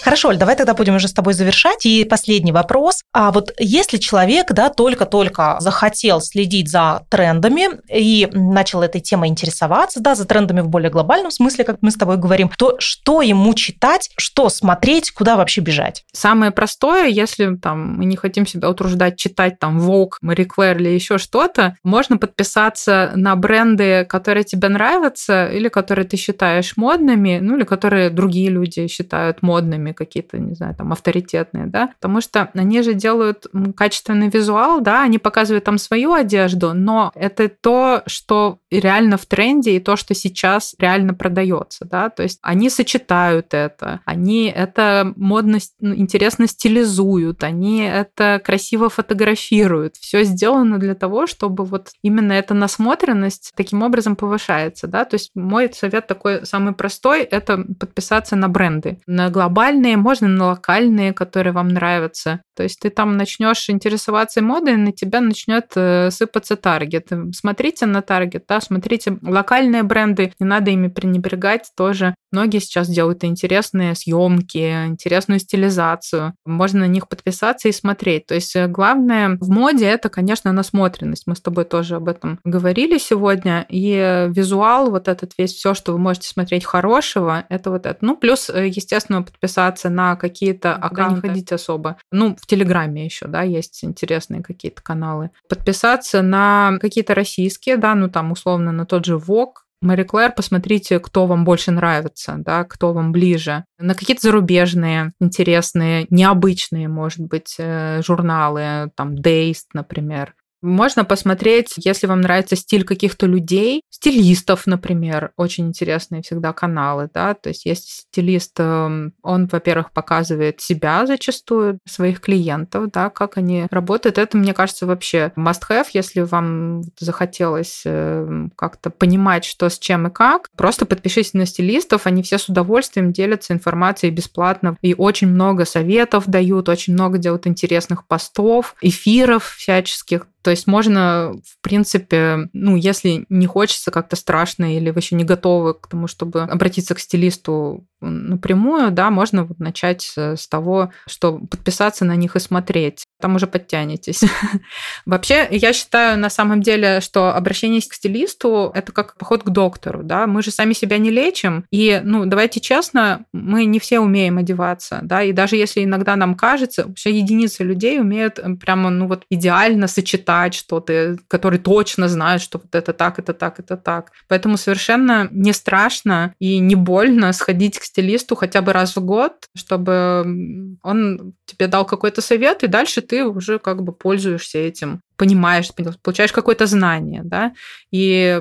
Хорошо, 0.02 0.28
Оль, 0.28 0.36
давай 0.36 0.56
тогда 0.56 0.74
будем 0.74 0.96
уже 0.96 1.06
с 1.06 1.12
тобой 1.12 1.32
завершать. 1.32 1.86
И 1.86 2.04
последний 2.04 2.50
вопрос. 2.50 3.02
А 3.12 3.30
вот 3.30 3.52
если 3.58 3.98
человек, 3.98 4.50
да, 4.50 4.68
только-только 4.68 5.56
захотел 5.60 6.20
следить 6.20 6.68
за 6.68 7.06
трендами 7.08 7.68
и 7.88 8.28
начал 8.32 8.82
этой 8.82 9.00
темой 9.00 9.28
интересоваться, 9.28 10.00
да, 10.00 10.16
за 10.16 10.24
трендами 10.24 10.60
в 10.60 10.68
более 10.68 10.90
глобальном 10.90 11.30
смысле, 11.30 11.62
как 11.62 11.78
мы 11.82 11.92
с 11.92 11.94
тобой 11.94 12.16
говорим, 12.16 12.50
то 12.58 12.74
что 12.80 13.22
ему 13.22 13.54
читать, 13.54 14.10
что 14.16 14.48
смотреть, 14.48 15.12
куда 15.12 15.36
вообще 15.36 15.60
бежать? 15.60 16.02
Самое 16.12 16.50
простое, 16.50 17.06
если 17.06 17.54
там 17.54 17.98
мы 17.98 18.04
не 18.04 18.16
хотим 18.16 18.44
себя 18.44 18.70
утруждать 18.70 19.16
читать 19.16 19.60
там 19.60 19.78
Vogue, 19.78 20.14
Marie 20.24 20.48
Claire 20.48 20.80
или 20.80 20.88
еще 20.88 21.18
что-то, 21.18 21.76
можно 21.84 22.18
подписаться 22.18 23.12
на 23.14 23.36
бренды, 23.36 24.04
которые 24.08 24.42
тебе 24.42 24.68
нравятся 24.68 25.46
или 25.46 25.68
которые 25.68 26.08
ты 26.08 26.16
считаешь 26.16 26.76
модными, 26.76 27.38
ну 27.40 27.56
или 27.56 27.64
которые 27.64 28.10
другие 28.10 28.50
люди 28.50 28.88
считают 28.88 29.42
модными 29.42 29.91
какие-то, 29.94 30.38
не 30.38 30.54
знаю, 30.54 30.74
там 30.74 30.92
авторитетные, 30.92 31.66
да, 31.66 31.88
потому 32.00 32.20
что 32.20 32.50
они 32.54 32.82
же 32.82 32.94
делают 32.94 33.46
качественный 33.76 34.28
визуал, 34.28 34.80
да, 34.80 35.02
они 35.02 35.18
показывают 35.18 35.64
там 35.64 35.78
свою 35.78 36.12
одежду, 36.12 36.72
но 36.74 37.12
это 37.14 37.48
то, 37.48 38.02
что 38.06 38.58
реально 38.70 39.16
в 39.16 39.26
тренде 39.26 39.76
и 39.76 39.80
то, 39.80 39.96
что 39.96 40.14
сейчас 40.14 40.74
реально 40.78 41.14
продается, 41.14 41.84
да, 41.84 42.10
то 42.10 42.22
есть 42.22 42.38
они 42.42 42.70
сочетают 42.70 43.54
это, 43.54 44.00
они 44.04 44.46
это 44.46 45.12
модно, 45.16 45.58
ну, 45.80 45.94
интересно 45.94 46.46
стилизуют, 46.46 47.44
они 47.44 47.82
это 47.82 48.40
красиво 48.44 48.88
фотографируют, 48.88 49.96
все 49.96 50.24
сделано 50.24 50.78
для 50.78 50.94
того, 50.94 51.26
чтобы 51.26 51.64
вот 51.64 51.90
именно 52.02 52.32
эта 52.32 52.54
насмотренность 52.54 53.52
таким 53.56 53.82
образом 53.82 54.16
повышается, 54.16 54.86
да, 54.86 55.04
то 55.04 55.14
есть 55.14 55.30
мой 55.34 55.72
совет 55.72 56.06
такой 56.06 56.46
самый 56.46 56.72
простой, 56.74 57.22
это 57.22 57.64
подписаться 57.78 58.36
на 58.36 58.48
бренды, 58.48 59.00
на 59.06 59.30
глобальные 59.30 59.81
глобальные, 59.82 59.96
можно 59.96 60.28
на 60.28 60.46
локальные, 60.46 61.12
которые 61.12 61.52
вам 61.52 61.68
нравятся. 61.68 62.42
То 62.56 62.62
есть 62.62 62.80
ты 62.80 62.90
там 62.90 63.16
начнешь 63.16 63.70
интересоваться 63.70 64.42
модой, 64.42 64.76
на 64.76 64.92
тебя 64.92 65.20
начнет 65.20 65.66
э, 65.74 66.10
сыпаться 66.10 66.56
таргет. 66.56 67.08
Смотрите 67.32 67.86
на 67.86 68.02
таргет, 68.02 68.44
да, 68.48 68.60
смотрите 68.60 69.18
локальные 69.22 69.82
бренды, 69.82 70.32
не 70.38 70.46
надо 70.46 70.70
ими 70.70 70.88
пренебрегать 70.88 71.70
тоже. 71.76 72.14
Многие 72.30 72.60
сейчас 72.60 72.88
делают 72.88 73.24
интересные 73.24 73.94
съемки, 73.94 74.86
интересную 74.86 75.40
стилизацию. 75.40 76.34
Можно 76.44 76.80
на 76.80 76.88
них 76.88 77.08
подписаться 77.08 77.68
и 77.68 77.72
смотреть. 77.72 78.26
То 78.26 78.34
есть 78.34 78.54
э, 78.54 78.68
главное 78.68 79.38
в 79.40 79.50
моде 79.50 79.86
это, 79.86 80.08
конечно, 80.08 80.52
насмотренность. 80.52 81.26
Мы 81.26 81.36
с 81.36 81.40
тобой 81.40 81.64
тоже 81.64 81.96
об 81.96 82.08
этом 82.08 82.38
говорили 82.44 82.98
сегодня. 82.98 83.66
И 83.68 84.28
визуал, 84.28 84.90
вот 84.90 85.08
этот 85.08 85.32
весь, 85.38 85.52
все, 85.52 85.74
что 85.74 85.92
вы 85.92 85.98
можете 85.98 86.28
смотреть 86.28 86.64
хорошего, 86.64 87.44
это 87.48 87.70
вот 87.70 87.86
это. 87.86 87.98
Ну, 88.00 88.16
плюс, 88.16 88.50
э, 88.50 88.68
естественно, 88.68 89.22
подписаться 89.22 89.71
на 89.88 90.16
какие-то 90.16 90.74
аккаунты. 90.74 91.14
не 91.14 91.20
ходить 91.20 91.52
особо. 91.52 91.96
Ну, 92.10 92.36
в 92.40 92.46
Телеграме 92.46 93.04
еще, 93.04 93.26
да, 93.26 93.42
есть 93.42 93.84
интересные 93.84 94.42
какие-то 94.42 94.82
каналы. 94.82 95.30
Подписаться 95.48 96.22
на 96.22 96.78
какие-то 96.80 97.14
российские, 97.14 97.76
да, 97.76 97.94
ну, 97.94 98.08
там, 98.08 98.32
условно, 98.32 98.72
на 98.72 98.86
тот 98.86 99.04
же 99.04 99.16
ВОК, 99.16 99.66
Мари 99.82 100.04
Клэр, 100.04 100.32
посмотрите, 100.32 101.00
кто 101.00 101.26
вам 101.26 101.44
больше 101.44 101.72
нравится, 101.72 102.36
да, 102.38 102.62
кто 102.62 102.92
вам 102.92 103.10
ближе. 103.10 103.64
На 103.78 103.96
какие-то 103.96 104.22
зарубежные, 104.22 105.12
интересные, 105.20 106.06
необычные, 106.08 106.86
может 106.86 107.20
быть, 107.22 107.56
э, 107.58 108.00
журналы, 108.02 108.92
там, 108.94 109.16
Dazed, 109.16 109.66
например. 109.74 110.34
Можно 110.62 111.04
посмотреть, 111.04 111.74
если 111.76 112.06
вам 112.06 112.20
нравится 112.20 112.54
стиль 112.54 112.84
каких-то 112.84 113.26
людей, 113.26 113.82
стилистов, 113.90 114.66
например, 114.66 115.32
очень 115.36 115.66
интересные 115.66 116.22
всегда 116.22 116.52
каналы, 116.52 117.10
да, 117.12 117.34
то 117.34 117.48
есть 117.48 117.66
есть 117.66 118.06
стилист, 118.08 118.54
эм, 118.58 119.12
он, 119.22 119.48
во-первых, 119.48 119.92
показывает 119.92 120.60
себя 120.60 121.04
зачастую, 121.04 121.78
своих 121.84 122.20
клиентов, 122.20 122.92
да, 122.92 123.10
как 123.10 123.38
они 123.38 123.66
работают. 123.70 124.18
Это, 124.18 124.38
мне 124.38 124.54
кажется, 124.54 124.86
вообще 124.86 125.32
must-have, 125.36 125.86
если 125.94 126.20
вам 126.20 126.82
захотелось 126.98 127.82
эм, 127.84 128.52
как-то 128.56 128.90
понимать, 128.90 129.44
что 129.44 129.68
с 129.68 129.80
чем 129.80 130.06
и 130.06 130.10
как. 130.10 130.48
Просто 130.56 130.86
подпишитесь 130.86 131.34
на 131.34 131.44
стилистов, 131.44 132.06
они 132.06 132.22
все 132.22 132.38
с 132.38 132.48
удовольствием 132.48 133.12
делятся 133.12 133.52
информацией 133.52 134.12
бесплатно 134.12 134.76
и 134.80 134.94
очень 134.94 135.28
много 135.28 135.64
советов 135.64 136.28
дают, 136.28 136.68
очень 136.68 136.92
много 136.92 137.18
делают 137.18 137.48
интересных 137.48 138.06
постов, 138.06 138.76
эфиров 138.80 139.56
всяческих. 139.58 140.26
То 140.42 140.50
есть 140.50 140.66
можно, 140.66 141.32
в 141.44 141.62
принципе, 141.62 142.48
ну, 142.52 142.76
если 142.76 143.26
не 143.28 143.46
хочется 143.46 143.90
как-то 143.90 144.16
страшно 144.16 144.76
или 144.76 144.90
вы 144.90 144.98
еще 144.98 145.14
не 145.14 145.24
готовы 145.24 145.74
к 145.74 145.86
тому, 145.86 146.06
чтобы 146.08 146.42
обратиться 146.42 146.94
к 146.94 146.98
стилисту 146.98 147.86
напрямую, 148.00 148.90
да, 148.90 149.10
можно 149.10 149.44
вот 149.44 149.60
начать 149.60 150.12
с 150.16 150.48
того, 150.48 150.90
что 151.06 151.38
подписаться 151.38 152.04
на 152.04 152.16
них 152.16 152.34
и 152.36 152.40
смотреть. 152.40 153.04
Там 153.22 153.36
уже 153.36 153.46
подтянетесь. 153.46 154.24
Вообще, 155.06 155.46
я 155.52 155.72
считаю 155.72 156.18
на 156.18 156.28
самом 156.28 156.60
деле, 156.60 157.00
что 157.00 157.32
обращение 157.32 157.80
к 157.80 157.94
стилисту– 157.94 158.72
это 158.74 158.90
как 158.90 159.16
поход 159.16 159.44
к 159.44 159.50
доктору, 159.50 160.02
да, 160.02 160.26
мы 160.26 160.42
же 160.42 160.50
сами 160.50 160.72
себя 160.72 160.98
не 160.98 161.10
лечим, 161.10 161.64
и, 161.70 162.00
ну, 162.02 162.26
давайте 162.26 162.58
честно, 162.58 163.24
мы 163.32 163.64
не 163.64 163.78
все 163.78 164.00
умеем 164.00 164.38
одеваться, 164.38 164.98
да, 165.04 165.22
и 165.22 165.30
даже 165.30 165.54
если 165.54 165.84
иногда 165.84 166.16
нам 166.16 166.34
кажется, 166.34 166.84
вообще 166.88 167.16
единицы 167.16 167.62
людей 167.62 168.00
умеют 168.00 168.40
прямо, 168.60 168.90
ну, 168.90 169.06
вот 169.06 169.22
идеально 169.30 169.86
сочетать 169.86 170.54
что-то, 170.54 171.16
которые 171.28 171.60
точно 171.60 172.08
знают, 172.08 172.42
что 172.42 172.58
вот 172.58 172.74
это 172.74 172.92
так, 172.92 173.20
это 173.20 173.34
так, 173.34 173.60
это 173.60 173.76
так. 173.76 174.10
Поэтому 174.26 174.56
совершенно 174.56 175.28
не 175.30 175.52
страшно 175.52 176.34
и 176.40 176.58
не 176.58 176.74
больно 176.74 177.32
сходить 177.32 177.78
к 177.78 177.84
стилисту 177.84 178.34
хотя 178.34 178.62
бы 178.62 178.72
раз 178.72 178.96
в 178.96 179.04
год, 179.04 179.32
чтобы 179.54 180.76
он 180.82 181.34
тебе 181.46 181.68
дал 181.68 181.84
какой-то 181.84 182.20
совет, 182.20 182.64
и 182.64 182.66
дальше 182.66 183.00
уже 183.20 183.58
как 183.58 183.82
бы 183.82 183.92
пользуешься 183.92 184.58
этим, 184.58 185.00
понимаешь, 185.16 185.70
получаешь 186.02 186.32
какое-то 186.32 186.66
знание, 186.66 187.22
да, 187.24 187.52
и 187.90 188.40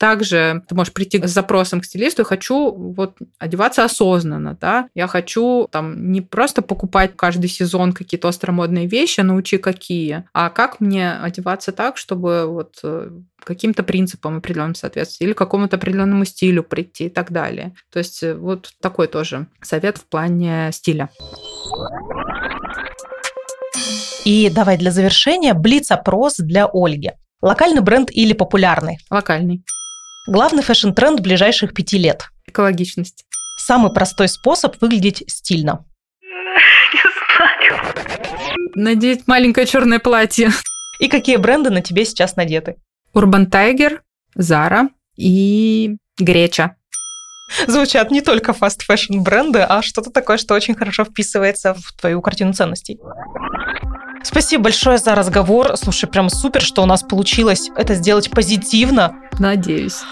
также 0.00 0.62
ты 0.66 0.74
можешь 0.74 0.94
прийти 0.94 1.20
с 1.22 1.30
запросом 1.30 1.82
к 1.82 1.84
стилисту, 1.84 2.24
хочу 2.24 2.72
вот 2.72 3.18
одеваться 3.38 3.84
осознанно, 3.84 4.56
да, 4.58 4.88
я 4.94 5.06
хочу 5.06 5.68
там 5.70 6.10
не 6.10 6.22
просто 6.22 6.62
покупать 6.62 7.12
каждый 7.16 7.48
сезон 7.48 7.92
какие-то 7.92 8.28
остромодные 8.28 8.86
вещи, 8.86 9.20
научи 9.20 9.58
какие, 9.58 10.24
а 10.32 10.48
как 10.48 10.80
мне 10.80 11.12
одеваться 11.12 11.72
так, 11.72 11.98
чтобы 11.98 12.46
вот 12.46 12.78
э, 12.82 13.10
каким-то 13.44 13.82
принципам 13.82 14.38
определенным 14.38 14.74
соответствовать 14.74 15.20
или 15.20 15.32
какому-то 15.34 15.76
определенному 15.76 16.24
стилю 16.24 16.62
прийти 16.62 17.06
и 17.06 17.10
так 17.10 17.30
далее. 17.30 17.74
То 17.92 17.98
есть 17.98 18.22
э, 18.22 18.34
вот 18.34 18.72
такой 18.80 19.06
тоже 19.06 19.48
совет 19.60 19.98
в 19.98 20.06
плане 20.06 20.70
стиля. 20.72 21.10
И 24.24 24.50
давай 24.50 24.76
для 24.76 24.90
завершения 24.90 25.54
блиц-опрос 25.54 26.36
для 26.38 26.66
Ольги. 26.66 27.12
Локальный 27.40 27.80
бренд 27.80 28.10
или 28.10 28.34
популярный? 28.34 28.98
Локальный. 29.10 29.64
Главный 30.26 30.62
fashion-тренд 30.62 31.20
ближайших 31.20 31.72
пяти 31.72 31.96
лет. 31.96 32.28
Экологичность. 32.46 33.24
Самый 33.56 33.92
простой 33.92 34.28
способ 34.28 34.80
выглядеть 34.80 35.24
стильно. 35.26 35.86
Не 36.22 37.00
знаю. 37.36 37.94
Надеть 38.74 39.26
маленькое 39.26 39.66
черное 39.66 39.98
платье. 39.98 40.50
И 40.98 41.08
какие 41.08 41.36
бренды 41.36 41.70
на 41.70 41.80
тебе 41.80 42.04
сейчас 42.04 42.36
надеты? 42.36 42.76
Urban 43.14 43.48
Tiger, 43.48 44.00
Zara 44.38 44.88
и 45.16 45.96
Греча. 46.18 46.76
Звучат 47.66 48.10
не 48.10 48.20
только 48.20 48.52
fast 48.52 48.82
fashion 48.82 49.20
бренды, 49.20 49.60
а 49.60 49.82
что-то 49.82 50.10
такое, 50.10 50.36
что 50.36 50.54
очень 50.54 50.74
хорошо 50.74 51.04
вписывается 51.04 51.74
в 51.74 51.92
твою 51.98 52.20
картину 52.20 52.52
ценностей. 52.52 53.00
Спасибо 54.22 54.64
большое 54.64 54.98
за 54.98 55.14
разговор. 55.14 55.76
Слушай, 55.76 56.08
прям 56.08 56.28
супер, 56.28 56.60
что 56.60 56.82
у 56.82 56.86
нас 56.86 57.02
получилось 57.02 57.70
это 57.76 57.94
сделать 57.94 58.30
позитивно. 58.30 59.14
Надеюсь. 59.38 60.02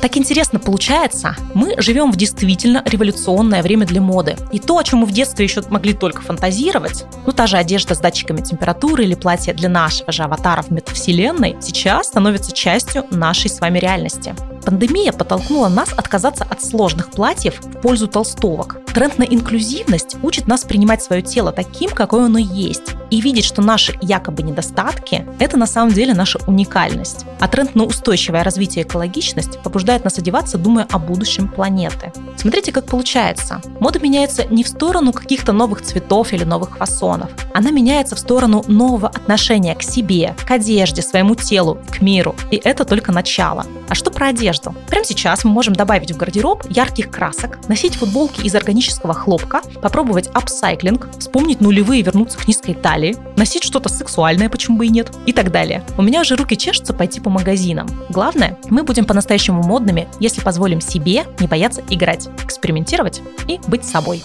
Так 0.00 0.16
интересно 0.16 0.60
получается, 0.60 1.34
мы 1.54 1.74
живем 1.82 2.12
в 2.12 2.16
действительно 2.16 2.82
революционное 2.86 3.62
время 3.62 3.84
для 3.84 4.00
моды. 4.00 4.36
И 4.52 4.60
то, 4.60 4.78
о 4.78 4.84
чем 4.84 5.00
мы 5.00 5.06
в 5.06 5.10
детстве 5.10 5.44
еще 5.44 5.60
могли 5.70 5.92
только 5.92 6.22
фантазировать, 6.22 7.04
ну 7.26 7.32
та 7.32 7.48
же 7.48 7.56
одежда 7.56 7.96
с 7.96 7.98
датчиками 7.98 8.40
температуры 8.40 9.02
или 9.04 9.16
платье 9.16 9.52
для 9.54 9.68
нашего 9.68 10.12
же 10.12 10.22
аватара 10.22 10.62
в 10.62 10.70
метавселенной, 10.70 11.56
сейчас 11.60 12.06
становится 12.06 12.52
частью 12.52 13.06
нашей 13.10 13.50
с 13.50 13.60
вами 13.60 13.80
реальности. 13.80 14.36
Пандемия 14.64 15.12
подтолкнула 15.12 15.68
нас 15.68 15.92
отказаться 15.92 16.46
от 16.48 16.62
сложных 16.62 17.10
платьев 17.10 17.60
в 17.60 17.80
пользу 17.80 18.06
толстовок. 18.06 18.76
Тренд 18.94 19.18
на 19.18 19.22
инклюзивность 19.22 20.16
учит 20.22 20.46
нас 20.46 20.64
принимать 20.64 21.02
свое 21.02 21.22
тело 21.22 21.52
таким, 21.52 21.90
какое 21.90 22.24
оно 22.24 22.38
есть, 22.38 22.94
и 23.10 23.20
видеть, 23.20 23.44
что 23.44 23.62
наши 23.62 23.96
якобы 24.00 24.42
недостатки– 24.42 25.26
это 25.38 25.56
на 25.56 25.66
самом 25.66 25.92
деле 25.92 26.14
наша 26.14 26.38
уникальность. 26.46 27.24
А 27.40 27.48
тренд 27.48 27.74
на 27.74 27.84
устойчивое 27.84 28.42
развитие 28.42 28.84
и 28.84 28.86
экологичность 28.86 29.62
побуждает 29.62 30.04
нас 30.04 30.18
одеваться, 30.18 30.58
думая 30.58 30.86
о 30.90 30.98
будущем 30.98 31.48
планеты. 31.48 32.12
Смотрите, 32.36 32.72
как 32.72 32.86
получается. 32.86 33.60
Мода 33.80 33.98
меняется 34.00 34.44
не 34.46 34.64
в 34.64 34.68
сторону 34.68 35.12
каких-то 35.12 35.52
новых 35.52 35.82
цветов 35.82 36.32
или 36.32 36.44
новых 36.44 36.78
фасонов. 36.78 37.30
Она 37.54 37.70
меняется 37.70 38.16
в 38.16 38.18
сторону 38.18 38.64
нового 38.66 39.08
отношения 39.08 39.74
к 39.74 39.82
себе, 39.82 40.34
к 40.46 40.50
одежде, 40.50 41.02
своему 41.02 41.34
телу, 41.34 41.78
к 41.90 42.00
миру. 42.00 42.34
И 42.50 42.56
это 42.56 42.84
только 42.84 43.12
начало. 43.12 43.64
А 43.88 43.94
что 43.94 44.10
про 44.10 44.28
одежду? 44.28 44.74
Прямо 44.88 45.04
сейчас 45.04 45.44
мы 45.44 45.50
можем 45.50 45.74
добавить 45.74 46.12
в 46.12 46.16
гардероб 46.16 46.64
ярких 46.68 47.10
красок, 47.10 47.58
носить 47.68 47.94
футболки 47.94 48.42
из 48.42 48.54
органического 48.78 49.14
хлопка, 49.14 49.60
попробовать 49.82 50.28
апсайклинг, 50.28 51.08
вспомнить 51.18 51.60
нулевые 51.60 52.00
и 52.00 52.02
вернуться 52.02 52.38
к 52.38 52.46
низкой 52.46 52.74
талии, 52.74 53.16
носить 53.36 53.64
что-то 53.64 53.88
сексуальное, 53.88 54.48
почему 54.48 54.78
бы 54.78 54.86
и 54.86 54.88
нет, 54.88 55.10
и 55.26 55.32
так 55.32 55.50
далее. 55.50 55.82
У 55.96 56.02
меня 56.02 56.20
уже 56.20 56.36
руки 56.36 56.56
чешутся 56.56 56.94
пойти 56.94 57.20
по 57.20 57.28
магазинам. 57.30 57.88
Главное, 58.08 58.56
мы 58.70 58.84
будем 58.84 59.04
по-настоящему 59.04 59.62
модными, 59.62 60.06
если 60.20 60.40
позволим 60.40 60.80
себе 60.80 61.24
не 61.40 61.48
бояться 61.48 61.82
играть, 61.90 62.28
экспериментировать 62.44 63.20
и 63.48 63.58
быть 63.66 63.84
собой. 63.84 64.22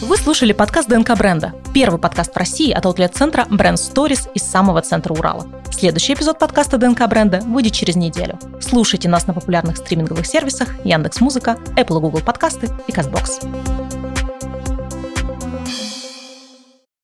Вы 0.00 0.16
слушали 0.16 0.52
подкаст 0.52 0.88
ДНК 0.88 1.16
бренда. 1.16 1.52
Первый 1.74 2.00
подкаст 2.00 2.32
в 2.32 2.36
России 2.36 2.72
от 2.72 2.86
аутлет-центра 2.86 3.46
Brand 3.50 3.74
Stories 3.74 4.30
из 4.34 4.42
самого 4.42 4.80
центра 4.80 5.12
Урала. 5.12 5.46
Следующий 5.70 6.14
эпизод 6.14 6.38
подкаста 6.38 6.78
ДНК 6.78 7.06
бренда 7.08 7.40
выйдет 7.40 7.72
через 7.72 7.96
неделю. 7.96 8.38
Слушайте 8.60 9.08
нас 9.08 9.26
на 9.26 9.34
популярных 9.34 9.76
стриминговых 9.76 10.26
сервисах 10.26 10.68
Яндекс 10.84 11.20
Музыка, 11.20 11.58
Apple 11.76 12.00
Google 12.00 12.20
подкасты 12.20 12.68
и 12.86 12.92
Castbox. 12.92 14.07